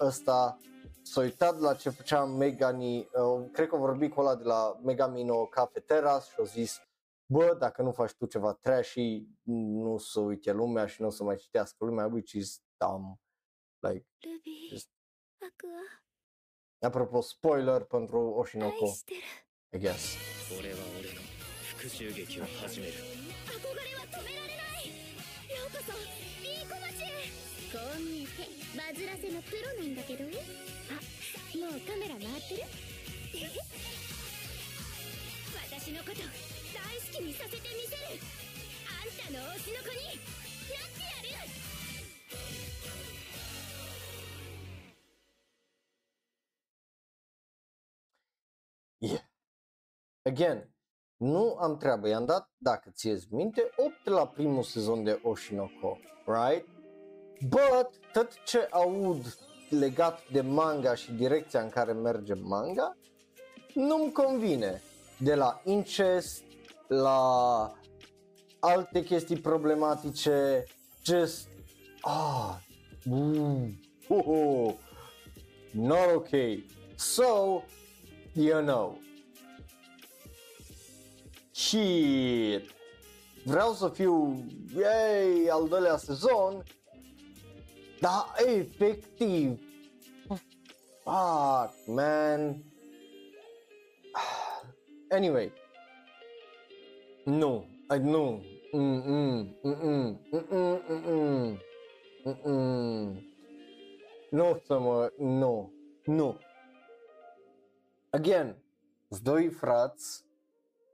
[0.00, 0.58] ăsta
[1.02, 4.80] s-a uitat la ce făcea Megani, uh, cred că a vorbit cu ăla de la
[4.84, 6.80] Megamino Cafeteras și a zis
[7.26, 11.24] bă, dacă nu faci tu ceva trashy, nu să uite lumea și nu o să
[11.24, 13.20] mai citească lumea, which is dumb.
[13.78, 14.06] Like,
[14.68, 14.90] just...
[16.78, 18.86] Apropo, spoiler pentru Oshinoko,
[19.70, 20.16] I guess.
[20.58, 20.84] 俺は
[37.13, 38.19] きにさせてみせる
[38.87, 41.39] あんたの推しの子になってやる
[49.01, 49.23] Yeah.
[50.23, 50.69] Again,
[51.17, 56.65] nu am treabă, i-am dat, dacă ți minte, 8 la primul sezon de Oshinoko, right?
[57.41, 59.37] But, tot ce aud
[59.69, 62.97] legat de manga și direcția în care merge manga,
[63.73, 64.81] nu-mi convine.
[65.17, 66.42] De la incest,
[66.88, 67.72] la
[68.60, 70.64] alte chestii problematice,
[71.02, 71.48] just,
[72.00, 72.60] ah,
[73.04, 73.74] mm,
[74.08, 74.78] oh, oh,
[75.72, 76.64] not okay.
[76.96, 77.62] So,
[78.32, 78.98] you know,
[81.52, 82.70] shit,
[83.44, 84.44] vreau să fiu,
[84.74, 86.62] yay, al doilea sezon,
[88.00, 89.58] dar efectiv,
[91.04, 92.64] fuck, man.
[95.10, 95.52] Anyway,
[97.24, 98.42] nu, I, nu,
[98.72, 101.58] mm-mm, mm-mm, mm-mm, mm-mm,
[102.24, 103.22] mm-mm.
[104.30, 105.72] Nu o să mă, nu,
[106.04, 106.38] nu.
[108.10, 108.56] Again,
[109.22, 110.24] doi frați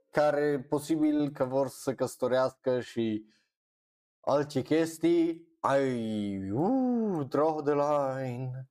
[0.09, 3.25] care posibil că vor să căsătorească și
[4.19, 8.69] alte chestii, ai, uh, draw the line,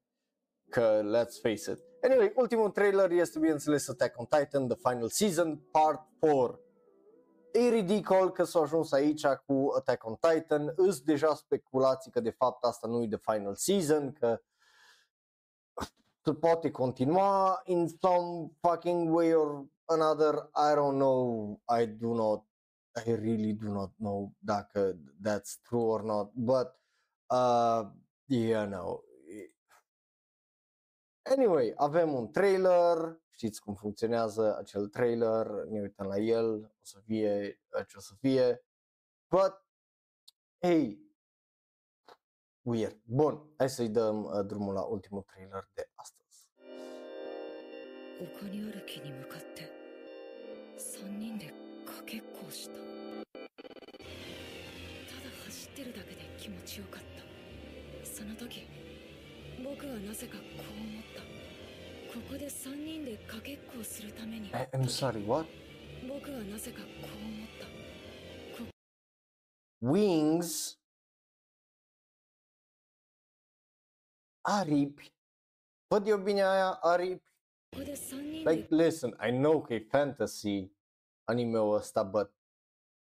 [0.69, 1.79] că let's face it.
[2.03, 6.61] Anyway, ultimul trailer este bineînțeles Attack on Titan, The Final Season, Part 4.
[7.53, 12.31] E ridicol că s-a ajuns aici cu Attack on Titan, îs deja speculații că de
[12.31, 14.41] fapt asta nu e The Final Season, că
[16.25, 22.45] se poate continua in some fucking way or another, I don't know, I do not,
[23.07, 26.81] I really do not know dacă that's true or not, but
[27.31, 27.91] uh,
[28.27, 29.05] you know.
[31.23, 37.00] Anyway, avem un trailer, știți cum funcționează acel trailer, ne uităm la el, o să
[37.06, 38.66] fie ce o să fie,
[39.28, 39.66] but,
[40.60, 41.00] hey,
[42.62, 43.00] weird.
[43.04, 46.26] Bun, hai să-i dăm uh, drumul la ultimul trailer de astăzi.
[48.18, 49.70] 丘にある木に向かって
[50.78, 51.48] 3人で
[51.86, 52.86] かけっこをしたただ
[55.46, 57.26] 走ってるだけで気持ちよかった
[58.08, 58.70] その時
[59.62, 61.39] 僕はなぜかこう思った
[62.14, 65.46] ここで3人でかけっこをするために Eh, I'm sorry, what?
[66.08, 67.86] 僕はなぜかこう思った
[69.82, 70.78] Wings
[74.46, 75.12] aripi.
[75.90, 77.20] Văd eu bine aia, aripi?
[77.74, 80.70] ここで3人で Like, listen, I know că e fantasy
[81.28, 82.30] anime-ul ăsta, but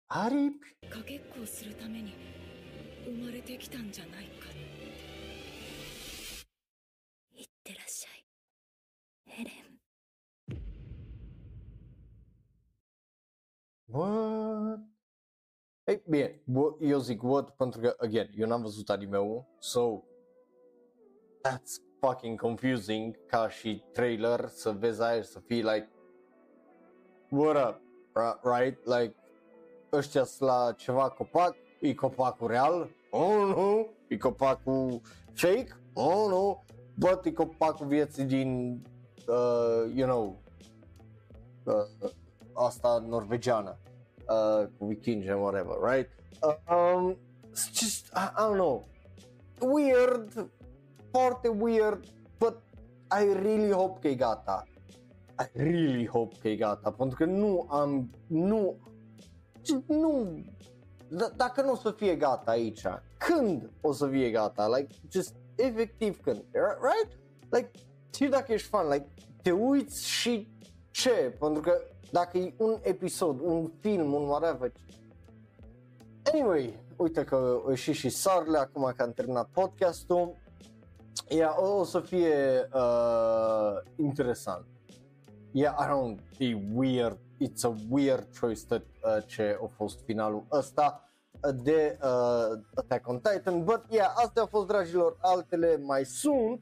[0.10, 0.90] aripi?
[0.90, 2.14] かけっこをするために
[3.06, 4.31] 生まれてきたんじゃないかい
[13.93, 14.79] What?
[15.85, 20.03] Ei, bine, bă, eu zic what pentru că, again, eu n-am văzut anime-ul, so
[21.49, 25.91] that's fucking confusing ca și trailer să vezi aia și să fii like
[27.31, 27.81] what up,
[28.15, 28.85] Ri- right?
[28.87, 29.15] Like
[29.93, 32.89] ăștia la ceva copac, e copacul real?
[33.11, 35.01] Oh, nu, e copacul
[35.33, 35.77] fake?
[35.95, 36.65] Oh, nu,
[36.99, 38.83] but e copacul vieții din,
[39.29, 40.37] uh, you know,
[41.65, 42.11] uh,
[42.53, 43.79] asta norvegiană
[44.33, 46.09] uh, cu vikingi and whatever, right?
[46.43, 47.17] Uh, um,
[47.51, 48.85] it's just, I, I don't know,
[49.61, 50.51] weird,
[51.11, 52.05] foarte weird,
[52.39, 52.63] but
[53.11, 54.65] I really hope că e gata.
[55.39, 58.77] I really hope că e gata, pentru că nu am, nu,
[59.65, 60.43] just nu,
[61.07, 62.83] d- dacă nu o să fie gata aici,
[63.19, 64.69] când o să fie gata?
[64.69, 67.19] Like, just, efectiv când, right?
[67.51, 67.71] Like,
[68.15, 69.09] și dacă ești fan, like,
[69.43, 70.49] te uiți și
[70.93, 71.37] ce?
[71.39, 74.73] Pentru că dacă e un episod, un film, un whatever.
[76.33, 80.37] Anyway, uite că a ieșit și Sarle acum că am terminat podcastul.
[81.29, 84.67] Ia, o, o să fie uh, interesant.
[85.51, 90.45] Yeah, I don't, e weird, it's a weird choice that, uh, ce a fost finalul
[90.53, 91.13] ăsta
[91.63, 96.61] de uh, Attack on Titan, but yeah, astea au fost dragilor, altele mai sunt,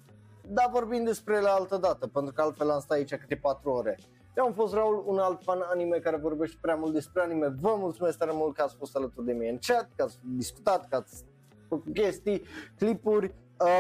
[0.48, 3.98] dar vorbim despre ele altă dată, pentru că altfel am stat aici câte 4 ore.
[4.40, 7.46] Eu am fost Raul, un alt fan anime care vorbește prea mult despre anime.
[7.60, 10.88] Vă mulțumesc tare mult că ați fost alături de mine în chat, că ați discutat,
[10.88, 11.24] că ați
[11.68, 12.42] făcut chestii,
[12.76, 13.34] clipuri.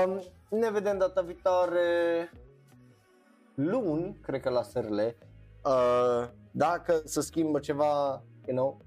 [0.06, 0.22] Um,
[0.58, 1.80] ne vedem data viitoare
[3.54, 4.98] luni, cred că la SRL.
[4.98, 8.80] Uh, dacă se schimbă ceva, you know,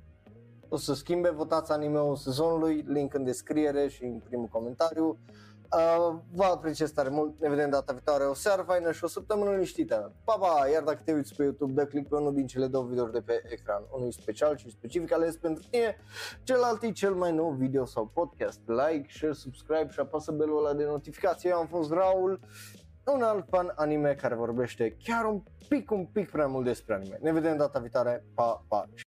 [0.70, 5.18] o să schimbe, votați anime-ul sezonului, link în descriere și în primul comentariu.
[5.78, 9.52] Uh, vă apreciez tare mult, ne vedem data viitoare, o seară faină și o săptămână
[9.52, 10.14] liniștită.
[10.24, 10.68] Pa, pa!
[10.72, 13.22] Iar dacă te uiți pe YouTube, dă click pe unul din cele două videouri de
[13.22, 13.84] pe ecran.
[13.92, 15.98] Unul e special și specific ales pentru tine,
[16.44, 18.60] celălalt e cel mai nou video sau podcast.
[18.66, 21.50] Like, share, subscribe și apasă belul ăla de notificație.
[21.50, 22.40] Eu am fost Raul,
[23.06, 27.18] un alt fan anime care vorbește chiar un pic, un pic prea mult despre anime.
[27.22, 28.86] Ne vedem data viitoare, pa, pa!